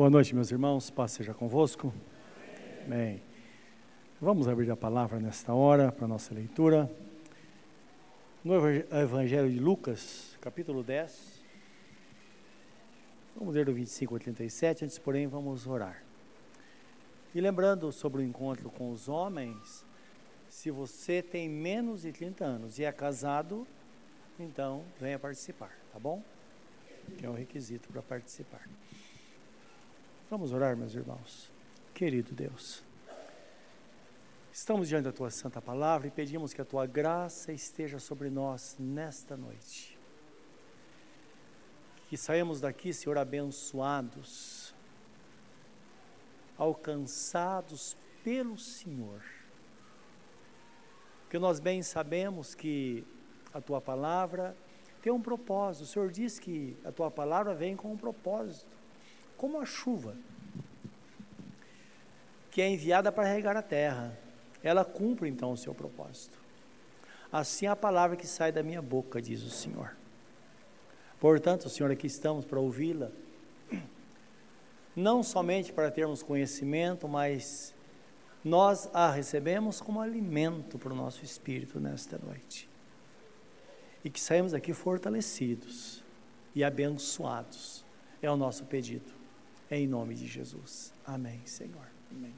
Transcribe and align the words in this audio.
Boa 0.00 0.08
noite, 0.08 0.34
meus 0.34 0.50
irmãos. 0.50 0.88
Paz 0.88 1.12
seja 1.12 1.34
convosco. 1.34 1.92
Amém. 2.86 3.22
Vamos 4.18 4.48
abrir 4.48 4.70
a 4.70 4.74
palavra 4.74 5.20
nesta 5.20 5.52
hora 5.52 5.92
para 5.92 6.06
a 6.06 6.08
nossa 6.08 6.32
leitura. 6.32 6.90
No 8.42 8.54
Evangelho 8.66 9.50
de 9.50 9.58
Lucas, 9.58 10.38
capítulo 10.40 10.82
10. 10.82 11.42
Vamos 13.36 13.54
ler 13.54 13.66
do 13.66 13.74
25 13.74 14.14
ao 14.14 14.18
37. 14.18 14.86
Antes, 14.86 14.98
porém, 14.98 15.26
vamos 15.26 15.66
orar. 15.66 16.02
E 17.34 17.40
lembrando 17.42 17.92
sobre 17.92 18.22
o 18.22 18.24
encontro 18.24 18.70
com 18.70 18.90
os 18.90 19.06
homens, 19.06 19.84
se 20.48 20.70
você 20.70 21.20
tem 21.20 21.46
menos 21.46 22.00
de 22.00 22.12
30 22.12 22.42
anos 22.42 22.78
e 22.78 22.84
é 22.84 22.90
casado, 22.90 23.66
então 24.38 24.82
venha 24.98 25.18
participar, 25.18 25.76
tá 25.92 25.98
bom? 25.98 26.22
Que 27.18 27.26
é 27.26 27.28
o 27.28 27.34
requisito 27.34 27.92
para 27.92 28.00
participar. 28.00 28.66
Vamos 30.30 30.52
orar, 30.52 30.76
meus 30.76 30.94
irmãos. 30.94 31.50
Querido 31.92 32.32
Deus, 32.32 32.84
estamos 34.52 34.88
diante 34.88 35.06
da 35.06 35.12
tua 35.12 35.28
santa 35.28 35.60
palavra 35.60 36.06
e 36.06 36.10
pedimos 36.12 36.54
que 36.54 36.60
a 36.60 36.64
tua 36.64 36.86
graça 36.86 37.52
esteja 37.52 37.98
sobre 37.98 38.30
nós 38.30 38.76
nesta 38.78 39.36
noite. 39.36 39.98
Que 42.08 42.16
saímos 42.16 42.60
daqui, 42.60 42.92
Senhor, 42.92 43.18
abençoados, 43.18 44.72
alcançados 46.56 47.96
pelo 48.22 48.56
Senhor. 48.56 49.24
Que 51.28 51.40
nós 51.40 51.58
bem 51.58 51.82
sabemos 51.82 52.54
que 52.54 53.04
a 53.52 53.60
tua 53.60 53.80
palavra 53.80 54.56
tem 55.02 55.12
um 55.12 55.20
propósito. 55.20 55.82
O 55.82 55.86
Senhor 55.88 56.08
diz 56.08 56.38
que 56.38 56.78
a 56.84 56.92
tua 56.92 57.10
palavra 57.10 57.52
vem 57.52 57.74
com 57.74 57.90
um 57.90 57.96
propósito 57.96 58.79
como 59.40 59.58
a 59.58 59.64
chuva, 59.64 60.14
que 62.50 62.60
é 62.60 62.68
enviada 62.68 63.10
para 63.10 63.26
regar 63.26 63.56
a 63.56 63.62
terra. 63.62 64.14
Ela 64.62 64.84
cumpre 64.84 65.30
então 65.30 65.52
o 65.52 65.56
seu 65.56 65.74
propósito. 65.74 66.38
Assim 67.32 67.64
é 67.64 67.70
a 67.70 67.76
palavra 67.76 68.18
que 68.18 68.26
sai 68.26 68.52
da 68.52 68.62
minha 68.62 68.82
boca, 68.82 69.22
diz 69.22 69.42
o 69.42 69.48
Senhor. 69.48 69.96
Portanto, 71.18 71.70
Senhor, 71.70 71.90
aqui 71.90 72.06
estamos 72.06 72.44
para 72.44 72.60
ouvi-la, 72.60 73.10
não 74.94 75.22
somente 75.22 75.72
para 75.72 75.90
termos 75.90 76.22
conhecimento, 76.22 77.08
mas 77.08 77.74
nós 78.44 78.90
a 78.92 79.10
recebemos 79.10 79.80
como 79.80 80.02
alimento 80.02 80.78
para 80.78 80.92
o 80.92 80.96
nosso 80.96 81.24
espírito 81.24 81.80
nesta 81.80 82.18
noite. 82.18 82.68
E 84.04 84.10
que 84.10 84.20
saímos 84.20 84.52
aqui 84.52 84.74
fortalecidos 84.74 86.04
e 86.54 86.62
abençoados. 86.62 87.86
É 88.20 88.30
o 88.30 88.36
nosso 88.36 88.66
pedido. 88.66 89.19
Em 89.70 89.86
nome 89.86 90.14
de 90.16 90.26
Jesus. 90.26 90.92
Amém, 91.06 91.40
Senhor. 91.44 91.86
Amém. 92.10 92.34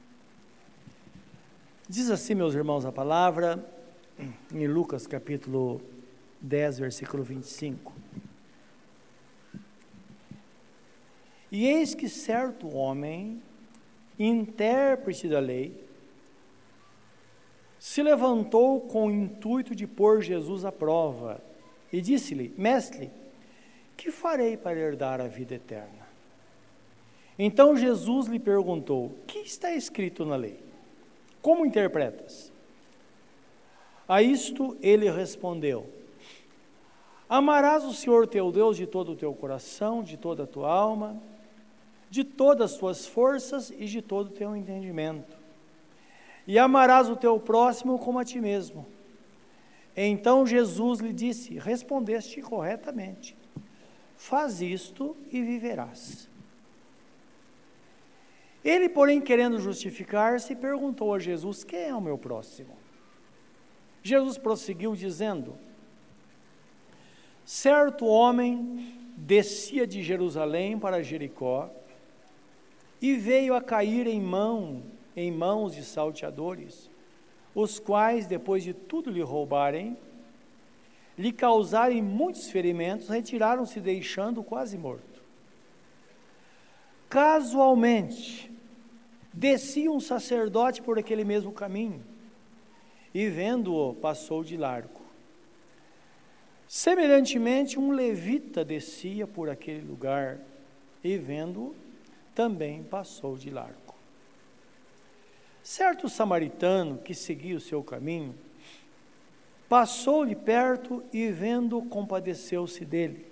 Diz 1.89 2.11
assim, 2.11 2.35
meus 2.35 2.53
irmãos, 2.53 2.85
a 2.85 2.91
palavra 2.91 3.67
em 4.53 4.67
Lucas 4.67 5.07
capítulo 5.07 5.81
10, 6.39 6.79
versículo 6.79 7.23
25. 7.23 7.91
E 11.51 11.67
eis 11.67 11.95
que 11.95 12.07
certo 12.07 12.67
homem, 12.67 13.41
intérprete 14.19 15.27
da 15.27 15.39
lei, 15.39 15.87
se 17.79 18.03
levantou 18.03 18.81
com 18.81 19.07
o 19.07 19.11
intuito 19.11 19.75
de 19.75 19.87
pôr 19.87 20.21
Jesus 20.21 20.63
à 20.65 20.71
prova 20.71 21.43
e 21.91 21.99
disse-lhe: 21.99 22.53
Mestre, 22.57 23.11
que 23.97 24.11
farei 24.11 24.55
para 24.55 24.79
herdar 24.79 25.19
a 25.19 25.27
vida 25.27 25.55
eterna? 25.55 26.02
Então 27.37 27.75
Jesus 27.75 28.27
lhe 28.27 28.39
perguntou: 28.39 29.05
O 29.05 29.25
que 29.25 29.39
está 29.39 29.73
escrito 29.73 30.25
na 30.25 30.35
lei? 30.35 30.59
Como 31.41 31.65
interpretas? 31.65 32.51
A 34.07 34.21
isto 34.21 34.77
ele 34.81 35.09
respondeu: 35.09 35.89
Amarás 37.27 37.83
o 37.83 37.93
Senhor 37.93 38.27
teu 38.27 38.51
Deus 38.51 38.77
de 38.77 38.85
todo 38.85 39.13
o 39.13 39.15
teu 39.15 39.33
coração, 39.33 40.03
de 40.03 40.17
toda 40.17 40.43
a 40.43 40.47
tua 40.47 40.71
alma, 40.71 41.21
de 42.09 42.23
todas 42.23 42.73
as 42.73 42.77
tuas 42.77 43.05
forças 43.07 43.71
e 43.71 43.85
de 43.85 44.01
todo 44.01 44.27
o 44.27 44.33
teu 44.33 44.55
entendimento. 44.55 45.35
E 46.45 46.59
amarás 46.59 47.09
o 47.09 47.15
teu 47.15 47.39
próximo 47.39 47.97
como 47.97 48.19
a 48.19 48.25
ti 48.25 48.39
mesmo. 48.39 48.85
Então 49.95 50.45
Jesus 50.45 50.99
lhe 50.99 51.13
disse: 51.13 51.57
Respondeste 51.57 52.41
corretamente. 52.41 53.35
Faz 54.15 54.61
isto 54.61 55.17
e 55.31 55.41
viverás. 55.41 56.29
Ele, 58.63 58.87
porém, 58.87 59.19
querendo 59.19 59.59
justificar-se, 59.59 60.55
perguntou 60.55 61.13
a 61.13 61.19
Jesus: 61.19 61.63
Quem 61.63 61.83
é 61.83 61.95
o 61.95 62.01
meu 62.01 62.17
próximo? 62.17 62.77
Jesus 64.01 64.37
prosseguiu 64.37 64.95
dizendo: 64.95 65.55
Certo 67.45 68.05
homem 68.05 68.95
descia 69.17 69.85
de 69.85 70.01
Jerusalém 70.01 70.79
para 70.79 71.03
Jericó 71.03 71.69
e 73.01 73.15
veio 73.15 73.53
a 73.53 73.61
cair 73.61 74.07
em 74.07 74.21
mão 74.21 74.81
em 75.15 75.31
mãos 75.31 75.75
de 75.75 75.83
salteadores, 75.83 76.89
os 77.53 77.79
quais, 77.79 78.25
depois 78.25 78.63
de 78.63 78.73
tudo 78.73 79.11
lhe 79.11 79.21
roubarem, 79.21 79.97
lhe 81.17 81.31
causarem 81.31 82.01
muitos 82.01 82.49
ferimentos, 82.49 83.09
retiraram-se 83.09 83.79
deixando 83.79 84.41
quase 84.41 84.77
morto. 84.77 85.21
Casualmente, 87.09 88.52
Descia 89.33 89.91
um 89.91 89.99
sacerdote 89.99 90.81
por 90.81 90.99
aquele 90.99 91.23
mesmo 91.23 91.51
caminho 91.51 92.03
e, 93.13 93.27
vendo-o, 93.27 93.95
passou 93.95 94.43
de 94.43 94.55
largo. 94.55 95.01
Semelhantemente, 96.67 97.79
um 97.79 97.91
levita 97.91 98.63
descia 98.63 99.25
por 99.25 99.49
aquele 99.49 99.81
lugar 99.81 100.39
e, 101.03 101.17
vendo-o, 101.17 101.75
também 102.35 102.83
passou 102.83 103.37
de 103.37 103.49
largo. 103.49 103.93
Certo 105.63 106.09
samaritano 106.09 106.97
que 106.97 107.13
seguia 107.13 107.55
o 107.55 107.59
seu 107.59 107.83
caminho, 107.83 108.35
passou-lhe 109.69 110.35
perto 110.35 111.03
e, 111.11 111.29
vendo, 111.29 111.81
compadeceu-se 111.83 112.83
dele. 112.83 113.25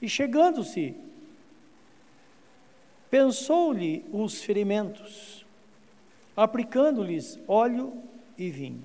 E 0.00 0.08
chegando-se, 0.08 0.94
Pensou-lhe 3.10 4.04
os 4.12 4.42
ferimentos, 4.42 5.46
aplicando-lhes 6.36 7.38
óleo 7.48 7.92
e 8.36 8.50
vinho. 8.50 8.82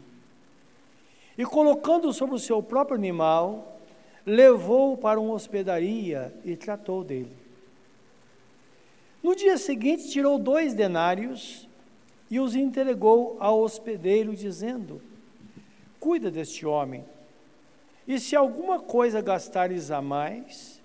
E 1.38 1.46
colocando 1.46 2.14
sobre 2.14 2.36
o 2.36 2.40
seu 2.40 2.62
próprio 2.62 2.96
animal, 2.96 3.80
levou-o 4.26 4.98
para 4.98 5.20
uma 5.20 5.34
hospedaria 5.34 6.34
e 6.46 6.56
tratou 6.56 7.04
dele. 7.04 7.36
No 9.22 9.36
dia 9.36 9.58
seguinte, 9.58 10.10
tirou 10.10 10.38
dois 10.38 10.74
denários 10.74 11.68
e 12.30 12.40
os 12.40 12.56
entregou 12.56 13.38
ao 13.40 13.62
hospedeiro, 13.62 14.36
dizendo: 14.36 15.02
Cuida 16.00 16.30
deste 16.30 16.66
homem, 16.66 17.06
e 18.08 18.20
se 18.20 18.36
alguma 18.36 18.80
coisa 18.80 19.22
gastares 19.22 19.92
a 19.92 20.02
mais, 20.02 20.82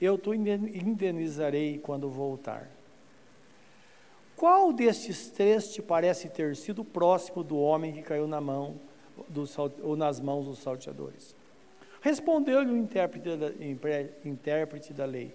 eu 0.00 0.18
te 0.18 0.30
indenizarei 0.30 1.78
quando 1.78 2.08
voltar. 2.08 2.70
Qual 4.36 4.72
destes 4.72 5.30
três 5.30 5.72
te 5.72 5.80
parece 5.80 6.28
ter 6.28 6.56
sido 6.56 6.84
próximo 6.84 7.42
do 7.42 7.56
homem 7.58 7.92
que 7.92 8.02
caiu 8.02 8.26
na 8.26 8.40
mão 8.40 8.80
ou 9.82 9.96
nas 9.96 10.20
mãos 10.20 10.46
dos 10.46 10.58
salteadores? 10.58 11.34
Respondeu-lhe 12.00 12.70
o 12.70 12.76
intérprete 12.76 13.36
da, 13.36 13.50
intérprete 14.24 14.92
da 14.92 15.06
lei. 15.06 15.34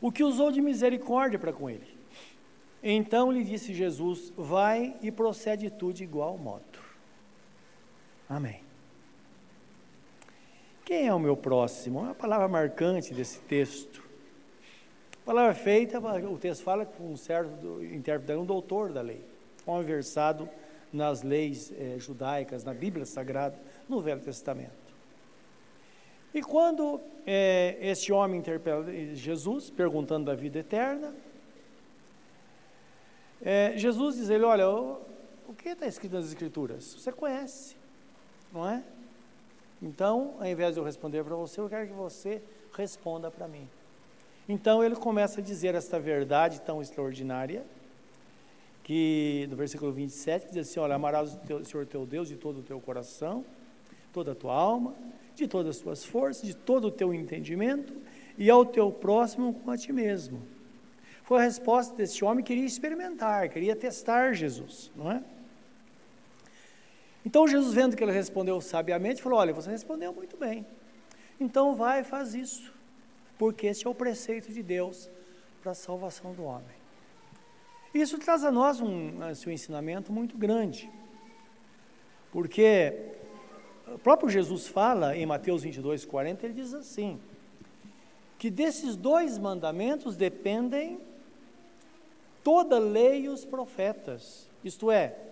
O 0.00 0.10
que 0.10 0.24
usou 0.24 0.50
de 0.50 0.60
misericórdia 0.60 1.38
para 1.38 1.52
com 1.52 1.70
ele. 1.70 1.96
Então 2.82 3.30
lhe 3.30 3.44
disse 3.44 3.72
Jesus: 3.72 4.32
Vai 4.36 4.96
e 5.02 5.12
procede 5.12 5.70
tu 5.70 5.92
de 5.92 6.04
igual 6.04 6.36
modo. 6.36 6.78
Amém. 8.28 8.65
Quem 10.86 11.08
é 11.08 11.12
o 11.12 11.18
meu 11.18 11.36
próximo? 11.36 11.98
É 11.98 12.02
uma 12.02 12.14
palavra 12.14 12.46
marcante 12.46 13.12
desse 13.12 13.40
texto. 13.40 14.04
Palavra 15.24 15.52
feita, 15.52 15.98
o 15.98 16.38
texto 16.38 16.62
fala 16.62 16.86
com 16.86 17.10
um 17.10 17.16
certo 17.16 17.82
intérprete, 17.82 18.38
um 18.38 18.46
doutor 18.46 18.92
da 18.92 19.02
lei, 19.02 19.24
um 19.66 19.82
versado 19.82 20.48
nas 20.92 21.24
leis 21.24 21.72
eh, 21.76 21.96
judaicas, 21.98 22.62
na 22.62 22.72
Bíblia 22.72 23.04
Sagrada, 23.04 23.58
no 23.88 24.00
Velho 24.00 24.20
Testamento. 24.20 24.94
E 26.32 26.40
quando 26.40 27.00
eh, 27.26 27.76
este 27.80 28.12
homem 28.12 28.38
interpela 28.38 28.86
Jesus, 29.12 29.68
perguntando 29.68 30.26
da 30.26 30.36
vida 30.36 30.60
eterna, 30.60 31.12
eh, 33.42 33.72
Jesus 33.74 34.18
diz 34.18 34.30
a 34.30 34.36
ele: 34.36 34.44
Olha, 34.44 34.70
o, 34.70 35.00
o 35.48 35.52
que 35.52 35.70
está 35.70 35.88
escrito 35.88 36.12
nas 36.12 36.26
Escrituras? 36.26 36.94
Você 36.94 37.10
conhece, 37.10 37.76
não 38.52 38.70
é? 38.70 38.84
Então, 39.82 40.34
ao 40.38 40.46
invés 40.46 40.74
de 40.74 40.80
eu 40.80 40.84
responder 40.84 41.22
para 41.22 41.36
você, 41.36 41.60
eu 41.60 41.68
quero 41.68 41.86
que 41.86 41.92
você 41.92 42.42
responda 42.72 43.30
para 43.30 43.46
mim. 43.46 43.68
Então 44.48 44.82
ele 44.84 44.94
começa 44.94 45.40
a 45.40 45.42
dizer 45.42 45.74
esta 45.74 45.98
verdade 45.98 46.60
tão 46.60 46.80
extraordinária, 46.80 47.64
que 48.84 49.46
no 49.50 49.56
versículo 49.56 49.92
27 49.92 50.52
diz 50.52 50.68
assim: 50.68 50.78
Olha, 50.78 50.94
amarás 50.94 51.34
o 51.34 51.38
teu, 51.38 51.64
Senhor 51.64 51.84
teu 51.86 52.06
Deus 52.06 52.28
de 52.28 52.36
todo 52.36 52.60
o 52.60 52.62
teu 52.62 52.80
coração, 52.80 53.44
toda 54.12 54.32
a 54.32 54.34
tua 54.34 54.54
alma, 54.54 54.94
de 55.34 55.48
todas 55.48 55.76
as 55.76 55.82
tuas 55.82 56.04
forças, 56.04 56.46
de 56.46 56.54
todo 56.54 56.86
o 56.86 56.90
teu 56.90 57.12
entendimento, 57.12 57.92
e 58.38 58.48
ao 58.48 58.64
teu 58.64 58.92
próximo 58.92 59.54
com 59.54 59.70
a 59.70 59.76
ti 59.76 59.92
mesmo. 59.92 60.40
Foi 61.24 61.40
a 61.40 61.42
resposta 61.42 61.96
desse 61.96 62.24
homem 62.24 62.44
que 62.44 62.52
queria 62.52 62.66
experimentar, 62.66 63.48
queria 63.48 63.74
testar 63.74 64.32
Jesus, 64.32 64.92
não 64.94 65.10
é? 65.10 65.24
Então 67.26 67.48
Jesus, 67.48 67.74
vendo 67.74 67.96
que 67.96 68.04
ele 68.04 68.12
respondeu 68.12 68.60
sabiamente, 68.60 69.20
falou: 69.20 69.40
Olha, 69.40 69.52
você 69.52 69.68
respondeu 69.68 70.12
muito 70.12 70.36
bem. 70.36 70.64
Então 71.40 71.74
vai 71.74 72.02
e 72.02 72.04
faz 72.04 72.36
isso, 72.36 72.72
porque 73.36 73.66
esse 73.66 73.84
é 73.84 73.90
o 73.90 73.94
preceito 73.94 74.52
de 74.52 74.62
Deus 74.62 75.10
para 75.60 75.72
a 75.72 75.74
salvação 75.74 76.32
do 76.32 76.44
homem. 76.44 76.76
Isso 77.92 78.16
traz 78.16 78.44
a 78.44 78.52
nós 78.52 78.80
um, 78.80 79.20
assim, 79.24 79.50
um 79.50 79.52
ensinamento 79.52 80.12
muito 80.12 80.38
grande, 80.38 80.88
porque 82.30 82.94
o 83.88 83.98
próprio 83.98 84.30
Jesus 84.30 84.68
fala 84.68 85.16
em 85.16 85.26
Mateus 85.26 85.64
22, 85.64 86.04
40, 86.04 86.46
ele 86.46 86.54
diz 86.54 86.72
assim: 86.72 87.18
que 88.38 88.48
desses 88.50 88.94
dois 88.94 89.36
mandamentos 89.36 90.14
dependem 90.14 91.00
toda 92.44 92.78
lei 92.78 93.22
e 93.22 93.28
os 93.28 93.44
profetas, 93.44 94.48
isto 94.62 94.92
é, 94.92 95.25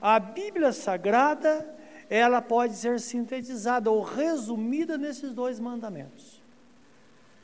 a 0.00 0.18
Bíblia 0.18 0.72
Sagrada, 0.72 1.76
ela 2.08 2.40
pode 2.40 2.74
ser 2.74 3.00
sintetizada 3.00 3.90
ou 3.90 4.02
resumida 4.02 4.96
nesses 4.96 5.32
dois 5.32 5.58
mandamentos. 5.60 6.42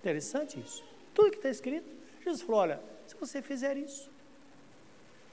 Interessante 0.00 0.60
isso. 0.60 0.84
Tudo 1.12 1.30
que 1.30 1.36
está 1.36 1.48
escrito, 1.50 1.90
Jesus 2.22 2.42
falou: 2.42 2.60
olha, 2.60 2.80
se 3.06 3.14
você 3.16 3.42
fizer 3.42 3.76
isso. 3.76 4.10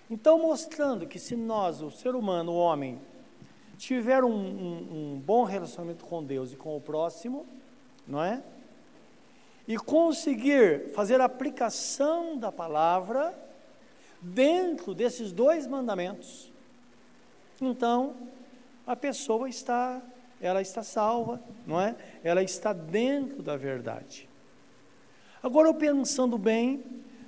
Então, 0.09 0.39
mostrando 0.39 1.07
que 1.07 1.17
se 1.17 1.35
nós, 1.35 1.81
o 1.81 1.89
ser 1.89 2.15
humano, 2.15 2.51
o 2.51 2.57
homem, 2.57 3.01
tiver 3.77 4.23
um, 4.23 4.29
um, 4.29 5.13
um 5.15 5.19
bom 5.19 5.43
relacionamento 5.43 6.05
com 6.05 6.23
Deus 6.23 6.51
e 6.51 6.55
com 6.55 6.75
o 6.75 6.81
próximo, 6.81 7.47
não 8.05 8.21
é? 8.21 8.43
E 9.67 9.77
conseguir 9.77 10.89
fazer 10.93 11.21
a 11.21 11.25
aplicação 11.25 12.37
da 12.37 12.51
palavra 12.51 13.33
dentro 14.21 14.93
desses 14.93 15.31
dois 15.31 15.65
mandamentos, 15.65 16.50
então 17.65 18.15
a 18.85 18.95
pessoa 18.95 19.47
está, 19.47 20.01
ela 20.41 20.61
está 20.61 20.83
salva, 20.83 21.41
não 21.65 21.79
é? 21.79 21.95
Ela 22.23 22.43
está 22.43 22.73
dentro 22.73 23.41
da 23.41 23.55
verdade. 23.55 24.27
Agora, 25.41 25.73
pensando 25.73 26.37
bem, 26.37 26.83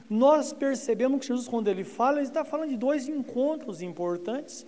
nós 0.09 0.53
percebemos 0.53 1.19
que 1.19 1.27
Jesus, 1.27 1.47
quando 1.47 1.67
ele 1.67 1.83
fala, 1.83 2.17
ele 2.17 2.27
está 2.27 2.45
falando 2.45 2.69
de 2.69 2.77
dois 2.77 3.07
encontros 3.07 3.81
importantes, 3.81 4.65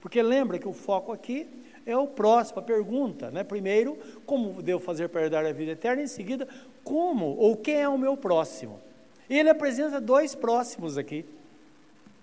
porque 0.00 0.20
lembra 0.20 0.58
que 0.58 0.68
o 0.68 0.72
foco 0.72 1.12
aqui 1.12 1.48
é 1.86 1.96
o 1.96 2.06
próximo, 2.06 2.58
a 2.58 2.62
pergunta, 2.62 3.30
né? 3.30 3.42
Primeiro, 3.42 3.96
como 4.26 4.62
devo 4.62 4.80
fazer 4.80 5.08
para 5.08 5.22
herdar 5.22 5.46
a 5.46 5.52
vida 5.52 5.72
eterna? 5.72 6.02
Em 6.02 6.06
seguida, 6.06 6.46
como 6.84 7.36
ou 7.36 7.56
quem 7.56 7.76
é 7.76 7.88
o 7.88 7.98
meu 7.98 8.16
próximo? 8.16 8.80
E 9.28 9.38
ele 9.38 9.48
apresenta 9.48 10.00
dois 10.00 10.34
próximos 10.34 10.98
aqui. 10.98 11.24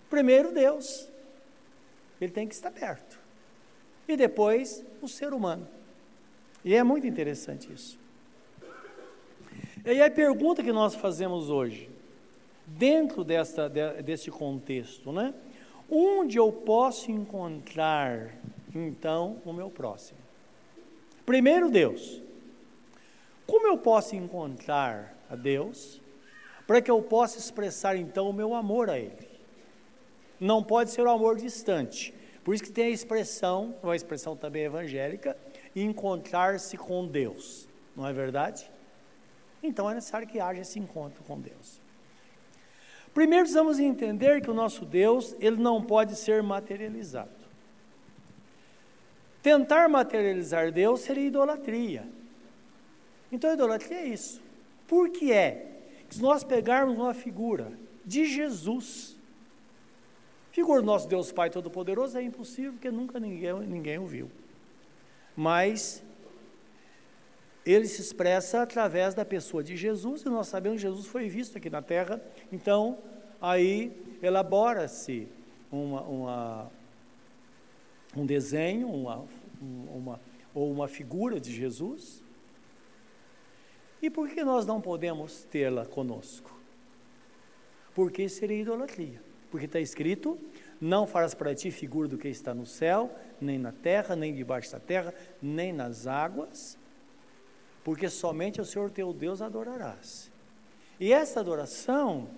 Primeiro, 0.10 0.52
Deus. 0.52 1.09
Ele 2.20 2.32
tem 2.32 2.48
que 2.48 2.54
estar 2.54 2.72
perto. 2.72 3.20
E 4.08 4.18
depois, 4.18 4.84
o 5.02 5.08
ser 5.08 5.34
humano. 5.34 5.68
E 6.64 6.76
é 6.76 6.84
muito 6.84 7.08
interessante 7.08 7.72
isso. 7.72 8.00
E 9.86 10.02
a 10.02 10.12
pergunta 10.12 10.62
que 10.62 10.72
nós 10.72 10.94
fazemos 10.96 11.50
hoje, 11.50 11.90
dentro 12.66 13.24
desta, 13.24 13.70
de, 13.70 14.02
desse 14.04 14.30
contexto, 14.30 15.12
né? 15.12 15.34
Onde 15.90 16.38
eu 16.38 16.52
posso 16.52 17.10
encontrar, 17.12 18.36
então, 18.76 19.42
o 19.46 19.54
meu 19.54 19.70
próximo? 19.70 20.20
Primeiro, 21.26 21.70
Deus. 21.70 22.22
Como 23.48 23.68
eu 23.68 23.78
posso 23.78 24.16
encontrar 24.16 25.18
a 25.30 25.36
Deus 25.36 26.00
para 26.68 26.82
que 26.82 26.92
eu 26.92 27.02
possa 27.02 27.40
expressar, 27.40 27.96
então, 27.96 28.30
o 28.30 28.34
meu 28.34 28.54
amor 28.54 28.90
a 28.90 29.00
Ele? 29.00 29.29
Não 30.40 30.64
pode 30.64 30.92
ser 30.92 31.02
o 31.02 31.10
um 31.10 31.14
amor 31.14 31.38
distante. 31.38 32.14
Por 32.44 32.56
isso 32.56 32.64
que 32.64 32.72
tem 32.72 32.86
a 32.86 32.90
expressão, 32.90 33.76
uma 33.84 33.96
expressão 33.96 34.36
também 34.36 34.64
evangélica, 34.64 35.38
encontrar-se 35.76 36.78
com 36.78 37.06
Deus. 37.08 37.68
Não 37.96 38.08
é 38.08 38.14
verdade? 38.14 38.70
Então 39.62 39.90
é 39.90 39.94
necessário 39.94 40.28
que 40.28 40.40
haja 40.40 40.62
esse 40.62 40.80
encontro 40.80 41.24
com 41.24 41.40
Deus. 41.40 41.82
Primeiro 43.14 43.44
precisamos 43.44 43.80
entender 43.80 44.42
que 44.42 44.50
o 44.50 44.54
nosso 44.54 44.86
Deus, 44.86 45.36
ele 45.40 45.58
não 45.58 45.84
pode 45.84 46.16
ser 46.16 46.42
materializado. 46.42 47.40
Tentar 49.42 49.90
materializar 49.90 50.72
Deus 50.72 51.02
seria 51.02 51.28
idolatria. 51.28 52.08
Então, 53.32 53.54
idolatria 53.54 54.00
é 54.00 54.08
isso. 54.08 54.42
Por 54.88 55.10
que 55.10 55.32
é? 55.32 55.82
Se 56.10 56.22
nós 56.22 56.44
pegarmos 56.44 56.98
uma 56.98 57.14
figura 57.14 57.72
de 58.06 58.26
Jesus, 58.26 59.19
Figura 60.52 60.82
do 60.82 60.86
nosso 60.86 61.08
Deus 61.08 61.32
Pai 61.32 61.50
Todo-Poderoso 61.50 62.18
é 62.18 62.24
impossível, 62.24 62.74
porque 62.74 62.90
nunca 62.90 63.20
ninguém, 63.20 63.54
ninguém 63.62 64.00
o 64.00 64.06
viu. 64.06 64.32
Mas 65.36 66.04
ele 67.66 67.86
se 67.88 68.02
expressa 68.02 68.64
através 68.64 69.14
da 69.14 69.24
pessoa 69.24 69.64
de 69.64 69.78
Jesus, 69.78 70.24
e 70.24 70.26
nós 70.26 70.48
sabemos 70.48 70.82
que 70.82 70.88
Jesus 70.88 71.06
foi 71.06 71.30
visto 71.30 71.58
aqui 71.58 71.70
na 71.70 71.82
terra, 71.82 72.20
então 72.52 72.98
aí 73.40 74.18
elabora-se 74.24 75.28
uma, 75.72 76.02
uma, 76.02 76.72
um 78.18 78.26
desenho, 78.26 78.90
uma, 78.90 79.26
uma, 79.62 80.20
ou 80.54 80.72
uma 80.72 80.88
figura 80.88 81.40
de 81.40 81.54
Jesus. 81.54 82.24
E 84.02 84.10
por 84.10 84.30
que 84.30 84.44
nós 84.44 84.66
não 84.66 84.82
podemos 84.82 85.44
tê-la 85.44 85.86
conosco? 85.86 86.58
Porque 87.94 88.28
seria 88.28 88.62
idolatria 88.62 89.29
porque 89.50 89.66
está 89.66 89.80
escrito: 89.80 90.38
Não 90.80 91.06
farás 91.06 91.34
para 91.34 91.56
ti 91.56 91.72
figura 91.72 92.08
do 92.08 92.18
que 92.18 92.28
está 92.28 92.54
no 92.54 92.66
céu, 92.66 93.14
nem 93.40 93.58
na 93.58 93.72
terra, 93.72 94.16
nem 94.16 94.34
debaixo 94.34 94.72
da 94.72 94.80
terra, 94.80 95.14
nem 95.42 95.74
nas 95.74 96.08
águas, 96.08 96.78
porque 97.84 98.10
somente 98.10 98.60
ao 98.60 98.66
Senhor 98.66 98.90
teu 98.92 99.14
Deus 99.14 99.42
adorarás. 99.42 100.32
E 101.00 101.14
essa 101.14 101.40
adoração, 101.40 102.30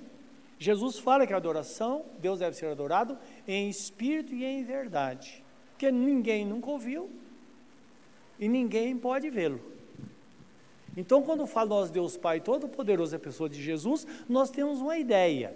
Jesus 0.60 1.00
fala 1.00 1.26
que 1.26 1.34
a 1.34 1.38
adoração, 1.38 2.06
Deus 2.20 2.40
deve 2.40 2.56
ser 2.56 2.68
adorado 2.68 3.18
em 3.48 3.70
espírito 3.70 4.34
e 4.34 4.46
em 4.46 4.64
verdade, 4.64 5.44
porque 5.72 5.92
ninguém 5.92 6.46
nunca 6.46 6.70
ouviu 6.70 7.10
e 8.40 8.48
ninguém 8.48 8.98
pode 8.98 9.30
vê-lo. 9.30 9.72
Então, 10.96 11.24
quando 11.24 11.48
fala 11.48 11.70
nós, 11.70 11.90
Deus 11.90 12.18
Pai 12.18 12.42
Todo-Poderoso, 12.42 13.16
a 13.16 13.20
pessoa 13.20 13.50
de 13.50 13.62
Jesus, 13.62 14.06
nós 14.28 14.50
temos 14.50 14.82
uma 14.82 14.98
ideia 14.98 15.56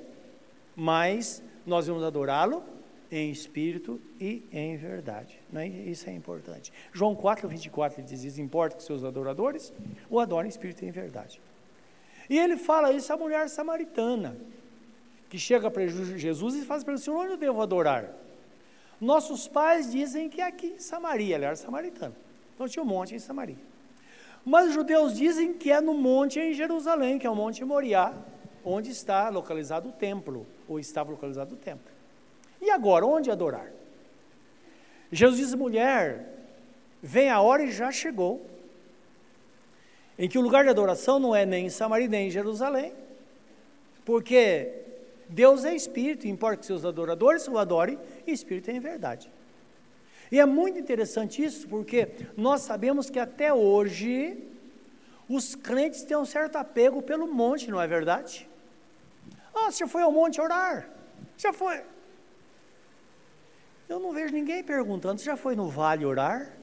mas 0.75 1.43
nós 1.65 1.87
vamos 1.87 2.03
adorá-lo 2.03 2.63
em 3.11 3.31
espírito 3.31 4.01
e 4.19 4.43
em 4.51 4.75
verdade. 4.75 5.39
Né? 5.51 5.67
Isso 5.67 6.09
é 6.09 6.13
importante. 6.13 6.71
João 6.91 7.15
4, 7.15 7.47
24 7.47 8.01
ele 8.01 8.07
diz: 8.07 8.37
Importa 8.37 8.75
que 8.75 8.83
seus 8.83 9.03
adoradores 9.03 9.73
o 10.09 10.19
adorem 10.19 10.47
em 10.47 10.49
espírito 10.49 10.83
e 10.83 10.87
em 10.87 10.91
verdade. 10.91 11.39
E 12.29 12.37
ele 12.37 12.57
fala 12.57 12.91
isso 12.91 13.13
à 13.13 13.17
mulher 13.17 13.47
samaritana, 13.49 14.35
que 15.29 15.37
chega 15.37 15.69
para 15.69 15.85
Jesus 15.87 16.55
e 16.55 16.63
faz 16.63 16.83
para 16.83 16.93
ele: 16.93 17.09
onde 17.09 17.31
eu 17.31 17.37
devo 17.37 17.61
adorar? 17.61 18.11
Nossos 18.99 19.47
pais 19.47 19.91
dizem 19.91 20.29
que 20.29 20.41
é 20.41 20.45
aqui 20.45 20.67
em 20.67 20.79
Samaria, 20.79 21.35
ela 21.35 21.45
era 21.45 21.55
samaritana. 21.55 22.15
Então 22.53 22.67
tinha 22.67 22.81
um 22.81 22.87
monte 22.87 23.13
em 23.13 23.19
Samaria. 23.19 23.57
Mas 24.45 24.69
os 24.69 24.73
judeus 24.73 25.15
dizem 25.15 25.53
que 25.53 25.71
é 25.71 25.81
no 25.81 25.93
monte 25.93 26.39
em 26.39 26.53
Jerusalém, 26.53 27.17
que 27.17 27.25
é 27.25 27.29
o 27.29 27.35
Monte 27.35 27.65
Moriá, 27.65 28.13
onde 28.65 28.89
está 28.89 29.29
localizado 29.29 29.89
o 29.89 29.91
templo, 29.91 30.45
ou 30.67 30.79
estava 30.79 31.11
localizado 31.11 31.53
o 31.53 31.57
templo. 31.57 31.93
E 32.61 32.71
agora, 32.71 33.05
onde 33.05 33.29
adorar? 33.29 33.71
Jesus 35.11 35.39
diz: 35.39 35.53
mulher, 35.53 36.27
vem 37.01 37.29
a 37.29 37.39
hora 37.39 37.63
e 37.63 37.71
já 37.71 37.91
chegou, 37.91 38.45
em 40.17 40.27
que 40.27 40.37
o 40.37 40.41
lugar 40.41 40.63
de 40.63 40.69
adoração 40.69 41.19
não 41.19 41.35
é 41.35 41.45
nem 41.45 41.67
em 41.67 41.69
Samaria 41.69 42.07
nem 42.07 42.27
em 42.27 42.31
Jerusalém, 42.31 42.93
porque 44.03 44.71
Deus 45.29 45.63
é 45.63 45.75
espírito, 45.75 46.27
importa 46.27 46.57
que 46.57 46.65
seus 46.65 46.85
adoradores 46.85 47.47
o 47.47 47.57
adorem 47.57 47.99
em 48.25 48.31
espírito 48.31 48.71
e 48.71 48.75
em 48.75 48.79
verdade. 48.79 49.29
E 50.31 50.39
é 50.39 50.45
muito 50.45 50.79
interessante 50.79 51.43
isso, 51.43 51.67
porque 51.67 52.09
nós 52.35 52.61
sabemos 52.61 53.09
que 53.09 53.19
até 53.19 53.53
hoje 53.53 54.37
os 55.29 55.55
crentes 55.55 56.03
têm 56.03 56.17
um 56.17 56.25
certo 56.25 56.55
apego 56.55 57.01
pelo 57.01 57.27
monte, 57.27 57.69
não 57.69 57.81
é 57.81 57.87
verdade? 57.87 58.47
Ah, 59.55 59.71
você 59.71 59.87
foi 59.87 60.01
ao 60.01 60.11
monte 60.11 60.41
orar? 60.41 60.89
Já 61.37 61.53
foi? 61.53 61.83
Eu 63.87 63.99
não 63.99 64.11
vejo 64.11 64.33
ninguém 64.33 64.63
perguntando, 64.63 65.19
você 65.19 65.25
já 65.25 65.37
foi 65.37 65.55
no 65.55 65.69
vale 65.69 66.05
orar? 66.05 66.57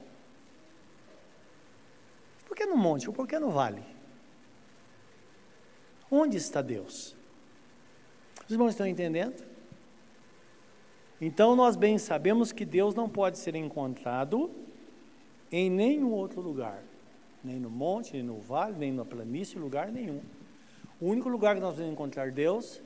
Por 2.45 2.55
que 2.55 2.65
no 2.65 2.77
monte? 2.77 3.09
Por 3.11 3.27
que 3.27 3.39
no 3.39 3.49
vale? 3.49 3.83
Onde 6.11 6.37
está 6.37 6.61
Deus? 6.61 7.15
Os 8.45 8.51
irmãos 8.51 8.69
estão 8.69 8.85
entendendo? 8.85 9.43
Então 11.19 11.55
nós 11.55 11.75
bem 11.75 11.97
sabemos 11.97 12.51
que 12.51 12.65
Deus 12.65 12.93
não 12.93 13.09
pode 13.09 13.37
ser 13.37 13.55
encontrado 13.55 14.51
em 15.51 15.69
nenhum 15.69 16.11
outro 16.11 16.41
lugar, 16.41 16.83
nem 17.43 17.59
no 17.59 17.69
monte, 17.69 18.13
nem 18.13 18.23
no 18.23 18.39
vale, 18.39 18.77
nem 18.77 18.91
na 18.91 19.05
planície, 19.05 19.57
lugar 19.57 19.91
nenhum. 19.91 20.21
O 21.03 21.07
único 21.07 21.27
lugar 21.27 21.53
que 21.53 21.59
nós 21.59 21.75
vamos 21.75 21.91
encontrar 21.91 22.31
Deus 22.31 22.81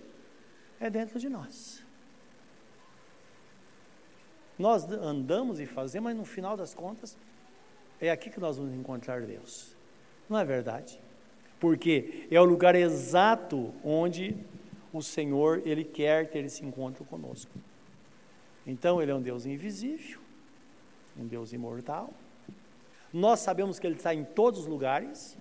é 0.79 0.89
dentro 0.89 1.19
de 1.19 1.29
nós. 1.29 1.85
Nós 4.57 4.91
andamos 4.91 5.59
e 5.59 5.67
fazemos, 5.67 6.05
mas 6.05 6.17
no 6.17 6.25
final 6.25 6.57
das 6.57 6.73
contas, 6.73 7.15
é 8.01 8.09
aqui 8.09 8.31
que 8.31 8.39
nós 8.39 8.57
vamos 8.57 8.73
encontrar 8.73 9.21
Deus. 9.21 9.75
Não 10.27 10.35
é 10.35 10.43
verdade? 10.43 10.99
Porque 11.59 12.27
é 12.31 12.41
o 12.41 12.43
lugar 12.43 12.73
exato 12.73 13.71
onde 13.83 14.35
o 14.91 15.03
Senhor 15.03 15.61
ele 15.63 15.83
quer 15.83 16.27
ter 16.27 16.43
esse 16.43 16.65
encontro 16.65 17.05
conosco. 17.05 17.51
Então 18.65 18.99
ele 18.99 19.11
é 19.11 19.15
um 19.15 19.21
Deus 19.21 19.45
invisível, 19.45 20.19
um 21.15 21.27
Deus 21.27 21.53
imortal. 21.53 22.11
Nós 23.13 23.41
sabemos 23.41 23.77
que 23.77 23.85
ele 23.85 23.97
está 23.97 24.11
em 24.11 24.23
todos 24.23 24.61
os 24.61 24.65
lugares 24.65 25.37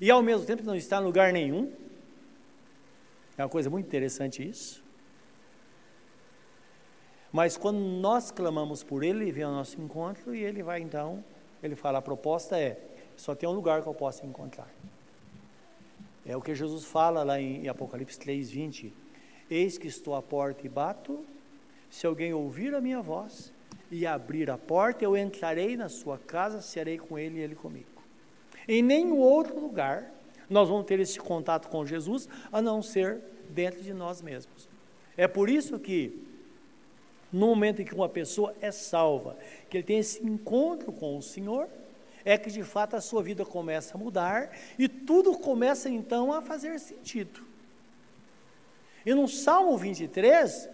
e 0.00 0.10
ao 0.10 0.20
mesmo 0.20 0.44
tempo 0.44 0.64
não 0.64 0.74
está 0.74 1.00
em 1.00 1.04
lugar 1.04 1.32
nenhum. 1.32 1.72
É 3.36 3.42
uma 3.42 3.48
coisa 3.48 3.70
muito 3.70 3.86
interessante 3.86 4.46
isso. 4.46 4.82
Mas 7.32 7.56
quando 7.56 7.78
nós 7.78 8.30
clamamos 8.30 8.82
por 8.82 9.02
ele, 9.02 9.24
ele 9.24 9.32
vem 9.32 9.44
ao 9.44 9.52
nosso 9.52 9.80
encontro 9.80 10.34
e 10.34 10.42
ele 10.44 10.62
vai 10.62 10.80
então, 10.80 11.24
ele 11.62 11.74
fala: 11.74 11.98
a 11.98 12.02
proposta 12.02 12.58
é: 12.58 12.78
só 13.16 13.34
tem 13.34 13.48
um 13.48 13.52
lugar 13.52 13.82
que 13.82 13.88
eu 13.88 13.94
possa 13.94 14.26
encontrar. 14.26 14.68
É 16.26 16.36
o 16.36 16.42
que 16.42 16.54
Jesus 16.54 16.84
fala 16.84 17.22
lá 17.22 17.40
em 17.40 17.66
Apocalipse 17.68 18.18
3:20. 18.18 18.92
Eis 19.50 19.78
que 19.78 19.88
estou 19.88 20.14
à 20.14 20.22
porta 20.22 20.66
e 20.66 20.68
bato. 20.68 21.24
Se 21.90 22.06
alguém 22.06 22.32
ouvir 22.32 22.74
a 22.74 22.80
minha 22.80 23.02
voz 23.02 23.52
e 23.90 24.06
abrir 24.06 24.50
a 24.50 24.56
porta, 24.56 25.04
eu 25.04 25.16
entrarei 25.16 25.76
na 25.76 25.88
sua 25.88 26.18
casa, 26.18 26.60
serei 26.60 26.96
com 26.96 27.18
ele 27.18 27.38
e 27.38 27.42
ele 27.42 27.54
comigo. 27.54 27.88
Em 28.66 28.82
nenhum 28.82 29.18
outro 29.18 29.58
lugar 29.58 30.10
nós 30.52 30.68
vamos 30.68 30.86
ter 30.86 31.00
esse 31.00 31.18
contato 31.18 31.68
com 31.68 31.84
Jesus 31.84 32.28
a 32.52 32.60
não 32.60 32.82
ser 32.82 33.20
dentro 33.48 33.82
de 33.82 33.92
nós 33.92 34.20
mesmos. 34.20 34.68
É 35.16 35.26
por 35.26 35.48
isso 35.48 35.78
que 35.78 36.26
no 37.32 37.46
momento 37.46 37.80
em 37.80 37.84
que 37.84 37.94
uma 37.94 38.08
pessoa 38.08 38.54
é 38.60 38.70
salva, 38.70 39.36
que 39.70 39.78
ele 39.78 39.84
tem 39.84 39.98
esse 39.98 40.24
encontro 40.24 40.92
com 40.92 41.16
o 41.16 41.22
Senhor, 41.22 41.68
é 42.24 42.36
que 42.36 42.50
de 42.50 42.62
fato 42.62 42.94
a 42.94 43.00
sua 43.00 43.22
vida 43.22 43.44
começa 43.44 43.96
a 43.96 43.98
mudar 43.98 44.50
e 44.78 44.86
tudo 44.88 45.36
começa 45.38 45.88
então 45.88 46.32
a 46.32 46.42
fazer 46.42 46.78
sentido. 46.78 47.40
E 49.04 49.14
no 49.14 49.26
Salmo 49.26 49.76
23, 49.76 50.68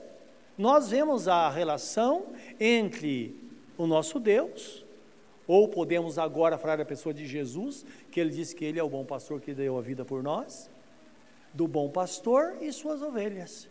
nós 0.59 0.91
vemos 0.91 1.29
a 1.29 1.49
relação 1.49 2.27
entre 2.59 3.35
o 3.79 3.87
nosso 3.87 4.19
Deus, 4.19 4.85
ou 5.49 5.67
podemos 5.67 6.19
agora 6.19 6.59
falar 6.59 6.77
da 6.77 6.85
pessoa 6.85 7.15
de 7.15 7.27
Jesus, 7.27 7.85
que 8.11 8.21
ele 8.21 8.31
disse 8.31 8.55
que 8.55 8.67
ele 8.67 8.79
é 8.79 8.83
o 8.83 8.89
bom 8.89 9.05
pastor 9.05 9.41
que 9.41 9.55
deu 9.55 9.79
a 9.79 9.81
vida 9.81 10.05
por 10.05 10.23
nós, 10.23 10.71
do 11.55 11.67
bom 11.67 11.89
pastor 11.89 12.59
e 12.61 12.71
suas 12.71 13.01
ovelhas. 13.01 13.67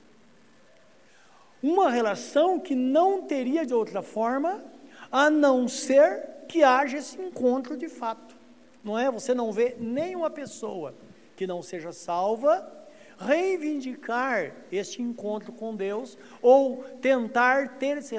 Uma 1.61 1.91
relação 1.91 2.59
que 2.59 2.73
não 2.73 3.21
teria 3.21 3.63
de 3.65 3.73
outra 3.75 4.01
forma 4.01 4.63
a 5.11 5.29
não 5.29 5.67
ser 5.67 6.27
que 6.47 6.63
haja 6.63 6.97
esse 6.97 7.21
encontro 7.21 7.77
de 7.77 7.87
fato. 7.87 8.35
Não 8.83 8.97
é? 8.97 9.11
Você 9.11 9.33
não 9.33 9.51
vê 9.51 9.75
nenhuma 9.79 10.29
pessoa 10.29 10.95
que 11.35 11.45
não 11.45 11.61
seja 11.61 11.91
salva 11.91 12.76
reivindicar 13.17 14.53
este 14.71 15.01
encontro 15.01 15.51
com 15.51 15.75
Deus 15.75 16.17
ou 16.41 16.83
tentar 17.01 17.77
ter 17.77 17.97
esse 17.97 18.15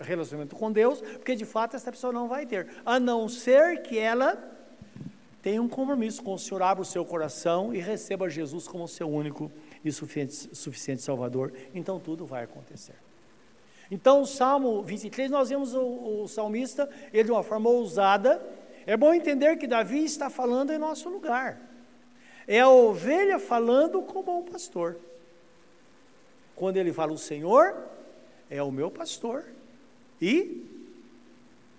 relacionamento 0.00 0.54
com 0.54 0.70
Deus, 0.70 1.00
porque 1.00 1.34
de 1.34 1.44
fato 1.44 1.76
essa 1.76 1.90
pessoa 1.90 2.12
não 2.12 2.28
vai 2.28 2.46
ter, 2.46 2.68
a 2.84 3.00
não 3.00 3.28
ser 3.28 3.82
que 3.82 3.98
ela 3.98 4.56
tenha 5.42 5.62
um 5.62 5.68
compromisso 5.68 6.22
com 6.22 6.34
o 6.34 6.38
Senhor, 6.38 6.62
abra 6.62 6.82
o 6.82 6.84
seu 6.84 7.04
coração 7.04 7.72
e 7.72 7.78
receba 7.78 8.28
Jesus 8.28 8.68
como 8.68 8.86
seu 8.86 9.08
único 9.08 9.50
e 9.84 9.90
suficiente, 9.90 10.56
suficiente 10.56 11.02
Salvador, 11.02 11.52
então 11.74 11.98
tudo 11.98 12.26
vai 12.26 12.44
acontecer. 12.44 12.96
Então, 13.90 14.20
o 14.20 14.26
Salmo 14.26 14.82
23, 14.82 15.30
nós 15.30 15.48
vemos 15.48 15.74
o, 15.74 16.22
o 16.22 16.28
salmista, 16.28 16.88
ele 17.12 17.24
de 17.24 17.30
uma 17.30 17.42
forma 17.42 17.70
ousada. 17.70 18.42
É 18.84 18.96
bom 18.96 19.14
entender 19.14 19.56
que 19.56 19.66
Davi 19.66 20.04
está 20.04 20.28
falando 20.28 20.70
em 20.72 20.78
nosso 20.78 21.08
lugar. 21.08 21.67
É 22.48 22.60
a 22.60 22.68
ovelha 22.70 23.38
falando 23.38 24.00
com 24.00 24.20
o 24.20 24.42
pastor. 24.42 24.96
Quando 26.56 26.78
ele 26.78 26.92
fala, 26.92 27.12
o 27.12 27.18
Senhor 27.18 27.76
é 28.48 28.62
o 28.62 28.72
meu 28.72 28.90
pastor 28.90 29.44
e 30.20 30.66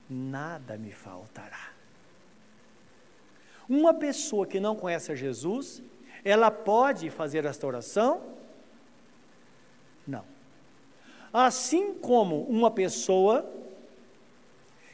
nada 0.07 0.77
me 0.77 0.91
faltará. 0.91 1.71
Uma 3.67 3.93
pessoa 3.93 4.45
que 4.45 4.59
não 4.59 4.75
conhece 4.75 5.11
a 5.11 5.15
Jesus, 5.15 5.81
ela 6.23 6.51
pode 6.51 7.09
fazer 7.09 7.45
esta 7.45 7.65
oração? 7.65 8.21
Não. 10.07 10.23
Assim 11.33 11.93
como 11.95 12.43
uma 12.43 12.71
pessoa 12.71 13.51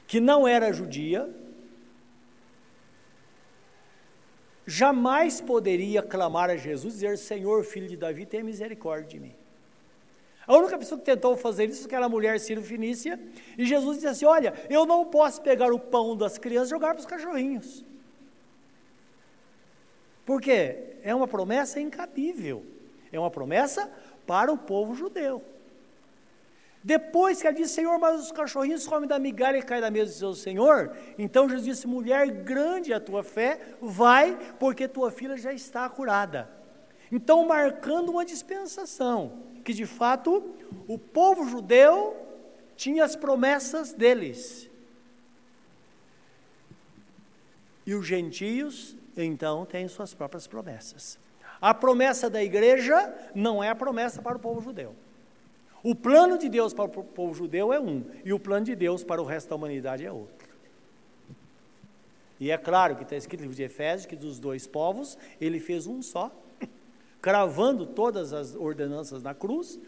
que 0.07 0.19
não 0.19 0.47
era 0.47 0.73
judia, 0.73 1.29
jamais 4.65 5.39
poderia 5.41 6.01
clamar 6.01 6.49
a 6.49 6.57
Jesus 6.57 6.95
e 6.95 6.97
dizer: 6.97 7.17
Senhor, 7.17 7.63
filho 7.63 7.87
de 7.87 7.97
Davi, 7.97 8.25
tenha 8.25 8.43
misericórdia 8.43 9.07
de 9.07 9.19
mim. 9.19 9.35
A 10.47 10.55
única 10.55 10.77
pessoa 10.77 10.99
que 10.99 11.05
tentou 11.05 11.35
fazer 11.35 11.69
isso 11.69 11.81
foi 11.81 11.87
aquela 11.87 12.07
mulher 12.07 12.39
Ciro-Fenícia, 12.39 13.19
e 13.57 13.65
Jesus 13.65 13.97
disse 13.97 14.07
assim: 14.07 14.25
Olha, 14.25 14.53
eu 14.69 14.85
não 14.85 15.05
posso 15.05 15.41
pegar 15.41 15.73
o 15.73 15.79
pão 15.79 16.15
das 16.15 16.37
crianças 16.37 16.69
e 16.69 16.71
jogar 16.71 16.93
para 16.93 16.99
os 16.99 17.05
cachorrinhos. 17.05 17.83
Porque 20.25 20.97
é 21.03 21.13
uma 21.13 21.27
promessa 21.27 21.79
incabível, 21.79 22.65
é 23.11 23.19
uma 23.19 23.29
promessa 23.29 23.91
para 24.25 24.51
o 24.51 24.57
povo 24.57 24.95
judeu. 24.95 25.43
Depois 26.85 27.41
que 27.41 27.47
ela 27.47 27.55
disse, 27.55 27.73
Senhor, 27.73 27.97
mas 27.97 28.21
os 28.21 28.31
cachorrinhos 28.31 28.85
comem 28.85 29.09
da 29.09 29.17
migalha 29.17 29.57
e 29.57 29.63
caem 29.63 29.81
da 29.81 29.89
mesa 29.89 30.11
do 30.11 30.17
seu 30.19 30.35
Senhor, 30.35 30.95
então 31.17 31.49
Jesus 31.49 31.65
disse, 31.65 31.87
mulher, 31.87 32.29
grande 32.29 32.93
a 32.93 32.99
tua 32.99 33.23
fé, 33.23 33.59
vai, 33.81 34.37
porque 34.59 34.87
tua 34.87 35.09
filha 35.09 35.35
já 35.35 35.51
está 35.51 35.89
curada. 35.89 36.47
Então, 37.11 37.43
marcando 37.47 38.09
uma 38.09 38.23
dispensação, 38.23 39.39
que 39.63 39.73
de 39.73 39.87
fato 39.87 40.53
o 40.87 40.99
povo 40.99 41.49
judeu 41.49 42.15
tinha 42.75 43.03
as 43.03 43.15
promessas 43.15 43.91
deles. 43.91 44.69
E 47.83 47.95
os 47.95 48.05
gentios, 48.05 48.95
então, 49.17 49.65
têm 49.65 49.87
suas 49.87 50.13
próprias 50.13 50.45
promessas. 50.45 51.17
A 51.59 51.73
promessa 51.73 52.29
da 52.29 52.43
igreja 52.43 53.11
não 53.33 53.63
é 53.63 53.69
a 53.69 53.75
promessa 53.75 54.21
para 54.21 54.37
o 54.37 54.39
povo 54.39 54.61
judeu. 54.61 54.95
O 55.85 55.93
plano 55.93 56.35
de 56.35 56.49
Deus 56.49 56.73
para 56.73 56.85
o 56.85 57.03
povo 57.03 57.31
judeu 57.35 57.71
é 57.71 57.79
um, 57.79 58.03
e 58.23 58.33
o 58.33 58.39
plano 58.39 58.65
de 58.65 58.75
Deus 58.75 59.03
para 59.03 59.21
o 59.21 59.23
resto 59.23 59.49
da 59.49 59.55
humanidade 59.55 60.03
é 60.03 60.11
outro. 60.11 60.49
E 62.39 62.49
é 62.49 62.57
claro 62.57 62.95
que 62.95 63.03
está 63.03 63.15
escrito 63.15 63.41
no 63.41 63.43
livro 63.43 63.55
de 63.55 63.61
Efésios 63.61 64.07
que 64.07 64.15
dos 64.15 64.39
dois 64.39 64.65
povos 64.65 65.15
ele 65.39 65.59
fez 65.59 65.85
um 65.85 66.01
só, 66.01 66.31
cravando 67.21 67.85
todas 67.85 68.33
as 68.33 68.55
ordenanças 68.55 69.21
na 69.21 69.35
cruz, 69.35 69.79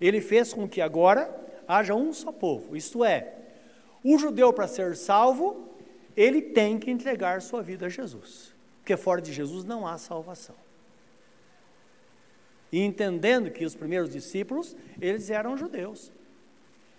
ele 0.00 0.20
fez 0.20 0.52
com 0.52 0.68
que 0.68 0.80
agora 0.80 1.32
haja 1.68 1.94
um 1.94 2.12
só 2.12 2.32
povo, 2.32 2.76
isto 2.76 3.04
é, 3.04 3.36
o 4.02 4.18
judeu 4.18 4.52
para 4.52 4.66
ser 4.66 4.96
salvo, 4.96 5.68
ele 6.16 6.42
tem 6.42 6.76
que 6.76 6.90
entregar 6.90 7.40
sua 7.40 7.62
vida 7.62 7.86
a 7.86 7.88
Jesus, 7.88 8.52
porque 8.80 8.96
fora 8.96 9.22
de 9.22 9.32
Jesus 9.32 9.62
não 9.62 9.86
há 9.86 9.96
salvação. 9.96 10.56
E 12.70 12.80
entendendo 12.80 13.50
que 13.50 13.64
os 13.64 13.74
primeiros 13.74 14.10
discípulos, 14.10 14.76
eles 15.00 15.30
eram 15.30 15.56
judeus. 15.56 16.12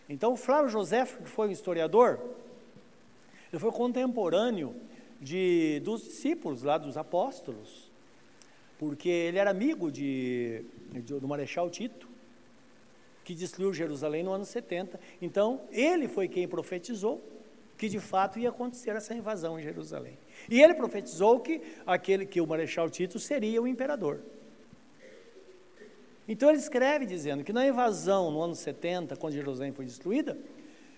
Então, 0.08 0.36
Flávio 0.36 0.70
José, 0.70 1.06
que 1.06 1.30
foi 1.30 1.48
um 1.48 1.52
historiador, 1.52 2.20
ele 3.52 3.60
foi 3.60 3.72
contemporâneo 3.72 4.76
de, 5.22 5.80
dos 5.84 6.04
discípulos 6.04 6.64
lá, 6.64 6.78
dos 6.78 6.98
apóstolos, 6.98 7.92
porque 8.80 9.10
ele 9.10 9.38
era 9.38 9.52
amigo 9.52 9.92
de, 9.92 10.66
de, 10.92 11.02
do 11.02 11.28
Marechal 11.28 11.70
Tito, 11.70 12.08
que 13.24 13.36
destruiu 13.36 13.72
Jerusalém 13.72 14.24
no 14.24 14.32
ano 14.32 14.46
70. 14.46 15.00
Então, 15.22 15.62
ele 15.72 16.08
foi 16.08 16.28
quem 16.28 16.48
profetizou 16.48 17.22
que 17.78 17.88
de 17.88 18.00
fato 18.00 18.38
ia 18.38 18.50
acontecer 18.50 18.90
essa 18.90 19.14
invasão 19.14 19.58
em 19.58 19.64
Jerusalém. 19.64 20.18
E 20.50 20.62
ele 20.62 20.74
profetizou 20.74 21.40
que 21.40 21.62
aquele 21.86 22.26
que 22.26 22.42
o 22.42 22.48
Marechal 22.48 22.90
Tito 22.90 23.20
seria 23.20 23.62
o 23.62 23.68
imperador. 23.68 24.20
Então 26.30 26.48
ele 26.48 26.60
escreve 26.60 27.08
dizendo 27.08 27.44
que 27.44 27.52
na 27.52 27.68
invasão 27.68 28.30
no 28.30 28.40
ano 28.40 28.54
70, 28.54 29.16
quando 29.16 29.34
Jerusalém 29.34 29.72
foi 29.72 29.84
destruída, 29.84 30.38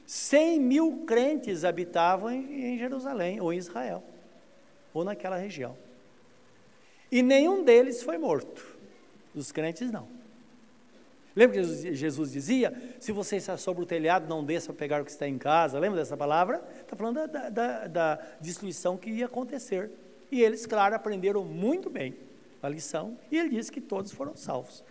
100 0.05 0.59
mil 0.59 1.05
crentes 1.07 1.63
habitavam 1.63 2.29
em 2.29 2.77
Jerusalém 2.77 3.39
ou 3.39 3.53
em 3.53 3.57
Israel, 3.57 4.03
ou 4.93 5.05
naquela 5.05 5.37
região. 5.37 5.77
E 7.09 7.23
nenhum 7.23 7.63
deles 7.63 8.03
foi 8.03 8.17
morto. 8.17 8.77
Os 9.33 9.53
crentes 9.53 9.89
não. 9.89 10.05
Lembra 11.33 11.61
que 11.61 11.93
Jesus 11.93 12.33
dizia: 12.33 12.73
se 12.99 13.13
você 13.13 13.37
está 13.37 13.55
sobre 13.55 13.83
o 13.83 13.85
telhado, 13.85 14.27
não 14.27 14.43
desça 14.43 14.67
para 14.67 14.79
pegar 14.79 15.01
o 15.01 15.05
que 15.05 15.11
está 15.11 15.25
em 15.25 15.37
casa. 15.37 15.79
Lembra 15.79 15.99
dessa 15.99 16.17
palavra? 16.17 16.61
Está 16.81 16.93
falando 16.93 17.25
da, 17.27 17.49
da, 17.49 17.87
da, 17.87 18.15
destruição 18.41 18.97
que 18.97 19.09
ia 19.09 19.27
acontecer. 19.27 19.89
E 20.29 20.41
eles, 20.41 20.65
claro, 20.65 20.93
aprenderam 20.93 21.45
muito 21.45 21.89
bem 21.89 22.15
a 22.61 22.67
lição. 22.67 23.17
E 23.31 23.37
ele 23.37 23.49
disse 23.49 23.71
que 23.71 23.79
todos 23.79 24.11
foram 24.11 24.35
salvos. 24.35 24.83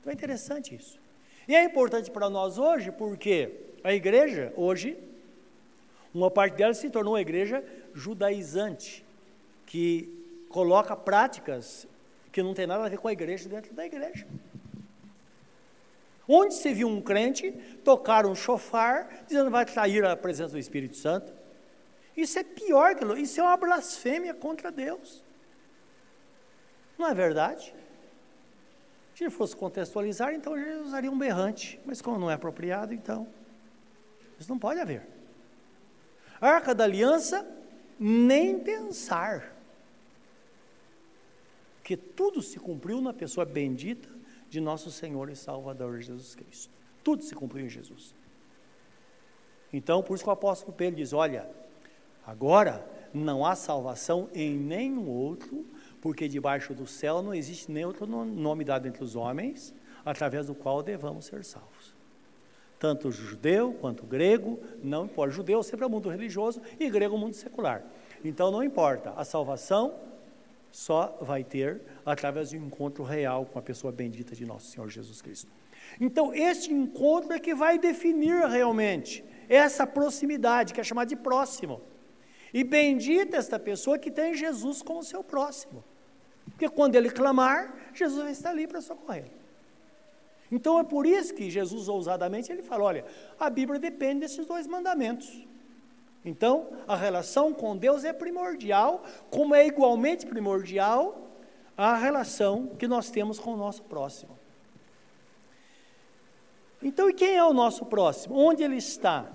Então 0.00 0.10
é 0.10 0.14
interessante 0.14 0.74
isso. 0.74 0.98
E 1.46 1.54
é 1.54 1.62
importante 1.64 2.10
para 2.10 2.30
nós 2.30 2.58
hoje, 2.58 2.90
porque 2.90 3.52
a 3.84 3.92
igreja, 3.92 4.52
hoje, 4.56 4.96
uma 6.12 6.30
parte 6.30 6.56
dela 6.56 6.74
se 6.74 6.88
tornou 6.90 7.14
uma 7.14 7.20
igreja 7.20 7.64
judaizante, 7.94 9.04
que 9.66 10.08
coloca 10.48 10.96
práticas 10.96 11.86
que 12.32 12.42
não 12.42 12.54
tem 12.54 12.66
nada 12.66 12.84
a 12.84 12.88
ver 12.88 12.98
com 12.98 13.08
a 13.08 13.12
igreja 13.12 13.48
dentro 13.48 13.74
da 13.74 13.84
igreja. 13.84 14.26
Onde 16.28 16.54
se 16.54 16.72
viu 16.72 16.88
um 16.88 17.00
crente 17.00 17.50
tocar 17.84 18.24
um 18.24 18.34
chofar, 18.34 19.24
dizendo 19.26 19.50
vai 19.50 19.64
trair 19.64 20.04
a 20.04 20.16
presença 20.16 20.52
do 20.52 20.58
Espírito 20.58 20.96
Santo. 20.96 21.32
Isso 22.16 22.38
é 22.38 22.44
pior 22.44 22.94
que 22.94 23.04
isso 23.20 23.40
é 23.40 23.42
uma 23.42 23.56
blasfêmia 23.56 24.32
contra 24.32 24.70
Deus. 24.70 25.24
Não 26.96 27.08
é 27.08 27.14
verdade? 27.14 27.74
Se 29.20 29.28
fosse 29.28 29.54
contextualizar, 29.54 30.32
então 30.32 30.56
ele 30.56 30.76
usaria 30.76 31.12
um 31.12 31.18
berrante, 31.18 31.78
mas 31.84 32.00
como 32.00 32.18
não 32.18 32.30
é 32.30 32.32
apropriado, 32.32 32.94
então 32.94 33.28
isso 34.38 34.48
não 34.48 34.58
pode 34.58 34.80
haver. 34.80 35.06
Arca 36.40 36.74
da 36.74 36.84
Aliança, 36.84 37.46
nem 37.98 38.58
pensar. 38.58 39.54
Que 41.84 41.98
tudo 41.98 42.40
se 42.40 42.58
cumpriu 42.58 43.02
na 43.02 43.12
pessoa 43.12 43.44
bendita 43.44 44.08
de 44.48 44.58
nosso 44.58 44.90
Senhor 44.90 45.28
e 45.28 45.36
Salvador 45.36 46.00
Jesus 46.00 46.34
Cristo. 46.34 46.72
Tudo 47.04 47.22
se 47.22 47.34
cumpriu 47.34 47.66
em 47.66 47.68
Jesus. 47.68 48.14
Então, 49.70 50.02
por 50.02 50.14
isso 50.14 50.24
que 50.24 50.30
o 50.30 50.32
apóstolo 50.32 50.72
Pedro 50.72 50.96
diz: 50.96 51.12
Olha, 51.12 51.46
agora 52.26 52.90
não 53.12 53.44
há 53.44 53.54
salvação 53.54 54.30
em 54.32 54.56
nenhum 54.56 55.10
outro, 55.10 55.66
porque 56.00 56.28
debaixo 56.28 56.74
do 56.74 56.86
céu 56.86 57.22
não 57.22 57.34
existe 57.34 57.70
nenhum 57.70 57.88
outro 57.88 58.06
nome 58.06 58.64
dado 58.64 58.86
entre 58.86 59.02
os 59.02 59.16
homens, 59.16 59.74
através 60.04 60.46
do 60.46 60.54
qual 60.54 60.82
devamos 60.82 61.26
ser 61.26 61.44
salvos. 61.44 61.94
Tanto 62.78 63.08
o 63.08 63.12
judeu 63.12 63.74
quanto 63.74 64.04
o 64.04 64.06
grego, 64.06 64.58
não 64.82 65.04
importa. 65.04 65.34
Judeu 65.34 65.62
sempre 65.62 65.84
é 65.84 65.86
o 65.86 65.90
mundo 65.90 66.08
religioso 66.08 66.62
e 66.78 66.88
grego 66.88 67.14
é 67.14 67.18
o 67.18 67.20
mundo 67.20 67.34
secular. 67.34 67.84
Então 68.24 68.50
não 68.50 68.62
importa, 68.62 69.12
a 69.16 69.24
salvação 69.24 69.94
só 70.72 71.18
vai 71.20 71.44
ter 71.44 71.82
através 72.06 72.52
um 72.52 72.56
encontro 72.56 73.02
real 73.04 73.44
com 73.44 73.58
a 73.58 73.62
pessoa 73.62 73.92
bendita 73.92 74.34
de 74.34 74.46
nosso 74.46 74.68
Senhor 74.68 74.88
Jesus 74.88 75.20
Cristo. 75.20 75.50
Então, 76.00 76.32
este 76.32 76.72
encontro 76.72 77.32
é 77.32 77.38
que 77.38 77.54
vai 77.54 77.78
definir 77.78 78.46
realmente 78.46 79.24
essa 79.48 79.86
proximidade, 79.86 80.72
que 80.72 80.80
é 80.80 80.84
chamada 80.84 81.08
de 81.08 81.16
próximo. 81.16 81.80
E 82.52 82.62
bendita 82.62 83.36
esta 83.36 83.58
pessoa 83.58 83.98
que 83.98 84.10
tem 84.10 84.34
Jesus 84.34 84.82
como 84.82 85.02
seu 85.02 85.24
próximo. 85.24 85.84
Porque 86.60 86.74
quando 86.76 86.94
ele 86.94 87.08
clamar, 87.08 87.74
Jesus 87.94 88.22
vai 88.22 88.32
estar 88.32 88.50
ali 88.50 88.66
para 88.66 88.82
socorrer. 88.82 89.30
Então 90.52 90.78
é 90.78 90.84
por 90.84 91.06
isso 91.06 91.32
que 91.32 91.50
Jesus 91.50 91.88
ousadamente 91.88 92.52
ele 92.52 92.62
fala, 92.62 92.84
olha, 92.84 93.04
a 93.38 93.48
Bíblia 93.48 93.80
depende 93.80 94.20
desses 94.20 94.44
dois 94.44 94.66
mandamentos. 94.66 95.42
Então, 96.22 96.68
a 96.86 96.94
relação 96.94 97.54
com 97.54 97.74
Deus 97.74 98.04
é 98.04 98.12
primordial, 98.12 99.02
como 99.30 99.54
é 99.54 99.66
igualmente 99.66 100.26
primordial 100.26 101.30
a 101.78 101.94
relação 101.96 102.66
que 102.78 102.86
nós 102.86 103.10
temos 103.10 103.38
com 103.38 103.54
o 103.54 103.56
nosso 103.56 103.82
próximo. 103.84 104.38
Então, 106.82 107.08
e 107.08 107.14
quem 107.14 107.36
é 107.36 107.44
o 107.44 107.54
nosso 107.54 107.86
próximo? 107.86 108.36
Onde 108.36 108.62
ele 108.62 108.76
está? 108.76 109.32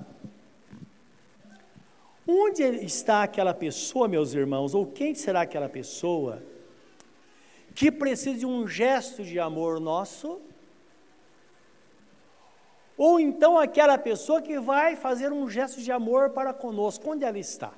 Onde 2.28 2.62
está 2.62 3.24
aquela 3.24 3.56
pessoa, 3.56 4.08
meus 4.08 4.36
irmãos, 4.36 4.76
ou 4.76 4.86
quem 4.86 5.16
será 5.16 5.42
aquela 5.42 5.68
pessoa 5.68 6.54
que 7.76 7.92
precisa 7.92 8.40
de 8.40 8.46
um 8.46 8.66
gesto 8.66 9.22
de 9.24 9.38
amor 9.38 9.80
nosso 9.82 10.42
ou 12.98 13.20
então 13.20 13.60
aquela 13.60 13.98
pessoa 13.98 14.42
que 14.42 14.58
vai 14.58 14.96
fazer 14.96 15.34
um 15.34 15.50
gesto 15.50 15.82
de 15.82 15.92
amor 15.92 16.30
para 16.30 16.54
conosco, 16.54 17.12
onde 17.12 17.26
ela 17.26 17.38
está? 17.38 17.74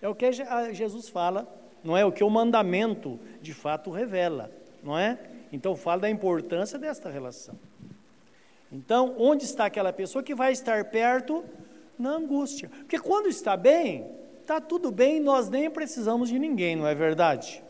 É 0.00 0.08
o 0.08 0.14
que 0.14 0.30
Jesus 0.72 1.08
fala, 1.08 1.48
não 1.82 1.96
é? 1.96 2.04
O 2.04 2.12
que 2.12 2.22
o 2.22 2.30
mandamento 2.30 3.18
de 3.42 3.52
fato 3.52 3.90
revela, 3.90 4.52
não 4.82 4.96
é? 4.96 5.18
Então 5.52 5.74
fala 5.74 6.02
da 6.02 6.10
importância 6.10 6.78
desta 6.78 7.10
relação. 7.10 7.58
Então, 8.70 9.16
onde 9.18 9.44
está 9.44 9.66
aquela 9.66 9.92
pessoa 9.92 10.22
que 10.22 10.34
vai 10.34 10.52
estar 10.52 10.84
perto 10.86 11.44
na 11.98 12.10
angústia? 12.10 12.68
Porque 12.68 12.98
quando 12.98 13.28
está 13.28 13.56
bem, 13.56 14.06
está 14.40 14.60
tudo 14.60 14.92
bem, 14.92 15.18
nós 15.18 15.48
nem 15.48 15.68
precisamos 15.68 16.28
de 16.28 16.38
ninguém, 16.38 16.76
não 16.76 16.86
é 16.86 16.94
verdade? 16.94 17.63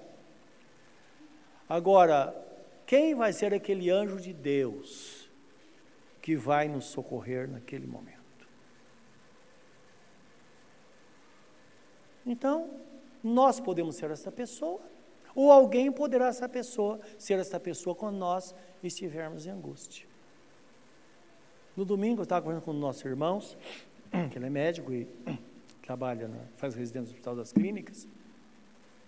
Agora, 1.69 2.35
quem 2.87 3.15
vai 3.15 3.33
ser 3.33 3.55
aquele 3.55 3.91
anjo 3.91 4.21
de 4.21 4.33
Deus? 4.33 5.25
que 6.25 6.35
vai 6.35 6.69
nos 6.69 6.87
socorrer 6.87 7.47
naquele 7.47 7.87
momento. 7.87 8.49
Então, 12.25 12.81
nós 13.23 13.61
podemos 13.61 13.97
ser 13.97 14.11
essa 14.11 14.33
pessoa, 14.33 14.81
ou 15.35 15.53
alguém 15.53 15.93
poderá 15.93 16.29
essa 16.29 16.49
pessoa 16.49 16.99
ser 17.19 17.39
essa 17.39 17.61
pessoa 17.61 17.95
quando 17.95 18.17
nós 18.17 18.55
estivermos 18.83 19.45
em 19.45 19.51
angústia. 19.51 20.09
No 21.77 21.85
domingo 21.85 22.21
eu 22.21 22.23
estava 22.23 22.41
conversando 22.41 22.65
com 22.65 22.73
nossos 22.73 23.05
irmãos, 23.05 23.55
que 24.31 24.39
ele 24.39 24.47
é 24.47 24.51
médico 24.51 24.95
e 24.95 25.07
trabalha, 25.85 26.31
faz 26.57 26.75
residência 26.75 27.09
no 27.09 27.17
Hospital 27.17 27.37
das 27.37 27.53
Clínicas. 27.53 28.09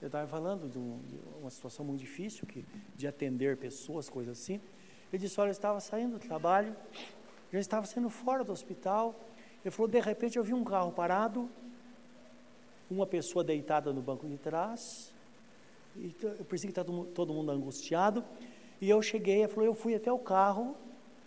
Eu 0.00 0.06
estava 0.06 0.26
falando 0.26 0.68
de, 0.68 0.78
um, 0.78 0.98
de, 1.06 1.18
uma 1.40 1.50
situação 1.50 1.85
muito 1.85 2.00
difícil, 2.00 2.46
que, 2.46 2.64
de 2.94 3.06
atender 3.06 3.56
pessoas, 3.56 4.09
coisas 4.09 4.38
assim. 4.38 4.61
Ele 5.12 5.22
disse, 5.22 5.40
olha, 5.40 5.48
eu 5.48 5.52
estava 5.52 5.80
saindo 5.80 6.18
do 6.18 6.18
trabalho, 6.18 6.76
já 7.52 7.59
estava 7.59 7.87
saindo 7.87 8.11
fora 8.11 8.44
do 8.44 8.52
hospital. 8.52 9.14
Ele 9.64 9.70
falou, 9.70 9.90
de 9.90 10.00
repente 10.00 10.37
eu 10.37 10.44
vi 10.44 10.52
um 10.52 10.64
carro 10.64 10.92
parado, 10.92 11.48
uma 12.90 13.06
pessoa 13.06 13.42
deitada 13.42 13.92
no 13.92 14.02
banco 14.02 14.28
de 14.28 14.37
trás, 14.37 15.12
e 15.96 16.14
eu 16.22 16.44
pensei 16.44 16.70
que 16.70 16.78
estava 16.78 17.04
todo 17.06 17.32
mundo 17.32 17.50
angustiado, 17.50 18.22
e 18.80 18.90
eu 18.90 19.00
cheguei, 19.00 19.38
ele 19.38 19.48
falou, 19.48 19.64
eu 19.64 19.74
fui 19.74 19.94
até 19.94 20.12
o 20.12 20.18
carro, 20.18 20.76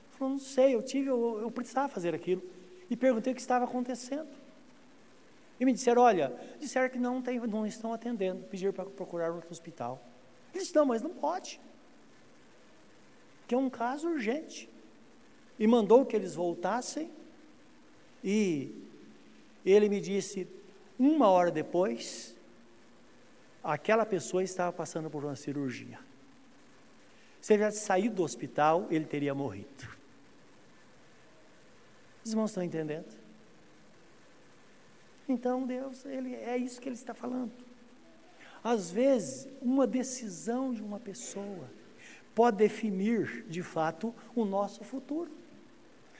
ele 0.07 0.17
falou, 0.17 0.33
não 0.33 0.39
sei, 0.39 0.75
eu 0.75 0.83
tive, 0.83 1.09
eu, 1.09 1.39
eu 1.41 1.51
precisava 1.51 1.87
fazer 1.87 2.13
aquilo, 2.13 2.43
e 2.89 2.95
perguntei 2.95 3.33
o 3.33 3.35
que 3.35 3.41
estava 3.41 3.65
acontecendo. 3.65 4.29
E 5.59 5.65
me 5.65 5.73
disseram, 5.73 6.01
olha, 6.01 6.33
disseram 6.59 6.89
que 6.89 6.97
não, 6.97 7.21
tem, 7.21 7.39
não 7.39 7.65
estão 7.65 7.93
atendendo, 7.93 8.43
pediram 8.43 8.71
para 8.71 8.85
procurar 8.85 9.31
outro 9.31 9.51
hospital. 9.51 10.01
Ele 10.53 10.63
disse, 10.63 10.75
não, 10.75 10.85
mas 10.85 11.01
não 11.01 11.11
pode 11.11 11.59
que 13.49 13.55
é 13.55 13.57
um 13.57 13.67
caso 13.67 14.07
urgente. 14.07 14.69
E 15.57 15.65
mandou 15.65 16.05
que 16.05 16.15
eles 16.15 16.35
voltassem, 16.35 17.11
e 18.23 18.87
ele 19.65 19.89
me 19.89 19.99
disse, 19.99 20.47
uma 20.99 21.27
hora 21.29 21.49
depois, 21.49 22.37
aquela 23.63 24.05
pessoa 24.05 24.43
estava 24.43 24.71
passando 24.71 25.09
por 25.09 25.25
uma 25.25 25.35
cirurgia. 25.35 25.99
Se 27.41 27.53
ele 27.53 27.63
tivesse 27.63 27.83
saído 27.83 28.17
do 28.17 28.23
hospital, 28.23 28.85
ele 28.91 29.05
teria 29.05 29.33
morrido. 29.33 29.97
Os 32.23 32.29
irmãos 32.29 32.51
estão 32.51 32.61
entendendo? 32.61 33.18
Então, 35.29 35.67
Deus, 35.67 36.05
ele, 36.05 36.33
é 36.33 36.57
isso 36.57 36.81
que 36.81 36.89
ele 36.89 36.95
está 36.95 37.13
falando. 37.13 37.51
Às 38.63 38.89
vezes, 38.89 39.47
uma 39.61 39.85
decisão 39.85 40.73
de 40.73 40.81
uma 40.81 40.99
pessoa 40.99 41.69
pode 42.33 42.57
definir, 42.57 43.45
de 43.47 43.61
fato, 43.61 44.13
o 44.35 44.43
nosso 44.43 44.83
futuro. 44.83 45.29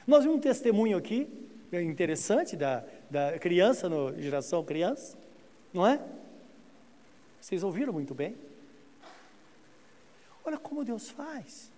Nós 0.06 0.22
vimos 0.22 0.38
um 0.38 0.40
testemunho 0.40 0.96
aqui, 0.96 1.28
é 1.72 1.82
interessante, 1.82 2.56
da, 2.56 2.84
da 3.10 3.36
criança, 3.38 3.88
no, 3.88 4.16
geração 4.16 4.64
criança, 4.64 5.18
não 5.72 5.84
é? 5.84 6.00
Vocês 7.40 7.64
ouviram 7.64 7.92
muito 7.92 8.14
bem? 8.14 8.36
Olha 10.44 10.56
como 10.56 10.84
Deus 10.84 11.10
faz. 11.10 11.72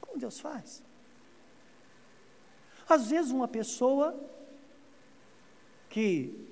Como 0.00 0.18
Deus 0.18 0.38
faz. 0.38 0.82
Às 2.88 3.10
vezes, 3.10 3.32
uma 3.32 3.48
pessoa 3.48 4.18
que, 5.88 6.48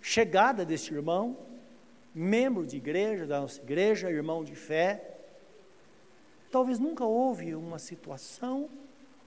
chegada 0.00 0.64
deste 0.64 0.94
irmão, 0.94 1.36
membro 2.14 2.66
de 2.66 2.76
igreja, 2.76 3.26
da 3.26 3.40
nossa 3.40 3.60
igreja, 3.60 4.10
irmão 4.10 4.42
de 4.42 4.54
fé, 4.54 5.18
Talvez 6.50 6.78
nunca 6.78 7.04
houve 7.04 7.54
uma 7.54 7.78
situação 7.78 8.70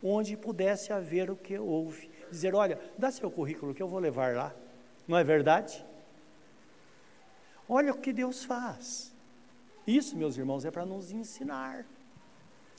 onde 0.03 0.35
pudesse 0.35 0.91
haver 0.91 1.29
o 1.29 1.35
que 1.35 1.57
houve. 1.57 2.09
Dizer, 2.31 2.55
olha, 2.55 2.79
dá 2.97 3.11
seu 3.11 3.29
currículo 3.29 3.73
que 3.73 3.83
eu 3.83 3.87
vou 3.87 3.99
levar 3.99 4.35
lá. 4.35 4.55
Não 5.07 5.17
é 5.17 5.23
verdade? 5.23 5.85
Olha 7.69 7.91
o 7.91 7.97
que 7.97 8.11
Deus 8.11 8.43
faz. 8.43 9.13
Isso, 9.85 10.17
meus 10.17 10.37
irmãos, 10.37 10.65
é 10.65 10.71
para 10.71 10.85
nos 10.85 11.11
ensinar. 11.11 11.85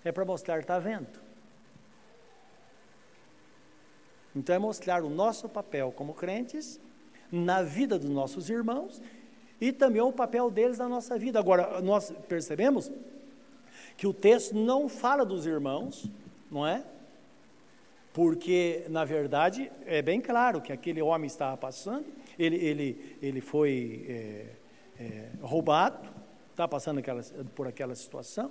É 0.05 0.11
para 0.11 0.25
mostrar, 0.25 0.59
está 0.59 0.79
vendo? 0.79 1.22
Então 4.35 4.55
é 4.55 4.59
mostrar 4.59 5.03
o 5.03 5.11
nosso 5.11 5.49
papel 5.49 5.93
como 5.93 6.15
crentes 6.15 6.81
na 7.31 7.63
vida 7.63 7.99
dos 7.99 8.11
nossos 8.11 8.49
irmãos 8.49 9.01
e 9.61 9.73
também 9.73 10.03
o 10.03 10.13
papel 10.13 10.51
deles 10.51 10.79
na 10.79 10.89
nossa 10.89 11.19
vida. 11.19 11.39
Agora, 11.39 11.81
nós 11.81 12.13
percebemos 12.29 12.91
que 13.97 14.07
o 14.07 14.13
texto 14.13 14.55
não 14.55 14.89
fala 14.89 15.25
dos 15.25 15.47
irmãos, 15.47 16.11
não 16.51 16.67
é? 16.67 16.85
Porque, 18.13 18.85
na 18.91 19.05
verdade, 19.05 19.71
é 19.87 20.03
bem 20.03 20.21
claro 20.21 20.61
que 20.61 20.73
aquele 20.73 21.01
homem 21.01 21.27
estava 21.27 21.57
passando, 21.57 22.05
ele, 22.39 22.57
ele, 22.57 23.17
ele 23.23 23.41
foi 23.41 24.05
é, 24.09 24.47
é, 25.03 25.29
roubado, 25.41 26.09
está 26.51 26.69
passando 26.69 26.99
aquela, 26.99 27.23
por 27.55 27.67
aquela 27.67 27.95
situação, 27.95 28.51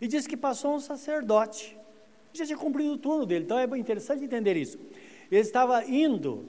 e 0.00 0.08
diz 0.08 0.26
que 0.26 0.36
passou 0.36 0.74
um 0.74 0.80
sacerdote, 0.80 1.76
já 2.32 2.46
tinha 2.46 2.58
cumprido 2.58 2.92
o 2.92 2.98
turno 2.98 3.26
dele, 3.26 3.44
então 3.44 3.58
é 3.58 3.64
interessante 3.78 4.24
entender 4.24 4.56
isso. 4.56 4.78
Ele 5.30 5.40
estava 5.40 5.84
indo 5.84 6.48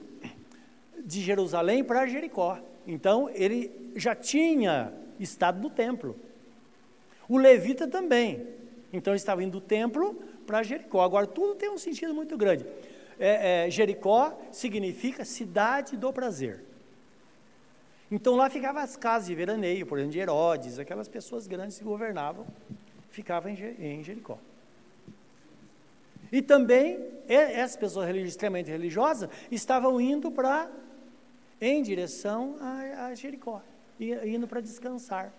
de 1.04 1.20
Jerusalém 1.20 1.82
para 1.82 2.06
Jericó, 2.06 2.58
então 2.86 3.28
ele 3.30 3.70
já 3.96 4.14
tinha 4.14 4.92
estado 5.18 5.60
no 5.60 5.70
templo. 5.70 6.16
O 7.28 7.38
levita 7.38 7.86
também, 7.86 8.46
então 8.92 9.12
ele 9.12 9.18
estava 9.18 9.42
indo 9.42 9.52
do 9.52 9.60
templo 9.60 10.14
para 10.46 10.62
Jericó. 10.62 11.02
Agora, 11.02 11.26
tudo 11.26 11.54
tem 11.54 11.70
um 11.70 11.78
sentido 11.78 12.14
muito 12.14 12.36
grande. 12.36 12.66
É, 13.18 13.66
é, 13.66 13.70
Jericó 13.70 14.38
significa 14.50 15.24
cidade 15.24 15.96
do 15.96 16.12
prazer. 16.12 16.64
Então 18.10 18.36
lá 18.36 18.50
ficavam 18.50 18.82
as 18.82 18.96
casas 18.96 19.28
de 19.28 19.34
veraneio, 19.34 19.86
por 19.86 19.96
exemplo, 19.98 20.12
de 20.12 20.18
Herodes, 20.18 20.78
aquelas 20.78 21.08
pessoas 21.08 21.46
grandes 21.46 21.78
que 21.78 21.84
governavam, 21.84 22.46
ficavam 23.10 23.50
em 23.50 24.02
Jericó. 24.02 24.38
E 26.32 26.40
também 26.40 26.98
essas 27.28 27.76
pessoas 27.76 28.08
extremamente 28.16 28.70
religiosas 28.70 29.28
estavam 29.50 30.00
indo 30.00 30.30
para 30.30 30.70
em 31.60 31.82
direção 31.82 32.56
a, 32.58 33.06
a 33.06 33.14
Jericó, 33.14 33.62
indo 34.00 34.48
para 34.48 34.60
descansar. 34.60 35.32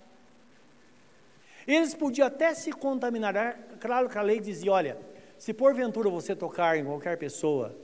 Eles 1.67 1.93
podiam 1.93 2.27
até 2.27 2.53
se 2.53 2.71
contaminar. 2.71 3.35
É 3.35 3.57
claro 3.79 4.07
que 4.07 4.17
a 4.17 4.21
lei 4.21 4.39
dizia: 4.39 4.71
olha, 4.71 4.97
se 5.37 5.53
porventura 5.53 6.09
você 6.09 6.35
tocar 6.35 6.77
em 6.77 6.85
qualquer 6.85 7.17
pessoa 7.17 7.75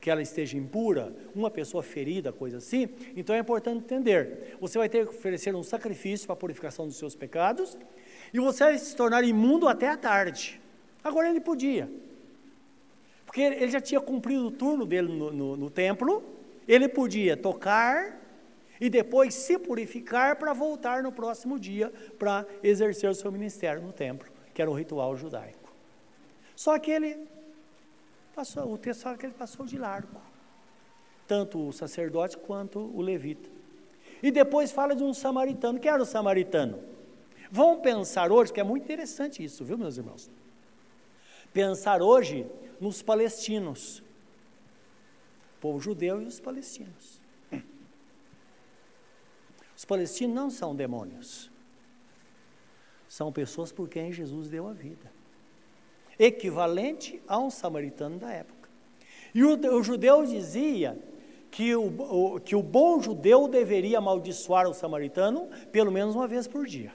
que 0.00 0.10
ela 0.10 0.22
esteja 0.22 0.56
impura, 0.56 1.12
uma 1.34 1.50
pessoa 1.50 1.82
ferida, 1.82 2.32
coisa 2.32 2.56
assim, 2.56 2.88
então 3.14 3.34
é 3.34 3.38
importante 3.38 3.84
entender. 3.84 4.56
Você 4.60 4.78
vai 4.78 4.88
ter 4.88 5.06
que 5.06 5.14
oferecer 5.14 5.54
um 5.54 5.62
sacrifício 5.62 6.26
para 6.26 6.34
a 6.34 6.36
purificação 6.36 6.86
dos 6.86 6.96
seus 6.96 7.14
pecados 7.14 7.76
e 8.32 8.40
você 8.40 8.64
vai 8.64 8.78
se 8.78 8.96
tornar 8.96 9.24
imundo 9.24 9.68
até 9.68 9.88
a 9.88 9.96
tarde. 9.96 10.60
Agora 11.04 11.28
ele 11.28 11.40
podia, 11.40 11.90
porque 13.30 13.42
ele 13.42 13.68
já 13.68 13.80
tinha 13.80 14.00
cumprido 14.00 14.48
o 14.48 14.50
turno 14.50 14.84
dele 14.84 15.06
no, 15.06 15.32
no, 15.32 15.56
no 15.56 15.70
templo, 15.70 16.20
ele 16.66 16.88
podia 16.88 17.36
tocar 17.36 18.20
e 18.80 18.90
depois 18.90 19.32
se 19.34 19.56
purificar 19.56 20.34
para 20.34 20.52
voltar 20.52 21.04
no 21.04 21.12
próximo 21.12 21.56
dia 21.56 21.92
para 22.18 22.44
exercer 22.60 23.08
o 23.08 23.14
seu 23.14 23.30
ministério 23.30 23.80
no 23.80 23.92
templo, 23.92 24.28
que 24.52 24.60
era 24.60 24.68
o 24.68 24.74
ritual 24.74 25.16
judaico. 25.16 25.72
Só 26.56 26.76
que 26.76 26.90
ele 26.90 27.24
passou, 28.34 28.72
o 28.72 28.76
texto 28.76 29.02
fala 29.02 29.16
que 29.16 29.26
ele 29.26 29.34
passou 29.34 29.64
de 29.64 29.78
largo, 29.78 30.20
tanto 31.28 31.68
o 31.68 31.72
sacerdote 31.72 32.36
quanto 32.36 32.80
o 32.80 33.00
levita. 33.00 33.48
E 34.20 34.32
depois 34.32 34.72
fala 34.72 34.96
de 34.96 35.04
um 35.04 35.14
samaritano. 35.14 35.78
Quem 35.78 35.92
era 35.92 36.02
o 36.02 36.04
samaritano? 36.04 36.80
Vamos 37.48 37.80
pensar 37.80 38.32
hoje, 38.32 38.52
que 38.52 38.58
é 38.58 38.64
muito 38.64 38.82
interessante 38.82 39.44
isso, 39.44 39.64
viu, 39.64 39.78
meus 39.78 39.96
irmãos? 39.96 40.28
Pensar 41.52 42.02
hoje 42.02 42.44
nos 42.80 43.02
palestinos, 43.02 44.02
o 45.58 45.60
povo 45.60 45.80
judeu 45.80 46.22
e 46.22 46.24
os 46.24 46.40
palestinos. 46.40 47.20
Os 49.76 49.84
palestinos 49.86 50.34
não 50.34 50.50
são 50.50 50.76
demônios. 50.76 51.50
São 53.08 53.32
pessoas 53.32 53.72
por 53.72 53.88
quem 53.88 54.12
Jesus 54.12 54.50
deu 54.50 54.68
a 54.68 54.74
vida. 54.74 55.10
Equivalente 56.18 57.22
a 57.26 57.38
um 57.38 57.48
samaritano 57.48 58.18
da 58.18 58.30
época. 58.30 58.68
E 59.34 59.42
o, 59.42 59.54
o 59.74 59.82
judeu 59.82 60.26
dizia 60.26 60.98
que 61.50 61.74
o, 61.74 61.86
o, 61.86 62.40
que 62.40 62.54
o 62.54 62.62
bom 62.62 63.00
judeu 63.00 63.48
deveria 63.48 63.96
amaldiçoar 63.96 64.68
o 64.68 64.74
samaritano 64.74 65.48
pelo 65.72 65.90
menos 65.90 66.14
uma 66.14 66.28
vez 66.28 66.46
por 66.46 66.66
dia. 66.66 66.92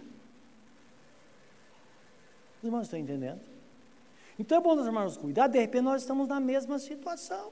Os 2.59 2.65
irmãos 2.65 2.83
estão 2.83 2.99
entendendo? 2.99 3.41
Então 4.37 4.57
é 4.57 4.61
bom 4.61 4.75
nós 4.75 4.85
tomarmos 4.85 5.17
cuidado, 5.17 5.51
de 5.51 5.59
repente 5.59 5.83
nós 5.83 6.01
estamos 6.01 6.27
na 6.27 6.39
mesma 6.39 6.77
situação. 6.77 7.51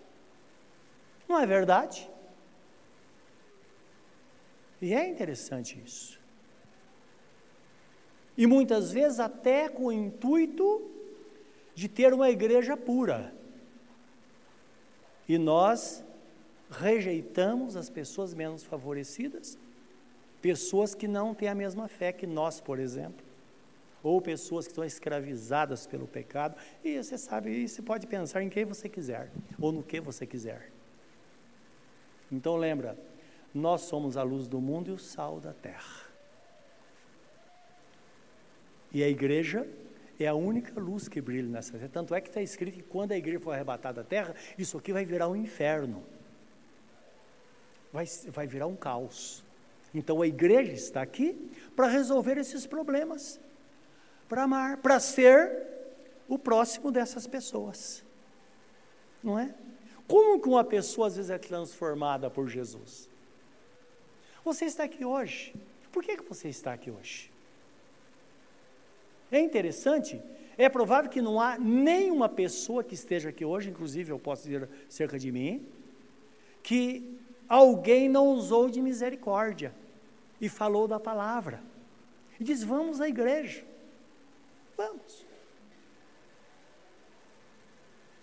Não 1.27 1.39
é 1.39 1.45
verdade? 1.45 2.09
E 4.81 4.93
é 4.93 5.07
interessante 5.07 5.81
isso. 5.83 6.19
E 8.37 8.45
muitas 8.45 8.91
vezes 8.91 9.19
até 9.19 9.69
com 9.69 9.85
o 9.85 9.91
intuito 9.91 10.91
de 11.73 11.87
ter 11.87 12.13
uma 12.13 12.29
igreja 12.29 12.75
pura. 12.75 13.33
E 15.27 15.37
nós 15.37 16.03
rejeitamos 16.69 17.77
as 17.77 17.89
pessoas 17.89 18.33
menos 18.33 18.63
favorecidas, 18.63 19.57
pessoas 20.41 20.93
que 20.93 21.07
não 21.07 21.33
têm 21.33 21.47
a 21.47 21.55
mesma 21.55 21.87
fé 21.87 22.11
que 22.11 22.27
nós, 22.27 22.59
por 22.59 22.79
exemplo, 22.79 23.25
ou 24.03 24.21
pessoas 24.21 24.65
que 24.65 24.71
estão 24.71 24.83
escravizadas 24.83 25.87
pelo 25.87 26.05
pecado, 26.05 26.55
e 26.83 27.01
você 27.01 27.17
sabe, 27.17 27.67
você 27.67 27.81
pode 27.81 28.05
pensar 28.05 28.43
em 28.43 28.49
quem 28.49 28.65
você 28.65 28.89
quiser, 28.89 29.31
ou 29.59 29.71
no 29.71 29.81
que 29.81 29.99
você 30.01 30.25
quiser. 30.25 30.69
Então 32.31 32.57
lembra, 32.57 32.97
nós 33.53 33.81
somos 33.81 34.17
a 34.17 34.23
luz 34.23 34.47
do 34.47 34.59
mundo 34.59 34.89
e 34.89 34.93
o 34.93 34.99
sal 34.99 35.39
da 35.39 35.53
terra. 35.53 36.03
E 38.91 39.03
a 39.03 39.07
igreja 39.07 39.67
é 40.19 40.27
a 40.27 40.33
única 40.33 40.79
luz 40.79 41.07
que 41.07 41.21
brilha 41.21 41.47
nessa 41.47 41.73
terra. 41.73 41.89
Tanto 41.91 42.13
é 42.13 42.21
que 42.21 42.29
está 42.29 42.41
escrito 42.41 42.75
que 42.75 42.83
quando 42.83 43.11
a 43.11 43.17
igreja 43.17 43.39
for 43.39 43.51
arrebatada 43.51 44.03
da 44.03 44.07
terra, 44.07 44.35
isso 44.57 44.77
aqui 44.77 44.91
vai 44.93 45.05
virar 45.05 45.27
um 45.27 45.35
inferno. 45.35 46.03
Vai, 47.91 48.05
vai 48.31 48.47
virar 48.47 48.67
um 48.67 48.75
caos. 48.75 49.43
Então 49.93 50.21
a 50.21 50.27
igreja 50.27 50.71
está 50.71 51.01
aqui 51.01 51.51
para 51.75 51.87
resolver 51.87 52.37
esses 52.37 52.65
problemas, 52.65 53.39
para 54.27 54.43
amar, 54.43 54.77
para 54.77 54.99
ser 54.99 55.67
o 56.27 56.37
próximo 56.37 56.91
dessas 56.91 57.27
pessoas. 57.27 58.03
Não 59.23 59.37
é? 59.37 59.53
Como 60.07 60.39
que 60.39 60.47
uma 60.47 60.63
pessoa 60.63 61.07
às 61.07 61.15
vezes 61.15 61.31
é 61.31 61.37
transformada 61.37 62.29
por 62.29 62.47
Jesus? 62.47 63.09
Você 64.43 64.65
está 64.65 64.83
aqui 64.83 65.05
hoje. 65.05 65.53
Por 65.91 66.03
que, 66.03 66.17
que 66.17 66.23
você 66.23 66.49
está 66.49 66.73
aqui 66.73 66.91
hoje? 66.91 67.31
É 69.31 69.39
interessante, 69.39 70.21
é 70.57 70.69
provável 70.69 71.09
que 71.09 71.21
não 71.21 71.39
há 71.39 71.57
nenhuma 71.57 72.29
pessoa 72.29 72.83
que 72.83 72.93
esteja 72.93 73.29
aqui 73.29 73.43
hoje, 73.43 73.69
inclusive 73.69 74.11
eu 74.11 74.19
posso 74.19 74.43
dizer 74.43 74.69
cerca 74.89 75.17
de 75.17 75.31
mim, 75.31 75.65
que 76.61 77.17
alguém 77.47 78.07
não 78.07 78.27
usou 78.27 78.69
de 78.69 78.81
misericórdia 78.81 79.73
e 80.39 80.47
falou 80.47 80.87
da 80.87 80.99
palavra. 80.99 81.63
E 82.39 82.43
diz: 82.43 82.63
vamos 82.63 83.01
à 83.01 83.07
igreja. 83.07 83.63
Vamos. 84.77 85.25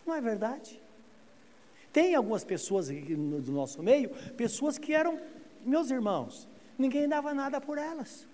Não 0.06 0.14
é 0.14 0.20
verdade? 0.20 0.80
Tem 1.92 2.14
algumas 2.14 2.44
pessoas 2.44 2.88
do 2.88 3.52
nosso 3.52 3.82
meio, 3.82 4.10
pessoas 4.36 4.78
que 4.78 4.92
eram 4.92 5.20
meus 5.64 5.90
irmãos, 5.90 6.48
ninguém 6.78 7.08
dava 7.08 7.34
nada 7.34 7.60
por 7.60 7.78
elas. 7.78 8.26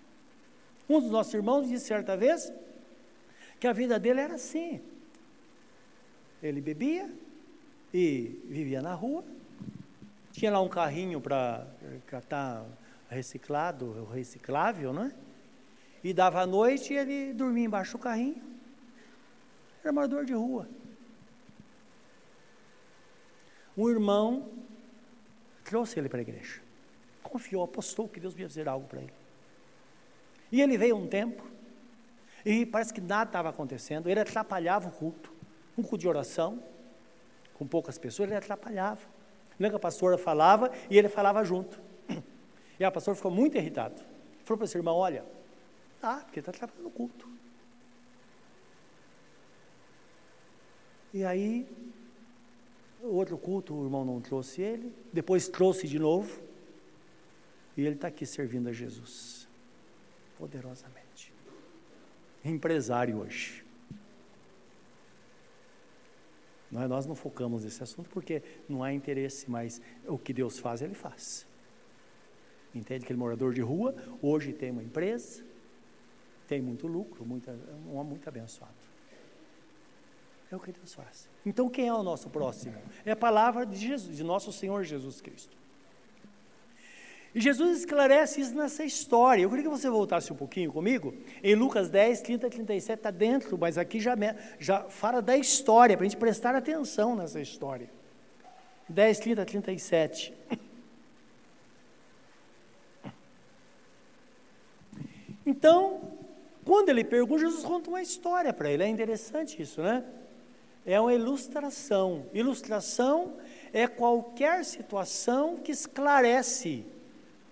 Um 0.88 1.00
dos 1.00 1.10
nossos 1.10 1.34
irmãos 1.34 1.68
disse 1.68 1.86
certa 1.86 2.16
vez 2.16 2.52
que 3.58 3.66
a 3.66 3.72
vida 3.72 3.98
dele 3.98 4.20
era 4.20 4.34
assim. 4.34 4.80
Ele 6.42 6.60
bebia 6.60 7.10
e 7.92 8.40
vivia 8.44 8.82
na 8.82 8.92
rua, 8.92 9.24
tinha 10.32 10.50
lá 10.50 10.60
um 10.60 10.68
carrinho 10.68 11.20
para 11.20 11.66
catar 12.06 12.66
reciclado, 13.08 14.04
reciclável, 14.12 14.92
né? 14.92 15.12
E 16.06 16.12
dava 16.12 16.40
a 16.40 16.46
noite 16.46 16.92
e 16.92 16.96
ele 16.96 17.32
dormia 17.32 17.64
embaixo 17.64 17.96
do 17.96 18.02
carrinho. 18.02 18.42
Era 19.82 19.92
morador 19.92 20.24
de 20.24 20.32
rua. 20.32 20.68
Um 23.76 23.88
irmão 23.90 24.48
trouxe 25.64 25.98
ele 25.98 26.08
para 26.08 26.20
a 26.20 26.22
igreja 26.28 26.66
confiou, 27.36 27.62
apostou 27.62 28.08
que 28.08 28.18
Deus 28.18 28.36
ia 28.38 28.48
fazer 28.48 28.68
algo 28.68 28.86
para 28.86 29.00
ele. 29.00 29.12
E 30.50 30.62
ele 30.62 30.78
veio 30.78 30.96
um 30.96 31.06
tempo, 31.06 31.44
e 32.44 32.64
parece 32.64 32.94
que 32.94 33.00
nada 33.00 33.28
estava 33.28 33.50
acontecendo, 33.50 34.08
ele 34.08 34.20
atrapalhava 34.20 34.88
o 34.88 34.92
culto, 34.92 35.32
um 35.76 35.82
culto 35.82 35.98
de 35.98 36.08
oração, 36.08 36.62
com 37.54 37.66
poucas 37.66 37.98
pessoas, 37.98 38.28
ele 38.28 38.38
atrapalhava. 38.38 39.00
Lembra 39.58 39.70
que 39.70 39.76
a 39.76 39.80
pastora 39.80 40.18
falava 40.18 40.70
e 40.90 40.96
ele 40.98 41.08
falava 41.08 41.44
junto. 41.44 41.80
E 42.78 42.84
a 42.84 42.90
pastora 42.90 43.14
ficou 43.14 43.30
muito 43.30 43.56
irritado. 43.56 44.02
Falou 44.44 44.58
para 44.58 44.66
esse 44.66 44.76
irmão: 44.76 44.94
Olha, 44.96 45.24
tá, 46.00 46.18
porque 46.18 46.40
está 46.40 46.52
trabalhando 46.52 46.84
no 46.84 46.90
culto. 46.90 47.28
E 51.12 51.24
aí, 51.24 51.66
outro 53.02 53.38
culto, 53.38 53.74
o 53.74 53.84
irmão 53.84 54.04
não 54.04 54.20
trouxe 54.20 54.60
ele, 54.60 54.94
depois 55.12 55.48
trouxe 55.48 55.86
de 55.86 55.98
novo, 55.98 56.42
e 57.76 57.82
ele 57.82 57.94
está 57.94 58.08
aqui 58.08 58.26
servindo 58.26 58.68
a 58.68 58.72
Jesus, 58.72 59.48
poderosamente. 60.38 61.32
Empresário 62.44 63.18
hoje. 63.18 63.64
Nós, 66.70 66.88
nós 66.88 67.06
não 67.06 67.14
focamos 67.14 67.64
nesse 67.64 67.82
assunto 67.82 68.10
porque 68.10 68.42
não 68.68 68.82
há 68.82 68.92
interesse, 68.92 69.50
mas 69.50 69.80
o 70.06 70.18
que 70.18 70.32
Deus 70.32 70.58
faz, 70.58 70.82
Ele 70.82 70.94
faz. 70.94 71.46
Entende 72.74 73.06
que 73.06 73.12
ele 73.12 73.18
é 73.18 73.20
morador 73.20 73.54
de 73.54 73.62
rua, 73.62 73.94
hoje 74.20 74.52
tem 74.52 74.70
uma 74.70 74.82
empresa, 74.82 75.42
tem 76.46 76.60
muito 76.60 76.86
lucro, 76.86 77.24
muita, 77.24 77.52
um 77.86 77.96
homem 77.96 78.10
muito 78.10 78.28
abençoado. 78.28 78.74
É 80.50 80.56
o 80.56 80.60
que 80.60 80.72
Deus 80.72 80.94
faz. 80.94 81.28
Então 81.44 81.68
quem 81.68 81.88
é 81.88 81.92
o 81.92 82.02
nosso 82.02 82.30
próximo? 82.30 82.76
É 83.04 83.12
a 83.12 83.16
palavra 83.16 83.66
de 83.66 83.76
Jesus, 83.76 84.16
de 84.16 84.22
nosso 84.22 84.52
Senhor 84.52 84.84
Jesus 84.84 85.20
Cristo. 85.20 85.56
E 87.34 87.40
Jesus 87.40 87.80
esclarece 87.80 88.40
isso 88.40 88.54
nessa 88.54 88.82
história. 88.82 89.42
Eu 89.42 89.50
queria 89.50 89.64
que 89.64 89.68
você 89.70 89.90
voltasse 89.90 90.32
um 90.32 90.36
pouquinho 90.36 90.72
comigo. 90.72 91.12
Em 91.42 91.54
Lucas 91.54 91.90
10, 91.90 92.22
30 92.22 92.46
e 92.46 92.50
37 92.50 92.98
está 92.98 93.10
dentro, 93.10 93.58
mas 93.58 93.76
aqui 93.76 94.00
já, 94.00 94.14
já 94.58 94.84
fala 94.84 95.20
da 95.20 95.36
história, 95.36 95.96
para 95.98 96.06
a 96.06 96.08
gente 96.08 96.18
prestar 96.18 96.54
atenção 96.54 97.14
nessa 97.14 97.38
história. 97.38 97.90
10, 98.88 99.18
30 99.18 99.42
e 99.42 99.44
37. 99.44 100.34
Então, 105.44 106.15
quando 106.66 106.88
ele 106.88 107.04
pergunta, 107.04 107.42
Jesus 107.42 107.64
conta 107.64 107.88
uma 107.88 108.02
história 108.02 108.52
para 108.52 108.68
ele. 108.68 108.82
É 108.82 108.88
interessante 108.88 109.62
isso, 109.62 109.80
né? 109.80 110.04
É 110.84 111.00
uma 111.00 111.14
ilustração. 111.14 112.26
Ilustração 112.34 113.34
é 113.72 113.86
qualquer 113.86 114.64
situação 114.64 115.58
que 115.58 115.70
esclarece 115.70 116.84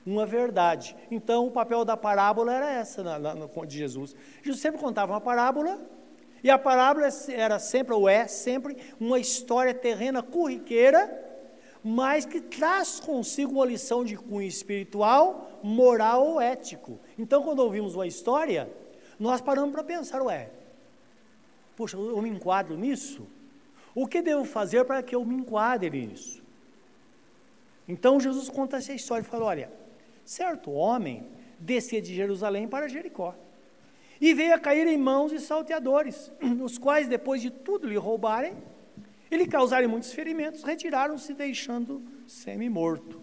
uma 0.04 0.26
verdade. 0.26 0.96
Então, 1.12 1.46
o 1.46 1.50
papel 1.52 1.84
da 1.84 1.96
parábola 1.96 2.52
era 2.52 2.72
essa 2.72 3.04
na, 3.04 3.18
na, 3.18 3.46
de 3.64 3.78
Jesus. 3.78 4.16
Jesus 4.42 4.60
sempre 4.60 4.80
contava 4.80 5.12
uma 5.12 5.20
parábola, 5.20 5.80
e 6.42 6.50
a 6.50 6.58
parábola 6.58 7.08
era 7.28 7.60
sempre, 7.60 7.94
ou 7.94 8.08
é 8.08 8.26
sempre, 8.26 8.76
uma 8.98 9.20
história 9.20 9.72
terrena 9.72 10.24
corriqueira, 10.24 11.22
mas 11.84 12.26
que 12.26 12.40
traz 12.40 12.98
consigo 12.98 13.52
uma 13.52 13.66
lição 13.66 14.04
de 14.04 14.16
cunho 14.16 14.48
espiritual, 14.48 15.60
moral 15.62 16.26
ou 16.26 16.40
ético. 16.40 16.98
Então, 17.16 17.44
quando 17.44 17.60
ouvimos 17.60 17.94
uma 17.94 18.08
história, 18.08 18.68
nós 19.24 19.40
paramos 19.40 19.72
para 19.72 19.82
pensar, 19.82 20.20
ué, 20.22 20.50
poxa, 21.74 21.96
eu 21.96 22.20
me 22.20 22.28
enquadro 22.28 22.76
nisso? 22.76 23.26
O 23.94 24.06
que 24.06 24.20
devo 24.20 24.44
fazer 24.44 24.84
para 24.84 25.02
que 25.02 25.14
eu 25.14 25.24
me 25.24 25.34
enquadre 25.34 26.06
nisso? 26.06 26.42
Então 27.88 28.20
Jesus 28.20 28.50
conta 28.50 28.76
essa 28.76 28.92
história 28.92 29.22
e 29.22 29.26
fala: 29.26 29.46
olha, 29.46 29.72
certo 30.24 30.70
homem 30.70 31.26
descia 31.58 32.02
de 32.02 32.14
Jerusalém 32.14 32.68
para 32.68 32.86
Jericó 32.86 33.34
e 34.20 34.34
veio 34.34 34.54
a 34.54 34.58
cair 34.58 34.86
em 34.86 34.98
mãos 34.98 35.30
de 35.32 35.40
salteadores, 35.40 36.30
os 36.62 36.76
quais, 36.76 37.08
depois 37.08 37.40
de 37.40 37.50
tudo 37.50 37.88
lhe 37.88 37.96
roubarem, 37.96 38.54
e 39.30 39.36
lhe 39.36 39.46
causarem 39.46 39.88
muitos 39.88 40.12
ferimentos, 40.12 40.62
retiraram-se, 40.62 41.32
deixando 41.32 42.02
semi-morto. 42.26 43.22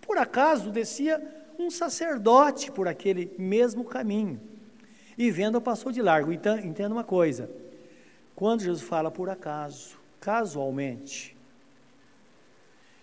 Por 0.00 0.18
acaso 0.18 0.70
descia 0.70 1.22
um 1.56 1.70
sacerdote 1.70 2.70
por 2.72 2.86
aquele 2.88 3.32
mesmo 3.38 3.84
caminho, 3.84 4.40
e 5.16 5.30
vendo 5.30 5.60
passou 5.60 5.90
de 5.90 6.02
largo. 6.02 6.32
Então, 6.32 6.58
entenda 6.58 6.94
uma 6.94 7.04
coisa: 7.04 7.50
quando 8.34 8.62
Jesus 8.62 8.82
fala 8.82 9.10
por 9.10 9.30
acaso, 9.30 9.98
casualmente, 10.20 11.36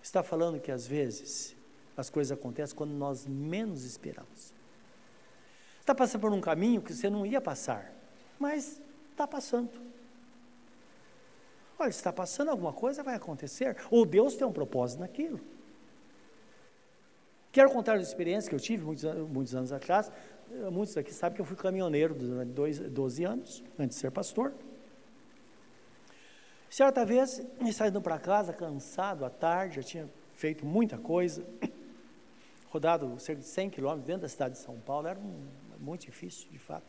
está 0.02 0.22
falando 0.22 0.60
que 0.60 0.70
às 0.70 0.86
vezes 0.86 1.56
as 1.96 2.10
coisas 2.10 2.36
acontecem 2.36 2.76
quando 2.76 2.92
nós 2.92 3.26
menos 3.26 3.84
esperamos. 3.84 4.52
Está 5.80 5.94
passando 5.94 6.22
por 6.22 6.32
um 6.32 6.40
caminho 6.40 6.80
que 6.80 6.92
você 6.92 7.10
não 7.10 7.26
ia 7.26 7.40
passar, 7.40 7.92
mas 8.38 8.80
está 9.10 9.26
passando. 9.26 9.70
Olha, 11.78 11.90
está 11.90 12.12
passando 12.12 12.50
alguma 12.50 12.72
coisa, 12.72 13.02
vai 13.02 13.16
acontecer. 13.16 13.76
Ou 13.90 14.06
Deus 14.06 14.36
tem 14.36 14.46
um 14.46 14.52
propósito 14.52 15.00
naquilo. 15.00 15.40
Quero 17.52 17.70
contar 17.70 17.92
uma 17.92 18.02
experiência 18.02 18.48
que 18.48 18.54
eu 18.54 18.60
tive 18.60 18.84
muitos, 18.84 19.04
muitos 19.28 19.54
anos 19.54 19.72
atrás. 19.72 20.10
Muitos 20.70 20.96
aqui 20.96 21.12
sabem 21.12 21.34
que 21.34 21.40
eu 21.40 21.44
fui 21.44 21.56
caminhoneiro 21.56 22.14
durante 22.14 22.52
dois, 22.52 22.78
12 22.78 23.24
anos, 23.24 23.64
antes 23.76 23.96
de 23.96 24.00
ser 24.00 24.12
pastor. 24.12 24.52
Certa 26.70 27.04
vez, 27.04 27.44
saindo 27.72 28.00
para 28.00 28.20
casa, 28.20 28.52
cansado 28.52 29.24
à 29.24 29.30
tarde, 29.30 29.76
já 29.76 29.82
tinha 29.82 30.10
feito 30.36 30.64
muita 30.64 30.96
coisa, 30.96 31.44
rodado 32.70 33.18
cerca 33.18 33.40
de 33.40 33.48
100 33.48 33.70
quilômetros 33.70 34.06
dentro 34.06 34.22
da 34.22 34.28
cidade 34.28 34.54
de 34.54 34.60
São 34.60 34.78
Paulo, 34.78 35.08
era 35.08 35.18
um, 35.18 35.44
muito 35.80 36.06
difícil, 36.06 36.48
de 36.52 36.58
fato. 36.58 36.86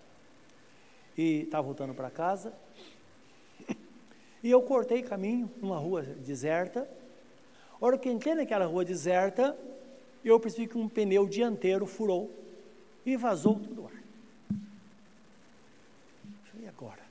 E 1.17 1.41
estava 1.41 1.63
voltando 1.63 1.93
para 1.95 2.11
casa, 2.11 2.53
e 4.43 4.51
eu 4.51 4.61
cortei 4.61 5.01
caminho 5.01 5.51
numa 5.59 5.79
rua 5.79 6.03
deserta. 6.03 6.87
A 7.81 7.83
hora 7.85 7.97
que 7.97 8.09
entrei 8.09 8.35
naquela 8.35 8.65
rua 8.65 8.85
deserta, 8.85 9.57
eu 10.23 10.39
percebi 10.39 10.67
que 10.67 10.77
um 10.77 10.87
pneu 10.87 11.27
dianteiro 11.27 11.87
furou 11.87 12.44
e 13.05 13.15
vazou 13.15 13.59
todo 13.59 13.83
o 13.83 13.87
ar. 13.87 14.03
E 16.59 16.67
agora? 16.67 17.03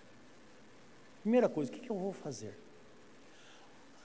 Primeira 1.20 1.48
coisa, 1.48 1.70
o 1.70 1.74
que, 1.74 1.80
que 1.80 1.90
eu 1.90 1.96
vou 1.96 2.12
fazer? 2.12 2.58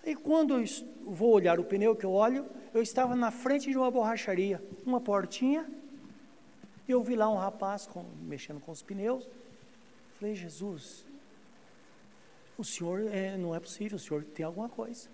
E 0.05 0.15
quando 0.15 0.57
eu 0.57 0.65
vou 1.05 1.33
olhar 1.33 1.59
o 1.59 1.63
pneu 1.63 1.95
que 1.95 2.05
eu 2.05 2.11
olho, 2.11 2.49
eu 2.73 2.81
estava 2.81 3.15
na 3.15 3.31
frente 3.31 3.69
de 3.69 3.77
uma 3.77 3.91
borracharia, 3.91 4.63
uma 4.85 5.01
portinha, 5.01 5.69
e 6.87 6.91
eu 6.91 7.03
vi 7.03 7.15
lá 7.15 7.29
um 7.29 7.35
rapaz 7.35 7.85
com, 7.85 8.03
mexendo 8.21 8.59
com 8.59 8.71
os 8.71 8.81
pneus. 8.81 9.29
Falei, 10.17 10.35
Jesus, 10.35 11.05
o 12.57 12.63
senhor 12.63 13.07
é, 13.13 13.37
não 13.37 13.53
é 13.53 13.59
possível, 13.59 13.95
o 13.95 13.99
senhor 13.99 14.23
tem 14.23 14.45
alguma 14.45 14.69
coisa. 14.69 15.09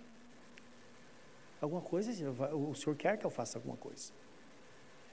Alguma 1.60 1.82
coisa, 1.82 2.12
o 2.54 2.74
senhor 2.76 2.96
quer 2.96 3.18
que 3.18 3.26
eu 3.26 3.30
faça 3.30 3.58
alguma 3.58 3.78
coisa. 3.78 4.14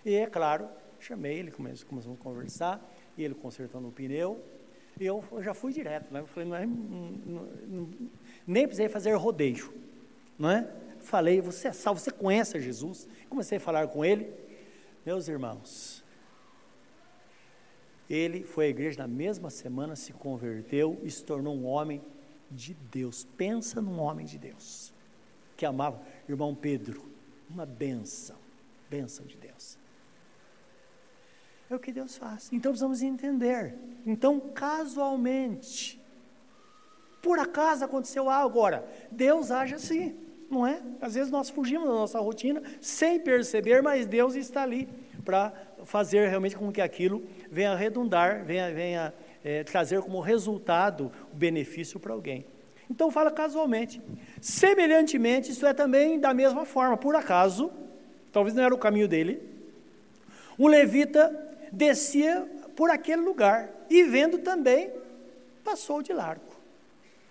E 0.05 0.14
é 0.14 0.27
claro, 0.27 0.68
chamei 1.02 1.38
ele, 1.38 1.50
começamos 1.50 2.06
a 2.06 2.22
conversar, 2.22 2.94
e 3.16 3.22
ele 3.22 3.34
consertando 3.34 3.88
o 3.88 3.92
pneu, 3.92 4.42
e 5.00 5.06
eu, 5.06 5.24
já 5.40 5.54
fui 5.54 5.72
direto, 5.72 6.12
né? 6.12 6.20
Eu 6.20 6.26
falei, 6.26 6.48
não 6.48 6.56
é, 6.56 6.66
não, 6.66 7.42
não, 7.66 7.90
nem 8.46 8.66
precisei 8.66 8.88
fazer 8.88 9.14
rodeio, 9.14 9.72
não 10.38 10.50
é? 10.50 10.68
Falei, 11.00 11.40
você 11.40 11.68
é 11.68 11.72
salvo, 11.72 12.00
você 12.00 12.10
conhece 12.10 12.60
Jesus? 12.60 13.08
Comecei 13.28 13.58
a 13.58 13.60
falar 13.60 13.88
com 13.88 14.04
ele, 14.04 14.32
meus 15.04 15.26
irmãos, 15.28 16.04
ele 18.08 18.44
foi 18.44 18.66
à 18.66 18.68
igreja 18.68 18.98
na 18.98 19.08
mesma 19.08 19.48
semana, 19.48 19.96
se 19.96 20.12
converteu 20.12 21.00
e 21.02 21.10
se 21.10 21.24
tornou 21.24 21.56
um 21.56 21.64
homem 21.64 22.02
de 22.50 22.74
Deus. 22.74 23.26
Pensa 23.36 23.80
num 23.80 23.98
homem 23.98 24.26
de 24.26 24.38
Deus 24.38 24.92
que 25.56 25.64
amava 25.64 26.02
irmão 26.28 26.54
Pedro, 26.54 27.08
uma 27.48 27.64
benção, 27.64 28.36
benção 28.90 29.24
de 29.24 29.36
Deus. 29.36 29.78
É 31.72 31.76
o 31.76 31.78
que 31.78 31.90
Deus 31.90 32.18
faz. 32.18 32.50
Então 32.52 32.70
precisamos 32.70 33.00
entender. 33.00 33.74
Então, 34.04 34.38
casualmente, 34.38 35.98
por 37.22 37.38
acaso 37.38 37.82
aconteceu 37.82 38.28
algo 38.28 38.58
agora, 38.58 38.87
Deus 39.11 39.50
age 39.50 39.76
assim, 39.76 40.14
não 40.50 40.66
é? 40.66 40.82
Às 41.00 41.14
vezes 41.14 41.30
nós 41.30 41.48
fugimos 41.48 41.88
da 41.88 41.94
nossa 41.94 42.20
rotina 42.20 42.62
sem 42.78 43.18
perceber, 43.18 43.80
mas 43.80 44.06
Deus 44.06 44.35
está 44.35 44.64
ali 44.64 44.87
para 45.24 45.50
fazer 45.85 46.28
realmente 46.28 46.56
com 46.56 46.70
que 46.70 46.82
aquilo 46.82 47.24
venha 47.50 47.74
redundar, 47.74 48.44
venha, 48.44 48.70
venha 48.70 49.14
é, 49.42 49.64
trazer 49.64 50.02
como 50.02 50.20
resultado 50.20 51.11
o 51.32 51.35
benefício 51.35 51.98
para 51.98 52.12
alguém. 52.12 52.44
Então 52.90 53.11
fala 53.11 53.30
casualmente. 53.30 53.98
Semelhantemente, 54.42 55.52
isso 55.52 55.64
é 55.64 55.72
também 55.72 56.20
da 56.20 56.35
mesma 56.35 56.66
forma, 56.66 56.98
por 56.98 57.16
acaso, 57.16 57.72
talvez 58.30 58.54
não 58.54 58.62
era 58.62 58.74
o 58.74 58.78
caminho 58.78 59.08
dele, 59.08 59.42
um 60.58 60.68
levita 60.68 61.48
descia 61.72 62.46
por 62.76 62.90
aquele 62.90 63.22
lugar 63.22 63.70
e 63.88 64.04
vendo 64.04 64.38
também, 64.38 64.92
passou 65.64 66.02
de 66.02 66.12
largo. 66.12 66.52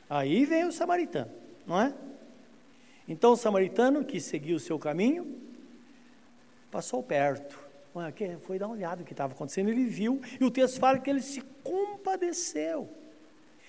Aí 0.10 0.45
vem 0.45 0.65
o 0.65 0.71
samaritano, 0.71 1.32
não 1.65 1.80
é? 1.80 1.93
Então 3.08 3.32
o 3.34 3.38
samaritano 3.38 4.04
que 4.04 4.19
seguiu 4.19 4.58
o 4.58 4.60
seu 4.60 4.77
caminho, 4.77 5.39
passou 6.69 7.01
perto 7.01 7.71
foi 8.41 8.58
dar 8.58 8.67
uma 8.67 8.75
olhada 8.75 9.01
no 9.01 9.06
que 9.06 9.13
estava 9.13 9.34
acontecendo, 9.34 9.69
ele 9.69 9.86
viu, 9.86 10.21
e 10.39 10.45
o 10.45 10.51
texto 10.51 10.80
fala 10.80 10.97
que 10.97 11.10
ele 11.10 11.21
se 11.21 11.41
compadeceu. 11.63 12.89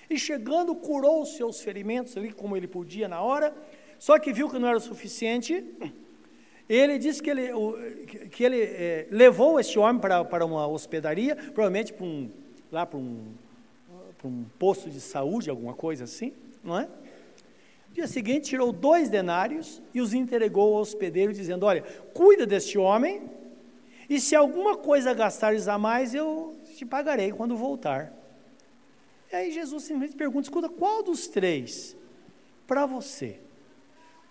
E 0.09 0.19
chegando, 0.19 0.75
curou 0.77 1.23
os 1.23 1.37
seus 1.37 1.61
ferimentos 1.61 2.17
ali, 2.17 2.33
como 2.33 2.57
ele 2.57 2.69
podia 2.69 3.09
na 3.09 3.21
hora, 3.21 3.55
só 3.99 4.19
que 4.19 4.33
viu 4.33 4.49
que 4.49 4.59
não 4.59 4.69
era 4.69 4.79
suficiente, 4.79 5.65
ele 6.69 6.99
disse 6.99 7.23
que 7.23 7.31
ele, 7.31 7.49
que 8.31 8.45
ele 8.45 8.61
é, 8.63 9.07
levou 9.11 9.59
este 9.59 9.79
homem 9.79 10.01
para, 10.01 10.25
para 10.25 10.45
uma 10.45 10.67
hospedaria, 10.67 11.35
provavelmente 11.37 11.93
para 11.93 12.05
um, 12.07 12.31
lá 12.71 12.87
para 12.87 12.99
um, 12.99 13.27
para 14.19 14.29
um 14.29 14.45
posto 14.59 14.89
de 14.89 15.01
saúde, 15.01 15.51
alguma 15.51 15.75
coisa 15.75 16.05
assim, 16.05 16.33
não 16.63 16.79
é? 16.79 16.89
Dia 17.93 18.07
seguinte, 18.07 18.49
tirou 18.49 18.73
dois 18.73 19.11
denários 19.11 19.83
e 19.93 20.01
os 20.01 20.15
entregou 20.15 20.75
ao 20.75 20.81
hospedeiro, 20.81 21.33
dizendo: 21.33 21.67
Olha, 21.67 21.83
cuida 22.15 22.47
deste 22.47 22.79
homem, 22.79 23.31
e 24.09 24.19
se 24.19 24.35
alguma 24.35 24.77
coisa 24.77 25.13
gastares 25.13 25.69
a 25.69 25.77
mais, 25.77 26.15
eu 26.15 26.57
te 26.77 26.87
pagarei 26.87 27.33
quando 27.33 27.55
voltar. 27.55 28.13
E 29.31 29.37
aí 29.37 29.53
Jesus 29.53 29.83
simplesmente 29.83 30.17
pergunta: 30.17 30.47
Escuta, 30.47 30.71
qual 30.71 31.03
dos 31.03 31.29
três, 31.29 31.95
para 32.67 32.87
você, 32.87 33.39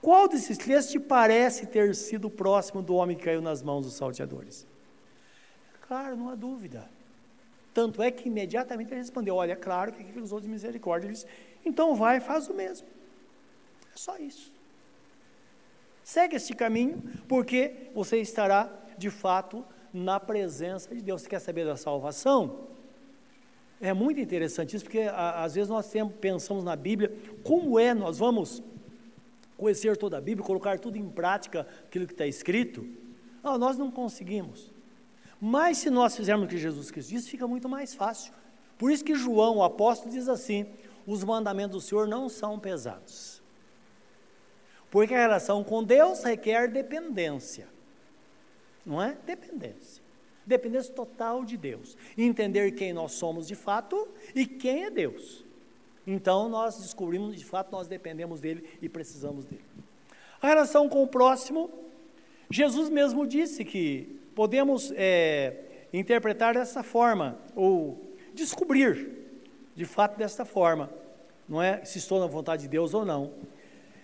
qual 0.01 0.27
desses 0.27 0.57
três 0.57 0.89
te 0.89 0.99
parece 0.99 1.67
ter 1.67 1.93
sido 1.93 2.29
próximo 2.29 2.81
do 2.81 2.95
homem 2.95 3.15
que 3.15 3.23
caiu 3.23 3.41
nas 3.41 3.61
mãos 3.61 3.85
dos 3.85 3.93
salteadores? 3.93 4.65
Claro, 5.87 6.17
não 6.17 6.29
há 6.29 6.35
dúvida. 6.35 6.89
Tanto 7.73 8.01
é 8.01 8.09
que 8.09 8.27
imediatamente 8.27 8.89
ele 8.89 9.01
respondeu: 9.01 9.35
Olha, 9.35 9.53
é 9.53 9.55
claro 9.55 9.91
que 9.91 10.01
aquele 10.01 10.21
usou 10.21 10.41
de 10.41 10.47
misericórdia. 10.47 11.07
Ele 11.07 11.13
disse: 11.13 11.27
Então 11.63 11.95
vai 11.95 12.19
faz 12.19 12.47
o 12.49 12.53
mesmo. 12.53 12.87
É 13.93 13.97
só 13.97 14.17
isso. 14.17 14.51
Segue 16.03 16.35
esse 16.35 16.53
caminho, 16.53 17.01
porque 17.27 17.91
você 17.93 18.17
estará, 18.17 18.69
de 18.97 19.09
fato, 19.09 19.63
na 19.93 20.19
presença 20.19 20.93
de 20.93 21.01
Deus. 21.01 21.21
Você 21.21 21.29
quer 21.29 21.39
saber 21.39 21.65
da 21.65 21.77
salvação? 21.77 22.67
É 23.79 23.93
muito 23.93 24.19
interessante 24.19 24.75
isso, 24.75 24.85
porque 24.85 25.09
às 25.13 25.55
vezes 25.55 25.69
nós 25.69 25.91
pensamos 26.19 26.63
na 26.63 26.75
Bíblia, 26.75 27.11
como 27.43 27.79
é, 27.79 27.93
nós 27.93 28.17
vamos 28.17 28.63
conhecer 29.61 29.95
toda 29.95 30.17
a 30.17 30.21
Bíblia, 30.21 30.45
colocar 30.45 30.79
tudo 30.79 30.97
em 30.97 31.07
prática, 31.07 31.67
aquilo 31.85 32.07
que 32.07 32.13
está 32.13 32.25
escrito. 32.25 32.83
Nós 33.43 33.77
não 33.77 33.91
conseguimos. 33.91 34.73
Mas 35.39 35.77
se 35.77 35.89
nós 35.91 36.15
fizermos 36.15 36.45
o 36.45 36.49
que 36.49 36.57
Jesus 36.57 36.89
Cristo 36.89 37.09
disse, 37.09 37.29
fica 37.29 37.47
muito 37.47 37.69
mais 37.69 37.93
fácil. 37.93 38.33
Por 38.77 38.91
isso 38.91 39.05
que 39.05 39.13
João, 39.13 39.57
o 39.57 39.63
apóstolo, 39.63 40.11
diz 40.11 40.27
assim: 40.27 40.65
os 41.05 41.23
mandamentos 41.23 41.83
do 41.83 41.87
Senhor 41.87 42.07
não 42.07 42.27
são 42.27 42.59
pesados. 42.59 43.41
Porque 44.89 45.13
a 45.13 45.19
relação 45.19 45.63
com 45.63 45.83
Deus 45.83 46.23
requer 46.23 46.67
dependência. 46.67 47.67
Não 48.83 49.01
é? 49.01 49.15
Dependência. 49.25 50.03
Dependência 50.43 50.93
total 50.93 51.45
de 51.45 51.55
Deus. 51.55 51.95
Entender 52.17 52.71
quem 52.71 52.91
nós 52.93 53.11
somos 53.11 53.47
de 53.47 53.55
fato 53.55 54.07
e 54.33 54.45
quem 54.45 54.85
é 54.85 54.89
Deus. 54.89 55.45
Então 56.11 56.49
nós 56.49 56.77
descobrimos 56.77 57.37
de 57.37 57.45
fato 57.45 57.71
nós 57.71 57.87
dependemos 57.87 58.41
dele 58.41 58.67
e 58.81 58.89
precisamos 58.89 59.45
dele. 59.45 59.63
A 60.41 60.47
relação 60.47 60.89
com 60.89 61.01
o 61.01 61.07
próximo, 61.07 61.69
Jesus 62.49 62.89
mesmo 62.89 63.25
disse 63.25 63.63
que 63.63 64.19
podemos 64.35 64.91
é, 64.97 65.85
interpretar 65.93 66.53
dessa 66.53 66.83
forma 66.83 67.37
ou 67.55 68.13
descobrir 68.33 69.19
de 69.73 69.85
fato 69.85 70.17
desta 70.17 70.43
forma, 70.43 70.89
não 71.47 71.61
é 71.61 71.85
se 71.85 71.97
estou 71.97 72.19
na 72.19 72.27
vontade 72.27 72.63
de 72.63 72.67
Deus 72.67 72.93
ou 72.93 73.05
não. 73.05 73.31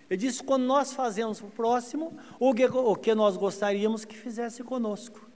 Ele 0.10 0.18
disse: 0.18 0.42
quando 0.42 0.64
nós 0.64 0.94
fazemos 0.94 1.42
para 1.42 1.50
o 1.50 1.52
próximo 1.52 2.18
o 2.40 2.54
que, 2.54 2.66
o 2.66 2.96
que 2.96 3.14
nós 3.14 3.36
gostaríamos 3.36 4.06
que 4.06 4.16
fizesse 4.16 4.64
conosco. 4.64 5.30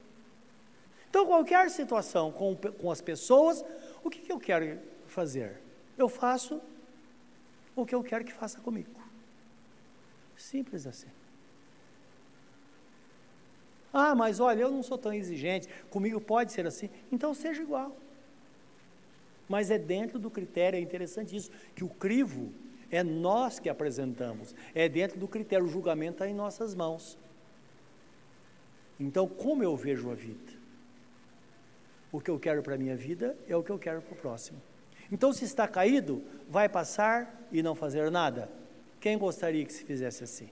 Então, 1.10 1.26
qualquer 1.26 1.70
situação 1.70 2.32
com, 2.32 2.56
com 2.56 2.90
as 2.90 3.02
pessoas, 3.02 3.66
o 4.02 4.10
que, 4.10 4.20
que 4.20 4.32
eu 4.32 4.40
quero 4.40 4.80
fazer? 5.08 5.61
Eu 6.02 6.10
faço 6.10 6.62
o 7.76 7.86
que 7.86 7.96
eu 7.96 8.04
quero 8.04 8.26
que 8.26 8.34
faça 8.34 8.60
comigo. 8.60 9.00
Simples 10.36 10.88
assim. 10.88 11.12
Ah, 13.94 14.16
mas 14.16 14.40
olha, 14.40 14.62
eu 14.62 14.72
não 14.72 14.82
sou 14.82 14.98
tão 14.98 15.14
exigente, 15.14 15.68
comigo 15.90 16.20
pode 16.20 16.52
ser 16.52 16.66
assim. 16.66 16.90
Então 17.12 17.34
seja 17.34 17.62
igual. 17.62 17.96
Mas 19.48 19.70
é 19.70 19.78
dentro 19.78 20.18
do 20.18 20.32
critério, 20.32 20.78
é 20.78 20.82
interessante 20.82 21.36
isso, 21.36 21.52
que 21.76 21.84
o 21.84 21.90
crivo 21.90 22.52
é 22.90 23.04
nós 23.04 23.60
que 23.60 23.70
apresentamos. 23.70 24.56
É 24.74 24.88
dentro 24.90 25.20
do 25.20 25.28
critério, 25.28 25.66
o 25.66 25.70
julgamento 25.70 26.14
está 26.14 26.28
em 26.28 26.34
nossas 26.34 26.74
mãos. 26.74 27.18
Então, 29.00 29.28
como 29.28 29.64
eu 29.64 29.76
vejo 29.76 30.10
a 30.10 30.16
vida? 30.16 30.54
O 32.12 32.20
que 32.20 32.32
eu 32.32 32.40
quero 32.40 32.62
para 32.64 32.76
a 32.76 32.78
minha 32.78 32.96
vida 32.96 33.38
é 33.48 33.56
o 33.56 33.64
que 33.64 33.72
eu 33.72 33.80
quero 33.80 34.02
para 34.02 34.14
o 34.14 34.18
próximo. 34.18 34.62
Então, 35.12 35.34
se 35.34 35.44
está 35.44 35.68
caído, 35.68 36.24
vai 36.50 36.70
passar 36.70 37.48
e 37.52 37.62
não 37.62 37.76
fazer 37.76 38.10
nada. 38.10 38.50
Quem 39.00 39.18
gostaria 39.18 39.66
que 39.66 39.74
se 39.74 39.84
fizesse 39.84 40.24
assim? 40.24 40.50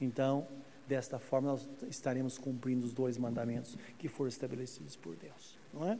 Então, 0.00 0.46
desta 0.86 1.18
forma, 1.18 1.52
nós 1.52 1.68
estaremos 1.88 2.38
cumprindo 2.38 2.86
os 2.86 2.92
dois 2.92 3.18
mandamentos 3.18 3.76
que 3.98 4.08
foram 4.08 4.28
estabelecidos 4.28 4.94
por 4.94 5.16
Deus, 5.16 5.58
não 5.72 5.90
é? 5.90 5.98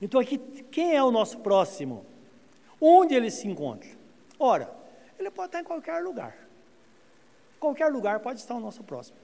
Então, 0.00 0.20
aqui, 0.20 0.38
quem 0.70 0.94
é 0.94 1.02
o 1.02 1.10
nosso 1.10 1.38
próximo? 1.38 2.04
Onde 2.80 3.14
ele 3.14 3.30
se 3.30 3.48
encontra? 3.48 3.88
Ora, 4.38 4.72
ele 5.18 5.30
pode 5.30 5.48
estar 5.48 5.60
em 5.60 5.64
qualquer 5.64 6.02
lugar. 6.02 6.36
Qualquer 7.58 7.88
lugar 7.88 8.20
pode 8.20 8.40
estar 8.40 8.54
o 8.56 8.60
nosso 8.60 8.82
próximo. 8.82 9.16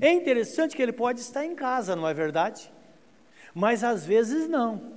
É 0.00 0.12
interessante 0.12 0.76
que 0.76 0.82
ele 0.82 0.92
pode 0.92 1.20
estar 1.20 1.44
em 1.44 1.54
casa, 1.54 1.96
não 1.96 2.06
é 2.06 2.12
verdade? 2.12 2.70
Mas 3.54 3.84
às 3.84 4.04
vezes 4.04 4.48
não. 4.48 4.92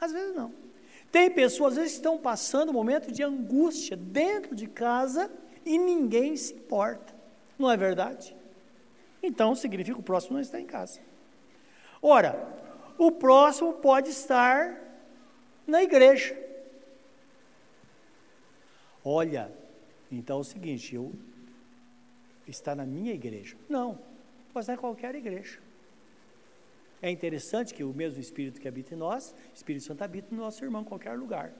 Às 0.00 0.12
vezes 0.12 0.34
não. 0.34 0.52
Tem 1.12 1.30
pessoas, 1.30 1.74
às 1.74 1.78
vezes, 1.78 1.92
que 1.92 1.98
estão 1.98 2.18
passando 2.18 2.70
um 2.70 2.72
momento 2.72 3.12
de 3.12 3.22
angústia 3.22 3.96
dentro 3.96 4.54
de 4.54 4.66
casa 4.66 5.30
e 5.64 5.78
ninguém 5.78 6.36
se 6.36 6.54
importa. 6.54 7.14
Não 7.58 7.70
é 7.70 7.76
verdade? 7.76 8.34
Então 9.22 9.54
significa 9.54 9.94
que 9.94 10.00
o 10.00 10.04
próximo 10.04 10.34
não 10.34 10.40
está 10.40 10.58
em 10.58 10.66
casa. 10.66 11.00
Ora, 12.00 12.48
o 12.98 13.12
próximo 13.12 13.74
pode 13.74 14.10
estar 14.10 14.80
na 15.66 15.82
igreja. 15.82 16.36
Olha, 19.04 19.52
então 20.10 20.38
é 20.38 20.40
o 20.40 20.44
seguinte, 20.44 20.94
eu 20.94 21.12
está 22.46 22.74
na 22.74 22.84
minha 22.84 23.12
igreja. 23.12 23.56
Não, 23.68 23.98
pode 24.52 24.64
estar 24.64 24.74
em 24.74 24.78
qualquer 24.78 25.14
igreja. 25.14 25.60
É 27.02 27.10
interessante 27.10 27.74
que 27.74 27.82
o 27.82 27.92
mesmo 27.92 28.20
Espírito 28.20 28.60
que 28.60 28.68
habita 28.68 28.94
em 28.94 28.96
nós, 28.96 29.34
Espírito 29.52 29.84
Santo 29.84 30.02
habita 30.02 30.28
no 30.30 30.40
nosso 30.40 30.64
irmão 30.64 30.82
em 30.82 30.84
qualquer 30.84 31.18
lugar. 31.18 31.52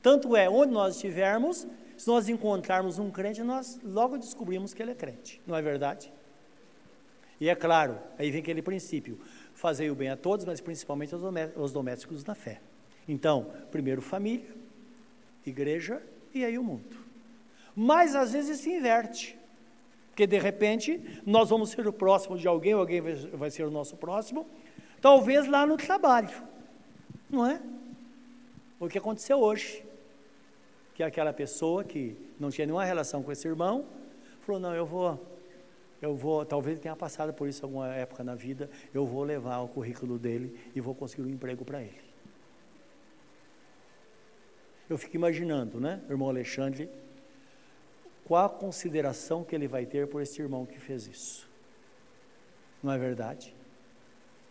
Tanto 0.00 0.36
é, 0.36 0.48
onde 0.48 0.72
nós 0.72 0.94
estivermos, 0.94 1.66
se 1.96 2.06
nós 2.06 2.28
encontrarmos 2.28 3.00
um 3.00 3.10
crente, 3.10 3.42
nós 3.42 3.80
logo 3.82 4.16
descobrimos 4.16 4.72
que 4.72 4.80
ele 4.80 4.92
é 4.92 4.94
crente, 4.94 5.42
não 5.44 5.56
é 5.56 5.60
verdade? 5.60 6.12
E 7.40 7.48
é 7.48 7.54
claro, 7.54 7.98
aí 8.16 8.30
vem 8.30 8.40
aquele 8.40 8.62
princípio: 8.62 9.18
Fazei 9.54 9.90
o 9.90 9.94
bem 9.94 10.08
a 10.08 10.16
todos, 10.16 10.44
mas 10.44 10.60
principalmente 10.60 11.12
aos 11.56 11.72
domésticos 11.72 12.22
da 12.22 12.34
fé. 12.34 12.60
Então, 13.08 13.50
primeiro 13.72 14.00
família, 14.00 14.54
igreja 15.44 16.02
e 16.32 16.44
aí 16.44 16.58
o 16.58 16.62
mundo. 16.62 16.96
Mas 17.74 18.14
às 18.14 18.32
vezes 18.32 18.60
se 18.60 18.70
inverte. 18.70 19.37
Porque 20.18 20.26
de 20.26 20.38
repente 20.40 21.00
nós 21.24 21.48
vamos 21.48 21.70
ser 21.70 21.86
o 21.86 21.92
próximo 21.92 22.36
de 22.36 22.48
alguém, 22.48 22.72
alguém 22.72 23.00
vai 23.00 23.52
ser 23.52 23.62
o 23.62 23.70
nosso 23.70 23.96
próximo, 23.96 24.48
talvez 25.00 25.46
lá 25.46 25.64
no 25.64 25.76
trabalho. 25.76 26.42
Não 27.30 27.46
é? 27.46 27.62
O 28.80 28.88
que 28.88 28.98
aconteceu 28.98 29.38
hoje. 29.38 29.86
Que 30.92 31.04
aquela 31.04 31.32
pessoa 31.32 31.84
que 31.84 32.16
não 32.36 32.50
tinha 32.50 32.66
nenhuma 32.66 32.84
relação 32.84 33.22
com 33.22 33.30
esse 33.30 33.46
irmão, 33.46 33.86
falou: 34.40 34.60
não, 34.60 34.74
eu 34.74 34.84
vou 34.84 35.24
eu 36.02 36.16
vou, 36.16 36.44
talvez 36.44 36.80
tenha 36.80 36.96
passado 36.96 37.32
por 37.32 37.48
isso 37.48 37.64
alguma 37.64 37.94
época 37.94 38.24
na 38.24 38.34
vida, 38.34 38.68
eu 38.92 39.06
vou 39.06 39.22
levar 39.22 39.60
o 39.60 39.68
currículo 39.68 40.18
dele 40.18 40.58
e 40.74 40.80
vou 40.80 40.96
conseguir 40.96 41.22
um 41.22 41.30
emprego 41.30 41.64
para 41.64 41.80
ele. 41.80 42.00
Eu 44.90 44.98
fico 44.98 45.14
imaginando, 45.14 45.78
né, 45.78 46.02
irmão 46.10 46.28
Alexandre, 46.28 46.90
qual 48.28 48.44
a 48.44 48.50
consideração 48.50 49.42
que 49.42 49.54
ele 49.54 49.66
vai 49.66 49.86
ter 49.86 50.06
por 50.06 50.20
esse 50.20 50.40
irmão 50.40 50.66
que 50.66 50.78
fez 50.78 51.06
isso. 51.06 51.48
Não 52.82 52.92
é 52.92 52.98
verdade? 52.98 53.56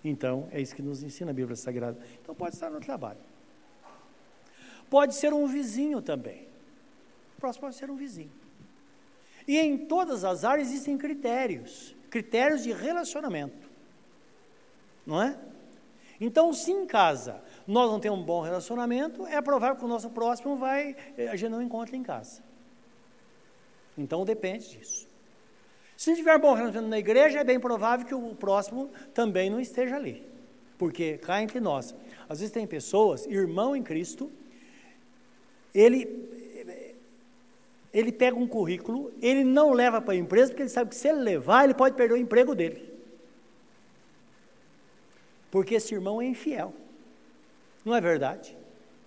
Então, 0.04 0.48
é 0.52 0.60
isso 0.60 0.76
que 0.76 0.82
nos 0.82 1.04
ensina 1.04 1.30
a 1.30 1.34
Bíblia 1.34 1.56
Sagrada. 1.56 2.00
Então, 2.20 2.34
pode 2.34 2.56
estar 2.56 2.72
no 2.72 2.80
trabalho. 2.80 3.20
Pode 4.90 5.14
ser 5.14 5.32
um 5.32 5.46
vizinho 5.46 6.02
também. 6.02 6.48
O 7.38 7.40
próximo 7.40 7.66
pode 7.66 7.76
ser 7.76 7.92
um 7.92 7.96
vizinho. 7.96 8.32
E 9.48 9.60
em 9.60 9.78
todas 9.78 10.24
as 10.24 10.44
áreas 10.44 10.70
existem 10.70 10.98
critérios, 10.98 11.96
critérios 12.10 12.64
de 12.64 12.74
relacionamento. 12.74 13.70
Não 15.06 15.22
é? 15.22 15.38
Então, 16.20 16.52
se 16.52 16.72
em 16.72 16.88
casa 16.88 17.44
nós 17.68 17.92
não 17.92 18.00
temos 18.00 18.20
um 18.20 18.24
bom 18.24 18.42
relacionamento, 18.42 19.28
é 19.28 19.40
provável 19.40 19.76
que 19.76 19.86
o 19.86 19.88
nosso 19.88 20.10
próximo 20.10 20.56
vai, 20.56 20.96
eh, 21.16 21.28
a 21.28 21.36
gente 21.36 21.52
não 21.52 21.62
encontre 21.62 21.96
em 21.96 22.02
casa. 22.02 22.47
Então 23.98 24.24
depende 24.24 24.78
disso. 24.78 25.08
Se 25.96 26.16
tiver 26.16 26.38
bom 26.38 26.54
relacionamento 26.54 26.92
na 26.92 27.00
igreja, 27.00 27.40
é 27.40 27.44
bem 27.44 27.60
provável 27.60 28.06
que 28.06 28.14
o 28.14 28.36
próximo 28.36 28.92
também 29.14 29.50
não 29.50 29.60
esteja 29.60 29.96
ali. 29.96 30.24
Porque 30.78 31.18
cá 31.18 31.42
entre 31.42 31.60
nós, 31.60 31.96
às 32.30 32.40
vezes 32.40 32.54
tem 32.54 32.68
pessoas, 32.68 33.26
irmão 33.26 33.76
em 33.76 33.82
Cristo, 33.82 34.32
ele 35.74 36.28
ele 37.94 38.12
pega 38.12 38.38
um 38.38 38.48
currículo, 38.48 39.12
ele 39.20 39.44
não 39.44 39.72
leva 39.72 40.00
para 40.00 40.14
a 40.14 40.18
empresa, 40.18 40.52
porque 40.52 40.62
ele 40.62 40.70
sabe 40.70 40.92
que 40.92 40.96
se 40.96 41.08
ele 41.08 41.20
levar, 41.20 41.64
ele 41.64 41.74
pode 41.74 41.96
perder 41.96 42.14
o 42.14 42.18
emprego 42.18 42.54
dele. 42.54 42.94
Porque 45.50 45.74
esse 45.74 45.96
irmão 45.96 46.22
é 46.22 46.26
infiel. 46.26 46.76
Não 47.84 47.96
é 47.96 48.02
verdade? 48.02 48.56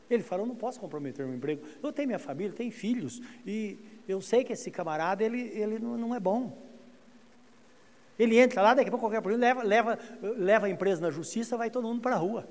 Ele 0.08 0.24
fala, 0.24 0.42
eu 0.42 0.46
não 0.46 0.56
posso 0.56 0.80
comprometer 0.80 1.24
meu 1.24 1.36
emprego. 1.36 1.62
Eu 1.80 1.92
tenho 1.92 2.08
minha 2.08 2.18
família, 2.18 2.52
tenho 2.52 2.72
filhos, 2.72 3.22
e 3.46 3.78
eu 4.10 4.20
sei 4.20 4.44
que 4.44 4.52
esse 4.52 4.70
camarada, 4.70 5.22
ele, 5.22 5.40
ele 5.40 5.78
não, 5.78 5.96
não 5.96 6.14
é 6.14 6.20
bom. 6.20 6.56
Ele 8.18 8.38
entra 8.38 8.60
lá, 8.60 8.74
daqui 8.74 8.88
a 8.88 8.90
pouco 8.90 9.06
qualquer 9.06 9.22
problema, 9.22 9.62
leva, 9.62 9.62
leva, 9.62 9.98
leva 10.36 10.66
a 10.66 10.70
empresa 10.70 11.00
na 11.00 11.10
justiça, 11.10 11.56
vai 11.56 11.70
todo 11.70 11.86
mundo 11.86 12.02
para 12.02 12.16
a 12.16 12.18
rua. 12.18 12.46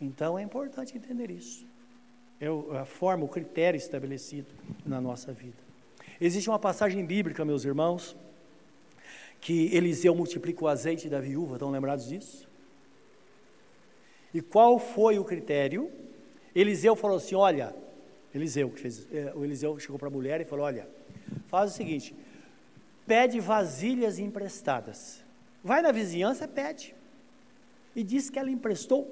Então 0.00 0.38
é 0.38 0.42
importante 0.42 0.96
entender 0.96 1.30
isso. 1.30 1.66
É 2.40 2.46
a 2.78 2.84
forma, 2.84 3.24
o 3.24 3.28
critério 3.28 3.76
estabelecido 3.76 4.48
na 4.86 5.00
nossa 5.00 5.32
vida. 5.32 5.58
Existe 6.20 6.48
uma 6.48 6.58
passagem 6.58 7.04
bíblica, 7.04 7.44
meus 7.44 7.64
irmãos, 7.64 8.16
que 9.40 9.74
Eliseu 9.74 10.14
multiplica 10.14 10.64
o 10.64 10.68
azeite 10.68 11.08
da 11.08 11.20
viúva, 11.20 11.54
estão 11.54 11.70
lembrados 11.70 12.06
disso? 12.06 12.48
E 14.32 14.40
qual 14.40 14.78
foi 14.78 15.18
o 15.18 15.24
critério? 15.24 15.90
Eliseu 16.54 16.94
falou 16.94 17.16
assim: 17.16 17.34
olha, 17.34 17.74
Eliseu 18.34 18.70
que 18.70 18.80
fez, 18.80 19.06
é, 19.12 19.32
o 19.34 19.44
Eliseu 19.44 19.78
chegou 19.78 19.98
para 19.98 20.08
a 20.08 20.10
mulher 20.10 20.40
e 20.40 20.44
falou: 20.44 20.64
olha, 20.64 20.88
faz 21.48 21.72
o 21.72 21.74
seguinte, 21.74 22.14
pede 23.06 23.40
vasilhas 23.40 24.18
emprestadas. 24.18 25.24
Vai 25.62 25.82
na 25.82 25.92
vizinhança, 25.92 26.46
pede. 26.46 26.94
E 27.94 28.02
diz 28.02 28.30
que 28.30 28.38
ela 28.38 28.50
emprestou 28.50 29.04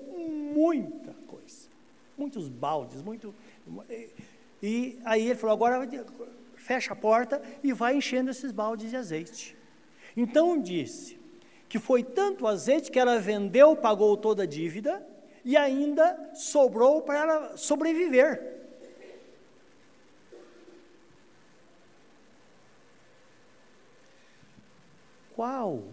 muita 0.54 1.12
coisa, 1.26 1.68
muitos 2.16 2.48
baldes, 2.48 3.02
muito. 3.02 3.34
E 4.62 4.98
aí 5.04 5.26
ele 5.26 5.34
falou: 5.34 5.54
agora 5.54 5.88
fecha 6.54 6.92
a 6.92 6.96
porta 6.96 7.42
e 7.62 7.72
vai 7.72 7.96
enchendo 7.96 8.30
esses 8.30 8.52
baldes 8.52 8.90
de 8.90 8.96
azeite. 8.96 9.56
Então 10.16 10.60
disse 10.60 11.18
que 11.68 11.78
foi 11.78 12.02
tanto 12.02 12.46
azeite 12.46 12.90
que 12.90 12.98
ela 12.98 13.18
vendeu, 13.18 13.76
pagou 13.76 14.16
toda 14.16 14.44
a 14.44 14.46
dívida 14.46 15.04
e 15.44 15.56
ainda 15.56 16.30
sobrou 16.34 17.02
para 17.02 17.18
ela 17.18 17.56
sobreviver. 17.56 18.57
Qual 25.38 25.84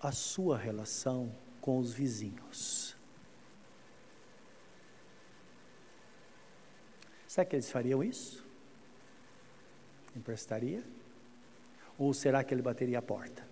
a 0.00 0.12
sua 0.12 0.56
relação 0.56 1.34
com 1.60 1.76
os 1.76 1.92
vizinhos? 1.92 2.96
Será 7.26 7.44
que 7.44 7.56
eles 7.56 7.68
fariam 7.68 8.00
isso? 8.00 8.46
Emprestaria? 10.14 10.84
Ou 11.98 12.14
será 12.14 12.44
que 12.44 12.54
ele 12.54 12.62
bateria 12.62 13.00
a 13.00 13.02
porta? 13.02 13.44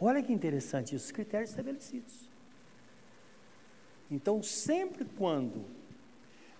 Olha 0.00 0.22
que 0.22 0.32
interessante 0.32 0.94
isso, 0.94 1.06
os 1.06 1.10
critérios 1.10 1.50
estabelecidos. 1.50 2.30
Então, 4.08 4.40
sempre 4.40 5.04
quando 5.04 5.64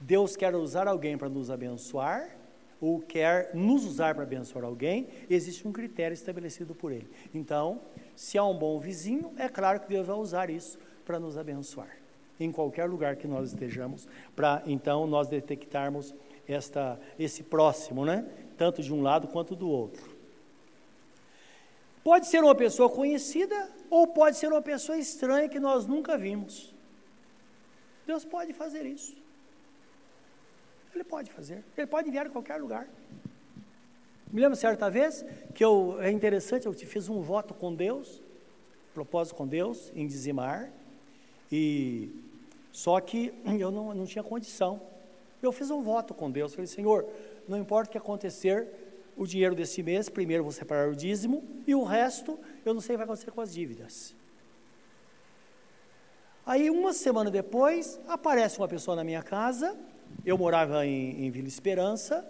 Deus 0.00 0.34
quer 0.34 0.52
usar 0.56 0.88
alguém 0.88 1.16
para 1.16 1.28
nos 1.28 1.48
abençoar, 1.48 2.37
ou 2.80 3.00
quer 3.00 3.54
nos 3.54 3.84
usar 3.84 4.14
para 4.14 4.24
abençoar 4.24 4.64
alguém, 4.64 5.08
existe 5.28 5.66
um 5.66 5.72
critério 5.72 6.14
estabelecido 6.14 6.74
por 6.74 6.92
ele. 6.92 7.08
Então, 7.34 7.80
se 8.14 8.38
há 8.38 8.44
um 8.44 8.56
bom 8.56 8.78
vizinho, 8.78 9.32
é 9.36 9.48
claro 9.48 9.80
que 9.80 9.88
Deus 9.88 10.06
vai 10.06 10.16
usar 10.16 10.50
isso 10.50 10.78
para 11.04 11.18
nos 11.18 11.36
abençoar. 11.36 11.96
Em 12.38 12.52
qualquer 12.52 12.88
lugar 12.88 13.16
que 13.16 13.26
nós 13.26 13.50
estejamos, 13.50 14.06
para 14.36 14.62
então 14.64 15.06
nós 15.06 15.28
detectarmos 15.28 16.14
esta, 16.46 16.98
esse 17.18 17.42
próximo, 17.42 18.04
né? 18.04 18.24
tanto 18.56 18.82
de 18.82 18.92
um 18.92 19.02
lado 19.02 19.26
quanto 19.28 19.56
do 19.56 19.68
outro. 19.68 20.16
Pode 22.04 22.28
ser 22.28 22.42
uma 22.42 22.54
pessoa 22.54 22.88
conhecida 22.88 23.70
ou 23.90 24.06
pode 24.06 24.36
ser 24.36 24.48
uma 24.48 24.62
pessoa 24.62 24.96
estranha 24.96 25.48
que 25.48 25.58
nós 25.58 25.86
nunca 25.86 26.16
vimos. 26.16 26.74
Deus 28.06 28.24
pode 28.24 28.52
fazer 28.52 28.86
isso. 28.86 29.17
Ele 30.94 31.04
pode 31.04 31.30
fazer. 31.32 31.64
Ele 31.76 31.86
pode 31.86 32.08
enviar 32.08 32.26
em 32.26 32.30
qualquer 32.30 32.60
lugar. 32.60 32.88
Me 34.30 34.40
lembro 34.40 34.56
certa 34.56 34.90
vez 34.90 35.24
que 35.54 35.64
eu, 35.64 35.96
é 36.00 36.10
interessante, 36.10 36.66
eu 36.66 36.72
fiz 36.72 37.08
um 37.08 37.22
voto 37.22 37.54
com 37.54 37.74
Deus, 37.74 38.22
propósito 38.92 39.36
com 39.36 39.46
Deus, 39.46 39.90
em 39.94 40.06
dizimar, 40.06 40.70
e 41.50 42.10
só 42.70 43.00
que 43.00 43.32
eu 43.58 43.70
não, 43.70 43.94
não 43.94 44.04
tinha 44.04 44.22
condição. 44.22 44.80
Eu 45.42 45.50
fiz 45.52 45.70
um 45.70 45.82
voto 45.82 46.12
com 46.12 46.30
Deus, 46.30 46.52
falei, 46.52 46.66
Senhor, 46.66 47.08
não 47.46 47.56
importa 47.56 47.88
o 47.88 47.92
que 47.92 47.98
acontecer, 47.98 48.68
o 49.16 49.26
dinheiro 49.26 49.54
desse 49.54 49.82
mês, 49.82 50.08
primeiro 50.08 50.42
vou 50.42 50.52
separar 50.52 50.88
o 50.88 50.94
dízimo, 50.94 51.42
e 51.66 51.74
o 51.74 51.82
resto, 51.82 52.38
eu 52.64 52.74
não 52.74 52.80
sei 52.80 52.94
o 52.94 52.98
que 52.98 52.98
vai 52.98 53.04
acontecer 53.04 53.30
com 53.30 53.40
as 53.40 53.52
dívidas. 53.52 54.14
Aí, 56.44 56.70
uma 56.70 56.92
semana 56.92 57.30
depois, 57.30 58.00
aparece 58.08 58.58
uma 58.58 58.68
pessoa 58.68 58.96
na 58.96 59.04
minha 59.04 59.22
casa, 59.22 59.78
eu 60.24 60.36
morava 60.36 60.84
em, 60.84 61.26
em 61.26 61.30
Vila 61.30 61.48
Esperança. 61.48 62.26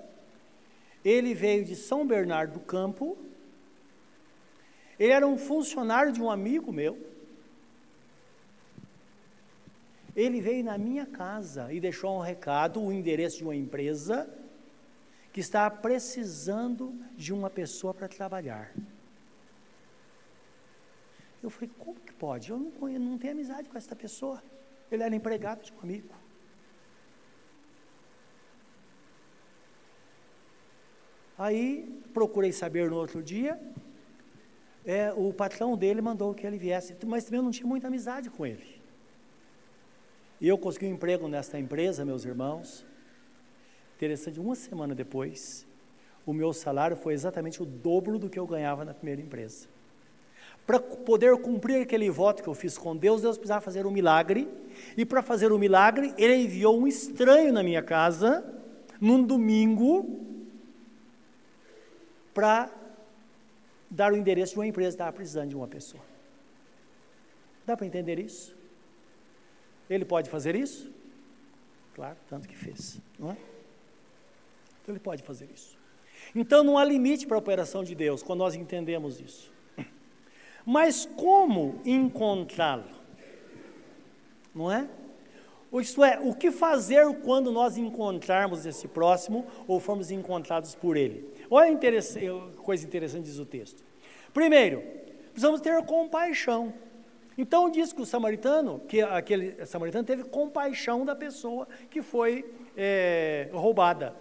Ele 1.04 1.34
veio 1.34 1.64
de 1.64 1.74
São 1.74 2.06
Bernardo 2.06 2.54
do 2.54 2.60
Campo. 2.60 3.16
Ele 4.98 5.12
era 5.12 5.26
um 5.26 5.38
funcionário 5.38 6.12
de 6.12 6.20
um 6.20 6.30
amigo 6.30 6.72
meu. 6.72 6.98
Ele 10.14 10.40
veio 10.40 10.64
na 10.64 10.76
minha 10.76 11.06
casa 11.06 11.72
e 11.72 11.80
deixou 11.80 12.16
um 12.16 12.20
recado, 12.20 12.82
o 12.82 12.92
endereço 12.92 13.38
de 13.38 13.44
uma 13.44 13.54
empresa 13.54 14.28
que 15.32 15.40
está 15.40 15.70
precisando 15.70 16.92
de 17.16 17.32
uma 17.32 17.48
pessoa 17.48 17.94
para 17.94 18.08
trabalhar. 18.08 18.74
Eu 21.40 21.50
falei, 21.50 21.70
como 21.78 22.00
que 22.00 22.12
pode? 22.12 22.50
Eu 22.50 22.58
não, 22.58 22.88
eu 22.88 22.98
não 22.98 23.16
tenho 23.16 23.32
amizade 23.32 23.68
com 23.68 23.78
essa 23.78 23.94
pessoa. 23.94 24.42
Ele 24.90 25.02
era 25.02 25.14
empregado 25.14 25.62
de 25.62 25.72
um 25.72 25.80
amigo. 25.80 26.12
Aí 31.38 31.88
procurei 32.12 32.50
saber 32.50 32.90
no 32.90 32.96
outro 32.96 33.22
dia, 33.22 33.60
é, 34.84 35.12
o 35.12 35.32
patrão 35.32 35.76
dele 35.76 36.00
mandou 36.00 36.34
que 36.34 36.44
ele 36.44 36.58
viesse, 36.58 36.96
mas 37.06 37.24
também 37.24 37.38
eu 37.38 37.44
não 37.44 37.50
tinha 37.52 37.66
muita 37.66 37.86
amizade 37.86 38.28
com 38.28 38.44
ele. 38.44 38.80
E 40.40 40.48
eu 40.48 40.58
consegui 40.58 40.86
um 40.86 40.94
emprego 40.94 41.28
nesta 41.28 41.58
empresa, 41.58 42.04
meus 42.04 42.24
irmãos. 42.24 42.84
Interessante, 43.96 44.40
uma 44.40 44.54
semana 44.54 44.94
depois, 44.94 45.66
o 46.26 46.32
meu 46.32 46.52
salário 46.52 46.96
foi 46.96 47.14
exatamente 47.14 47.62
o 47.62 47.66
dobro 47.66 48.18
do 48.18 48.28
que 48.28 48.38
eu 48.38 48.46
ganhava 48.46 48.84
na 48.84 48.94
primeira 48.94 49.20
empresa. 49.20 49.68
Para 50.66 50.80
poder 50.80 51.36
cumprir 51.38 51.82
aquele 51.82 52.10
voto 52.10 52.42
que 52.42 52.48
eu 52.48 52.54
fiz 52.54 52.76
com 52.76 52.96
Deus, 52.96 53.22
Deus 53.22 53.36
precisava 53.36 53.60
fazer 53.60 53.86
um 53.86 53.90
milagre. 53.90 54.48
E 54.96 55.04
para 55.04 55.22
fazer 55.22 55.50
o 55.50 55.56
um 55.56 55.58
milagre, 55.58 56.14
Ele 56.18 56.34
enviou 56.34 56.78
um 56.78 56.86
estranho 56.86 57.52
na 57.52 57.62
minha 57.62 57.82
casa, 57.82 58.44
num 59.00 59.22
domingo, 59.22 60.37
para 62.38 62.70
dar 63.90 64.12
o 64.12 64.16
endereço 64.16 64.52
de 64.52 64.60
uma 64.60 64.66
empresa 64.68 64.90
que 64.90 64.94
estava 64.94 65.12
precisando 65.12 65.48
de 65.48 65.56
uma 65.56 65.66
pessoa. 65.66 66.04
Dá 67.66 67.76
para 67.76 67.84
entender 67.84 68.16
isso? 68.16 68.56
Ele 69.90 70.04
pode 70.04 70.30
fazer 70.30 70.54
isso? 70.54 70.88
Claro, 71.96 72.16
tanto 72.28 72.46
que 72.46 72.54
fez, 72.54 73.00
não 73.18 73.32
é? 73.32 73.36
Então 74.80 74.94
ele 74.94 75.00
pode 75.00 75.24
fazer 75.24 75.48
isso. 75.52 75.76
Então 76.32 76.62
não 76.62 76.78
há 76.78 76.84
limite 76.84 77.26
para 77.26 77.36
a 77.36 77.40
operação 77.40 77.82
de 77.82 77.92
Deus 77.92 78.22
quando 78.22 78.38
nós 78.38 78.54
entendemos 78.54 79.20
isso. 79.20 79.52
Mas 80.64 81.06
como 81.06 81.80
encontrá-lo? 81.84 82.88
Não 84.54 84.70
é? 84.70 84.88
Isto 85.72 86.04
é, 86.04 86.20
o 86.20 86.32
que 86.32 86.52
fazer 86.52 87.04
quando 87.22 87.50
nós 87.50 87.76
encontrarmos 87.76 88.64
esse 88.64 88.86
próximo 88.86 89.44
ou 89.66 89.80
formos 89.80 90.12
encontrados 90.12 90.76
por 90.76 90.96
ele? 90.96 91.28
Olha 91.50 91.70
interessante, 91.70 92.26
coisa 92.58 92.84
interessante 92.84 93.24
diz 93.24 93.38
o 93.38 93.46
texto. 93.46 93.82
Primeiro, 94.32 94.82
precisamos 95.32 95.60
ter 95.60 95.82
compaixão. 95.84 96.72
Então 97.36 97.70
diz 97.70 97.92
que 97.92 98.02
o 98.02 98.06
samaritano, 98.06 98.80
que 98.88 99.00
aquele 99.00 99.64
samaritano 99.64 100.04
teve 100.04 100.24
compaixão 100.24 101.04
da 101.04 101.14
pessoa 101.14 101.68
que 101.88 102.02
foi 102.02 102.44
é, 102.76 103.48
roubada. 103.52 104.14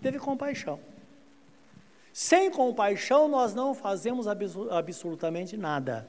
Teve 0.00 0.18
compaixão. 0.18 0.78
Sem 2.12 2.50
compaixão 2.50 3.28
nós 3.28 3.54
não 3.54 3.74
fazemos 3.74 4.26
absolutamente 4.26 5.56
nada. 5.56 6.08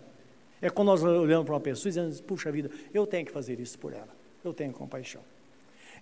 É 0.61 0.69
quando 0.69 0.87
nós 0.87 1.03
olhamos 1.03 1.45
para 1.45 1.55
uma 1.55 1.59
pessoa 1.59 1.89
e 1.89 1.91
dizemos, 1.91 2.21
puxa 2.21 2.51
vida, 2.51 2.69
eu 2.93 3.07
tenho 3.07 3.25
que 3.25 3.31
fazer 3.31 3.59
isso 3.59 3.77
por 3.79 3.93
ela 3.93 4.21
eu 4.43 4.53
tenho 4.53 4.73
compaixão. 4.73 5.21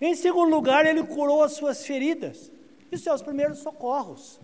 Em 0.00 0.14
segundo 0.14 0.50
lugar, 0.50 0.86
ele 0.86 1.02
curou 1.04 1.42
as 1.42 1.52
suas 1.52 1.84
feridas. 1.84 2.50
Isso 2.90 3.08
é 3.08 3.14
os 3.14 3.22
primeiros 3.22 3.58
socorros. 3.58 4.40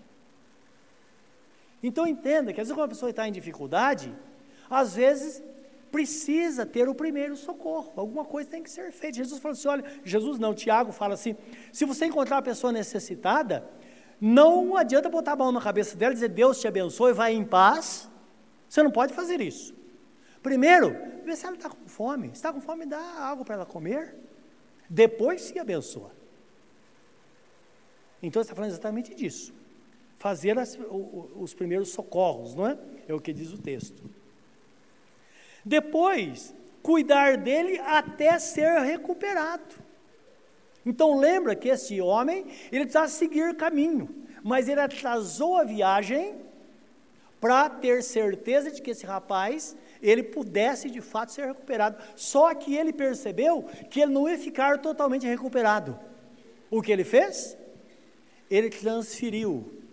Então 1.82 2.06
entenda 2.06 2.52
que 2.52 2.60
às 2.60 2.66
vezes 2.66 2.74
quando 2.74 2.82
uma 2.82 2.94
pessoa 2.94 3.10
está 3.10 3.28
em 3.28 3.32
dificuldade, 3.32 4.14
às 4.68 4.94
vezes 4.94 5.42
precisa 5.90 6.66
ter 6.66 6.88
o 6.88 6.94
primeiro 6.94 7.36
socorro, 7.36 7.92
alguma 7.96 8.24
coisa 8.24 8.50
tem 8.50 8.62
que 8.62 8.70
ser 8.70 8.90
feita. 8.92 9.16
Jesus 9.16 9.40
falou 9.40 9.52
assim: 9.52 9.68
olha, 9.68 9.84
Jesus 10.04 10.38
não, 10.38 10.54
Tiago 10.54 10.92
fala 10.92 11.14
assim: 11.14 11.36
se 11.72 11.84
você 11.84 12.06
encontrar 12.06 12.36
uma 12.36 12.42
pessoa 12.42 12.72
necessitada, 12.72 13.68
não 14.20 14.76
adianta 14.76 15.08
botar 15.08 15.32
a 15.32 15.36
mão 15.36 15.52
na 15.52 15.60
cabeça 15.60 15.96
dela 15.96 16.12
e 16.12 16.14
dizer 16.14 16.28
Deus 16.28 16.60
te 16.60 16.68
abençoe, 16.68 17.12
vai 17.12 17.32
em 17.32 17.44
paz. 17.44 18.10
Você 18.68 18.82
não 18.82 18.90
pode 18.90 19.14
fazer 19.14 19.40
isso. 19.40 19.74
Primeiro, 20.42 20.96
vê 21.24 21.36
se 21.36 21.46
ela 21.46 21.56
está 21.56 21.68
com 21.68 21.86
fome. 21.86 22.28
Se 22.28 22.34
está 22.34 22.52
com 22.52 22.60
fome, 22.60 22.86
dá 22.86 23.00
algo 23.20 23.44
para 23.44 23.56
ela 23.56 23.66
comer. 23.66 24.16
Depois 24.88 25.42
se 25.42 25.58
abençoa. 25.58 26.12
Então 28.22 28.40
está 28.40 28.54
falando 28.54 28.70
exatamente 28.70 29.14
disso. 29.14 29.52
Fazer 30.26 30.58
as, 30.58 30.76
os 31.36 31.54
primeiros 31.54 31.90
socorros, 31.90 32.52
não 32.56 32.66
é? 32.66 32.76
É 33.06 33.14
o 33.14 33.20
que 33.20 33.32
diz 33.32 33.52
o 33.52 33.58
texto. 33.58 34.02
Depois, 35.64 36.52
cuidar 36.82 37.36
dele 37.36 37.78
até 37.78 38.36
ser 38.40 38.80
recuperado. 38.80 39.76
Então 40.84 41.16
lembra 41.16 41.54
que 41.54 41.68
esse 41.68 42.00
homem, 42.00 42.44
ele 42.72 42.86
precisava 42.86 43.06
seguir 43.06 43.54
caminho, 43.54 44.08
mas 44.42 44.68
ele 44.68 44.80
atrasou 44.80 45.58
a 45.58 45.62
viagem 45.62 46.34
para 47.40 47.70
ter 47.70 48.02
certeza 48.02 48.68
de 48.72 48.82
que 48.82 48.90
esse 48.90 49.06
rapaz 49.06 49.76
ele 50.02 50.24
pudesse 50.24 50.90
de 50.90 51.00
fato 51.00 51.30
ser 51.30 51.46
recuperado. 51.46 52.02
Só 52.16 52.52
que 52.52 52.74
ele 52.74 52.92
percebeu 52.92 53.62
que 53.88 54.00
ele 54.00 54.12
não 54.12 54.28
ia 54.28 54.36
ficar 54.36 54.80
totalmente 54.80 55.24
recuperado. 55.24 55.96
O 56.68 56.82
que 56.82 56.90
ele 56.90 57.04
fez? 57.04 57.56
Ele 58.50 58.68
transferiu 58.70 59.85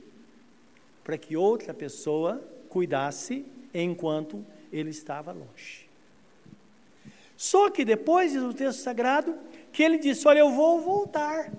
para 1.04 1.18
que 1.18 1.36
outra 1.36 1.74
pessoa 1.74 2.44
cuidasse 2.70 3.46
enquanto 3.74 4.46
ele 4.72 4.90
estava 4.90 5.32
longe. 5.32 5.90
Só 7.36 7.70
que 7.70 7.84
depois 7.84 8.32
diz 8.32 8.42
o 8.42 8.54
texto 8.54 8.80
sagrado 8.80 9.38
que 9.72 9.84
ele 9.84 9.98
disse: 9.98 10.28
Olha, 10.28 10.40
eu 10.40 10.52
vou 10.52 10.80
voltar. 10.80 11.52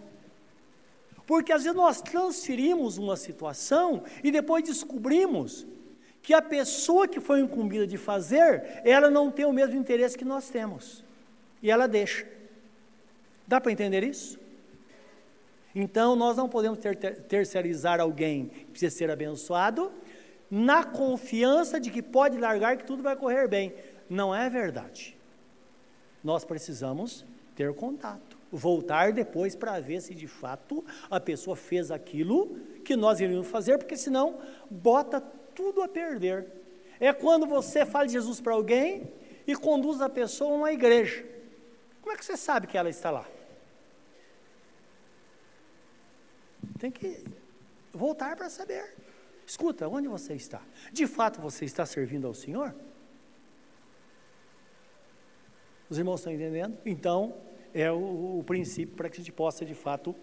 Porque 1.27 1.53
às 1.53 1.63
vezes 1.65 1.77
nós 1.77 2.01
transferimos 2.03 2.99
uma 2.99 3.17
situação 3.17 4.03
e 4.23 4.31
depois 4.31 4.65
descobrimos 4.65 5.67
que 6.23 6.33
a 6.33 6.43
pessoa 6.43 7.07
que 7.07 7.21
foi 7.21 7.41
incumbida 7.41 7.87
de 7.87 7.99
fazer, 7.99 8.81
ela 8.85 9.11
não 9.11 9.31
tem 9.31 9.45
o 9.45 9.53
mesmo 9.53 9.77
interesse 9.77 10.17
que 10.17 10.25
nós 10.25 10.49
temos. 10.49 11.05
E 11.63 11.71
ela 11.71 11.87
deixa. 11.87 12.27
Dá 13.47 13.61
para 13.61 13.73
entender 13.73 14.03
isso? 14.03 14.39
Então, 15.75 16.15
nós 16.15 16.37
não 16.37 16.49
podemos 16.49 16.79
ter, 16.79 16.97
ter, 16.97 17.23
terceirizar 17.23 18.01
alguém 18.01 18.47
que 18.47 18.65
precisa 18.67 18.97
ser 18.97 19.11
abençoado 19.11 19.91
na 20.51 20.85
confiança 20.85 21.81
de 21.81 21.91
que 21.91 22.01
pode 22.01 22.39
largar 22.39 22.77
que 22.77 22.85
tudo 22.85 23.03
vai 23.03 23.17
correr 23.17 23.49
bem. 23.49 23.75
Não 24.09 24.35
é 24.35 24.49
verdade. 24.49 25.17
Nós 26.23 26.45
precisamos 26.45 27.25
ter 27.57 27.75
contato, 27.75 28.39
voltar 28.53 29.13
depois 29.13 29.57
para 29.57 29.81
ver 29.81 30.01
se 30.01 30.15
de 30.15 30.29
fato 30.29 30.85
a 31.11 31.19
pessoa 31.19 31.57
fez 31.57 31.91
aquilo 31.91 32.57
que 32.85 32.97
nós 32.97 33.21
iríamos 33.21 33.49
fazer, 33.49 33.79
porque 33.79 33.97
senão 33.97 34.39
bota 34.71 35.21
tudo 35.21 35.83
a 35.83 35.89
perder. 35.89 36.47
É 37.01 37.13
quando 37.13 37.47
você 37.47 37.85
fala 37.85 38.07
de 38.07 38.13
Jesus 38.13 38.41
para 38.41 38.55
alguém 38.55 39.13
e 39.47 39.55
conduz 39.55 40.01
a 40.01 40.09
pessoa 40.09 40.53
a 40.53 40.57
uma 40.57 40.73
igreja. 40.73 41.25
Como 42.01 42.13
é 42.13 42.17
que 42.17 42.25
você 42.25 42.37
sabe 42.37 42.67
que 42.67 42.79
ela 42.79 42.89
está 42.89 43.11
lá? 43.11 43.27
Tem 46.79 46.91
que 46.91 47.25
voltar 47.93 48.37
para 48.37 48.49
saber. 48.49 48.97
Escuta, 49.47 49.89
onde 49.89 50.09
você 50.09 50.35
está? 50.35 50.63
De 50.93 51.07
fato 51.07 51.41
você 51.41 51.65
está 51.65 51.85
servindo 51.85 52.27
ao 52.27 52.35
Senhor? 52.35 52.75
Os 55.89 55.99
irmãos 55.99 56.21
estão 56.21 56.33
entendendo? 56.33 56.79
Então, 56.85 57.37
é 57.73 57.91
o, 57.91 58.39
o 58.39 58.45
princípio 58.45 58.97
para 58.97 59.09
que 59.09 59.17
a 59.17 59.19
gente 59.19 59.33
possa, 59.33 59.65
de 59.65 59.75
fato, 59.75 60.15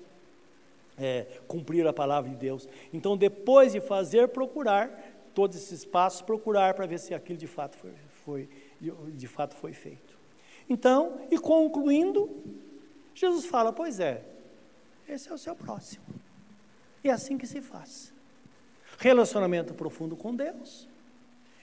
é, 0.97 1.25
cumprir 1.47 1.85
a 1.87 1.93
palavra 1.93 2.29
de 2.29 2.35
Deus. 2.35 2.67
Então, 2.91 3.15
depois 3.15 3.71
de 3.73 3.79
fazer, 3.79 4.27
procurar 4.29 4.89
todos 5.33 5.57
esses 5.57 5.85
passos, 5.85 6.21
procurar 6.21 6.73
para 6.73 6.85
ver 6.85 6.99
se 6.99 7.13
aquilo 7.13 7.37
de 7.37 7.47
fato 7.47 7.77
foi, 7.77 7.93
foi 8.25 8.49
de, 8.79 8.91
de 9.11 9.27
fato 9.27 9.55
foi 9.55 9.73
feito. 9.73 10.17
Então, 10.69 11.21
e 11.29 11.37
concluindo, 11.37 12.29
Jesus 13.13 13.45
fala: 13.45 13.71
Pois 13.71 13.99
é, 13.99 14.23
esse 15.07 15.29
é 15.29 15.33
o 15.33 15.37
seu 15.37 15.55
próximo. 15.55 16.03
É 17.03 17.09
assim 17.09 17.37
que 17.37 17.47
se 17.47 17.61
faz 17.61 18.13
relacionamento 19.01 19.73
profundo 19.73 20.15
com 20.15 20.35
Deus 20.35 20.87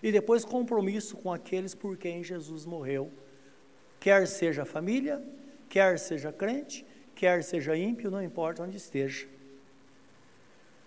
e 0.02 0.10
depois 0.10 0.44
compromisso 0.44 1.16
com 1.16 1.32
aqueles 1.32 1.74
por 1.74 1.96
quem 1.96 2.22
Jesus 2.22 2.66
morreu, 2.66 3.12
quer 4.00 4.26
seja 4.26 4.64
família, 4.64 5.22
quer 5.68 5.98
seja 5.98 6.32
crente, 6.32 6.84
quer 7.14 7.44
seja 7.44 7.76
ímpio, 7.76 8.10
não 8.10 8.22
importa 8.22 8.62
onde 8.62 8.76
esteja. 8.76 9.28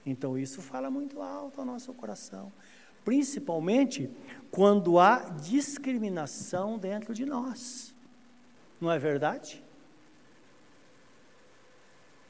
Então 0.06 0.38
isso 0.38 0.62
fala 0.62 0.90
muito 0.90 1.22
alto 1.22 1.62
ao 1.62 1.66
nosso 1.66 1.94
coração, 1.94 2.52
principalmente 3.06 4.10
quando 4.50 5.00
há 5.00 5.30
discriminação 5.30 6.78
dentro 6.78 7.14
de 7.14 7.26
nós. 7.26 7.96
Não 8.80 8.92
é 8.92 9.00
verdade? 9.00 9.64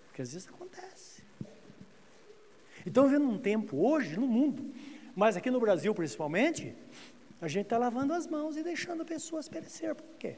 Porque 0.07 0.21
às 0.21 0.33
vezes. 0.33 0.49
Então, 2.85 3.07
vivendo 3.07 3.29
um 3.29 3.37
tempo 3.37 3.77
hoje 3.77 4.19
no 4.19 4.27
mundo, 4.27 4.73
mas 5.15 5.37
aqui 5.37 5.51
no 5.51 5.59
Brasil 5.59 5.93
principalmente, 5.93 6.75
a 7.41 7.47
gente 7.47 7.65
está 7.65 7.77
lavando 7.77 8.13
as 8.13 8.27
mãos 8.27 8.55
e 8.55 8.63
deixando 8.63 9.03
pessoas 9.05 9.49
perecer. 9.49 9.95
Por 9.95 10.15
quê? 10.17 10.37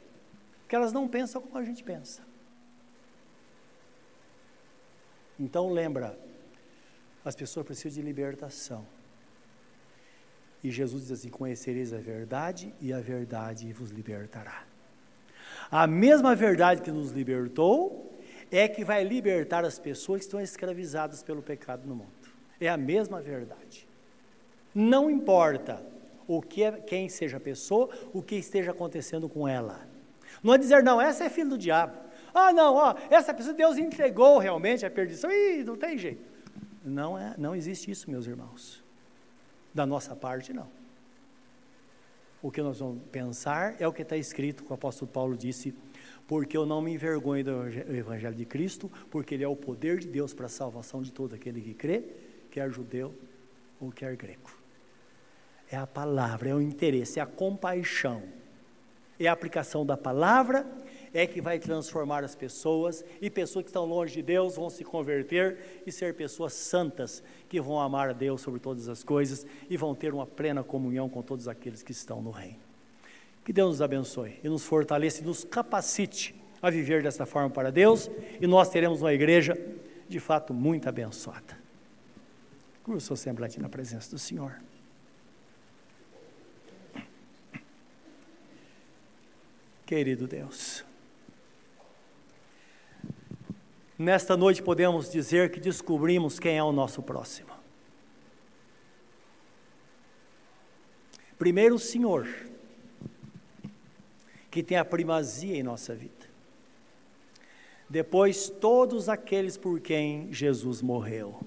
Porque 0.61 0.75
elas 0.75 0.93
não 0.93 1.07
pensam 1.07 1.41
como 1.41 1.57
a 1.57 1.63
gente 1.63 1.83
pensa. 1.83 2.21
Então 5.39 5.69
lembra, 5.69 6.17
as 7.25 7.35
pessoas 7.35 7.65
precisam 7.65 8.01
de 8.01 8.01
libertação. 8.01 8.85
E 10.63 10.71
Jesus 10.71 11.03
diz 11.03 11.11
assim: 11.11 11.29
Conhecereis 11.29 11.91
a 11.93 11.97
verdade, 11.97 12.73
e 12.79 12.93
a 12.93 13.01
verdade 13.01 13.71
vos 13.73 13.89
libertará. 13.89 14.65
A 15.69 15.85
mesma 15.85 16.35
verdade 16.35 16.81
que 16.81 16.91
nos 16.91 17.11
libertou 17.11 18.17
é 18.51 18.67
que 18.67 18.85
vai 18.85 19.03
libertar 19.03 19.65
as 19.65 19.77
pessoas 19.77 20.19
que 20.19 20.25
estão 20.25 20.39
escravizadas 20.39 21.21
pelo 21.21 21.41
pecado 21.41 21.85
no 21.87 21.95
mundo. 21.95 22.22
É 22.59 22.69
a 22.69 22.77
mesma 22.77 23.21
verdade. 23.21 23.87
Não 24.73 25.09
importa 25.09 25.83
o 26.27 26.41
que 26.41 26.63
é, 26.63 26.71
quem 26.71 27.09
seja 27.09 27.37
a 27.37 27.39
pessoa, 27.39 27.89
o 28.13 28.21
que 28.21 28.35
esteja 28.35 28.71
acontecendo 28.71 29.29
com 29.29 29.47
ela. 29.47 29.87
Não 30.41 30.53
é 30.53 30.57
dizer, 30.57 30.83
não, 30.83 30.99
essa 30.99 31.25
é 31.25 31.29
filho 31.29 31.51
do 31.51 31.57
diabo. 31.57 31.97
Ah, 32.33 32.51
não, 32.51 32.75
ó, 32.75 32.95
essa 33.09 33.33
pessoa 33.33 33.53
Deus 33.53 33.77
entregou 33.77 34.39
realmente 34.39 34.85
a 34.85 34.89
perdição. 34.89 35.31
Ih, 35.31 35.63
não 35.63 35.75
tem 35.75 35.97
jeito. 35.97 36.23
Não, 36.83 37.17
é, 37.17 37.35
não 37.37 37.55
existe 37.55 37.91
isso, 37.91 38.09
meus 38.09 38.25
irmãos. 38.25 38.83
Da 39.73 39.85
nossa 39.85 40.15
parte, 40.15 40.51
não. 40.51 40.67
O 42.41 42.51
que 42.51 42.61
nós 42.61 42.79
vamos 42.79 43.01
pensar 43.11 43.75
é 43.79 43.87
o 43.87 43.93
que 43.93 44.01
está 44.01 44.17
escrito, 44.17 44.63
que 44.63 44.71
o 44.71 44.73
apóstolo 44.73 45.09
Paulo 45.09 45.37
disse, 45.37 45.73
porque 46.27 46.57
eu 46.57 46.65
não 46.65 46.81
me 46.81 46.91
envergonho 46.91 47.43
do 47.43 47.95
Evangelho 47.95 48.35
de 48.35 48.45
Cristo, 48.45 48.91
porque 49.09 49.35
ele 49.35 49.43
é 49.43 49.47
o 49.47 49.55
poder 49.55 49.99
de 49.99 50.07
Deus 50.07 50.33
para 50.33 50.47
a 50.47 50.49
salvação 50.49 51.01
de 51.01 51.11
todo 51.11 51.35
aquele 51.35 51.61
que 51.61 51.73
crê 51.73 52.03
quer 52.53 52.69
judeu 52.69 53.15
ou 53.81 53.91
quer 53.91 54.15
grego. 54.15 54.51
É 55.71 55.75
a 55.75 55.87
palavra, 55.87 56.49
é 56.49 56.53
o 56.53 56.61
interesse, 56.61 57.19
é 57.19 57.23
a 57.23 57.25
compaixão, 57.25 58.21
é 59.19 59.25
a 59.25 59.31
aplicação 59.31 59.83
da 59.83 59.97
palavra, 59.97 60.63
é 61.11 61.25
que 61.25 61.41
vai 61.41 61.57
transformar 61.57 62.23
as 62.23 62.35
pessoas, 62.35 63.03
e 63.19 63.27
pessoas 63.27 63.63
que 63.63 63.69
estão 63.69 63.85
longe 63.85 64.13
de 64.13 64.21
Deus 64.21 64.55
vão 64.55 64.69
se 64.69 64.83
converter 64.83 65.81
e 65.85 65.91
ser 65.91 66.13
pessoas 66.13 66.53
santas, 66.53 67.23
que 67.49 67.59
vão 67.59 67.79
amar 67.79 68.11
a 68.11 68.13
Deus 68.13 68.41
sobre 68.41 68.59
todas 68.59 68.87
as 68.87 69.03
coisas 69.03 69.47
e 69.67 69.75
vão 69.75 69.95
ter 69.95 70.13
uma 70.13 70.27
plena 70.27 70.63
comunhão 70.63 71.09
com 71.09 71.23
todos 71.23 71.47
aqueles 71.47 71.81
que 71.81 71.91
estão 71.91 72.21
no 72.21 72.29
reino. 72.29 72.59
Que 73.43 73.51
Deus 73.51 73.71
nos 73.71 73.81
abençoe 73.81 74.39
e 74.43 74.47
nos 74.47 74.63
fortaleça 74.63 75.23
e 75.23 75.25
nos 75.25 75.43
capacite 75.43 76.35
a 76.61 76.69
viver 76.69 77.01
desta 77.01 77.25
forma 77.25 77.49
para 77.49 77.71
Deus, 77.71 78.11
e 78.39 78.45
nós 78.45 78.69
teremos 78.69 79.01
uma 79.01 79.11
igreja 79.11 79.57
de 80.07 80.19
fato 80.19 80.53
muito 80.53 80.87
abençoada. 80.87 81.62
Curva 82.83 82.97
o 82.97 83.01
seu 83.01 83.15
semblante 83.15 83.61
na 83.61 83.69
presença 83.69 84.11
do 84.11 84.19
Senhor. 84.19 84.61
Querido 89.85 90.27
Deus, 90.27 90.83
nesta 93.97 94.35
noite 94.35 94.61
podemos 94.61 95.09
dizer 95.09 95.51
que 95.51 95.59
descobrimos 95.59 96.39
quem 96.39 96.57
é 96.57 96.63
o 96.63 96.71
nosso 96.71 97.01
próximo. 97.01 97.51
Primeiro, 101.37 101.75
o 101.75 101.79
Senhor, 101.79 102.27
que 104.49 104.63
tem 104.63 104.77
a 104.77 104.85
primazia 104.85 105.55
em 105.55 105.63
nossa 105.63 105.95
vida. 105.95 106.27
Depois, 107.89 108.49
todos 108.49 109.07
aqueles 109.07 109.57
por 109.57 109.79
quem 109.79 110.31
Jesus 110.33 110.81
morreu. 110.81 111.39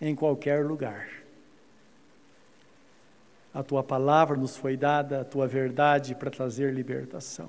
Em 0.00 0.14
qualquer 0.14 0.64
lugar. 0.64 1.08
A 3.52 3.62
tua 3.62 3.82
palavra 3.82 4.36
nos 4.36 4.56
foi 4.56 4.76
dada, 4.76 5.20
a 5.20 5.24
tua 5.24 5.46
verdade 5.46 6.14
para 6.14 6.30
trazer 6.30 6.72
libertação. 6.72 7.48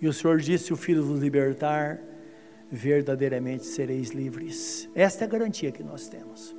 E 0.00 0.08
o 0.08 0.12
Senhor 0.12 0.38
disse: 0.38 0.64
se 0.64 0.72
o 0.72 0.76
Filho 0.76 1.04
vos 1.04 1.20
libertar, 1.20 2.00
verdadeiramente 2.70 3.64
sereis 3.66 4.10
livres. 4.10 4.88
Esta 4.94 5.24
é 5.24 5.26
a 5.26 5.30
garantia 5.30 5.70
que 5.70 5.82
nós 5.82 6.08
temos. 6.08 6.56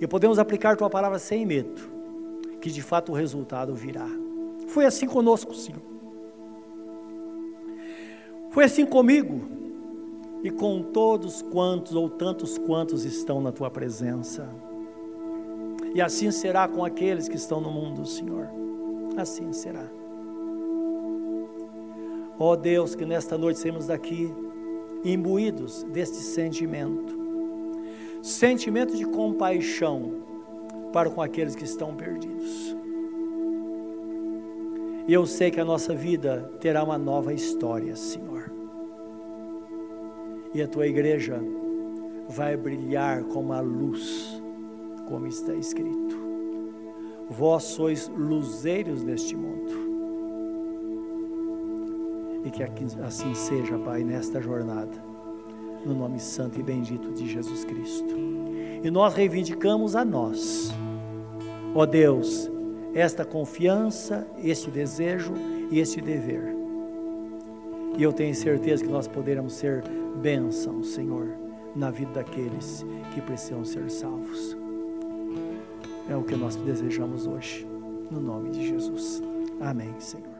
E 0.00 0.06
podemos 0.06 0.38
aplicar 0.38 0.76
tua 0.76 0.88
palavra 0.90 1.18
sem 1.18 1.44
medo, 1.44 1.80
que 2.60 2.70
de 2.70 2.82
fato 2.82 3.12
o 3.12 3.14
resultado 3.14 3.74
virá. 3.74 4.08
Foi 4.68 4.86
assim 4.86 5.06
conosco, 5.06 5.54
Senhor. 5.54 5.82
Foi 8.50 8.64
assim 8.64 8.84
comigo 8.84 9.60
e 10.42 10.50
com 10.50 10.82
todos 10.82 11.42
quantos 11.42 11.94
ou 11.94 12.08
tantos 12.08 12.58
quantos 12.58 13.04
estão 13.04 13.40
na 13.40 13.52
tua 13.52 13.70
presença. 13.70 14.48
E 15.94 16.00
assim 16.00 16.30
será 16.30 16.68
com 16.68 16.84
aqueles 16.84 17.28
que 17.28 17.36
estão 17.36 17.60
no 17.60 17.70
mundo, 17.70 18.06
Senhor. 18.06 18.48
Assim 19.16 19.52
será. 19.52 19.86
Ó 22.38 22.52
oh 22.52 22.56
Deus, 22.56 22.94
que 22.94 23.04
nesta 23.04 23.36
noite 23.36 23.58
saímos 23.58 23.86
daqui 23.86 24.32
imbuídos 25.04 25.82
deste 25.84 26.16
sentimento 26.16 27.20
sentimento 28.22 28.96
de 28.96 29.04
compaixão 29.06 30.22
para 30.92 31.10
com 31.10 31.22
aqueles 31.22 31.54
que 31.54 31.64
estão 31.64 31.94
perdidos. 31.94 32.76
E 35.06 35.12
eu 35.12 35.26
sei 35.26 35.50
que 35.50 35.60
a 35.60 35.64
nossa 35.64 35.94
vida 35.94 36.50
terá 36.60 36.84
uma 36.84 36.98
nova 36.98 37.32
história, 37.32 37.96
Senhor. 37.96 38.59
E 40.52 40.62
a 40.62 40.66
tua 40.66 40.86
igreja 40.86 41.40
vai 42.28 42.56
brilhar 42.56 43.22
como 43.24 43.52
a 43.52 43.60
luz, 43.60 44.42
como 45.08 45.26
está 45.26 45.54
escrito. 45.54 46.16
Vós 47.28 47.62
sois 47.64 48.10
luzeiros 48.16 49.02
deste 49.02 49.36
mundo. 49.36 49.90
E 52.44 52.50
que 52.50 52.62
assim 53.04 53.34
seja, 53.34 53.78
Pai, 53.78 54.02
nesta 54.02 54.40
jornada, 54.40 55.04
no 55.84 55.94
nome 55.94 56.18
santo 56.18 56.58
e 56.58 56.62
bendito 56.62 57.12
de 57.12 57.28
Jesus 57.28 57.64
Cristo. 57.64 58.14
E 58.82 58.90
nós 58.90 59.14
reivindicamos 59.14 59.94
a 59.94 60.04
nós, 60.04 60.72
ó 61.74 61.84
Deus, 61.84 62.50
esta 62.94 63.24
confiança, 63.24 64.26
este 64.42 64.70
desejo 64.70 65.32
e 65.70 65.78
este 65.78 66.00
dever. 66.00 66.56
E 67.96 68.02
eu 68.02 68.12
tenho 68.12 68.34
certeza 68.34 68.82
que 68.82 68.90
nós 68.90 69.06
poderemos 69.06 69.52
ser 69.52 69.84
bênção, 70.20 70.82
Senhor, 70.82 71.28
na 71.74 71.90
vida 71.90 72.12
daqueles 72.12 72.84
que 73.14 73.20
precisam 73.22 73.64
ser 73.64 73.90
salvos. 73.90 74.56
É 76.08 76.16
o 76.16 76.22
que 76.22 76.36
nós 76.36 76.56
desejamos 76.56 77.26
hoje, 77.26 77.66
no 78.10 78.20
nome 78.20 78.50
de 78.50 78.68
Jesus. 78.68 79.22
Amém, 79.60 79.94
Senhor. 79.98 80.39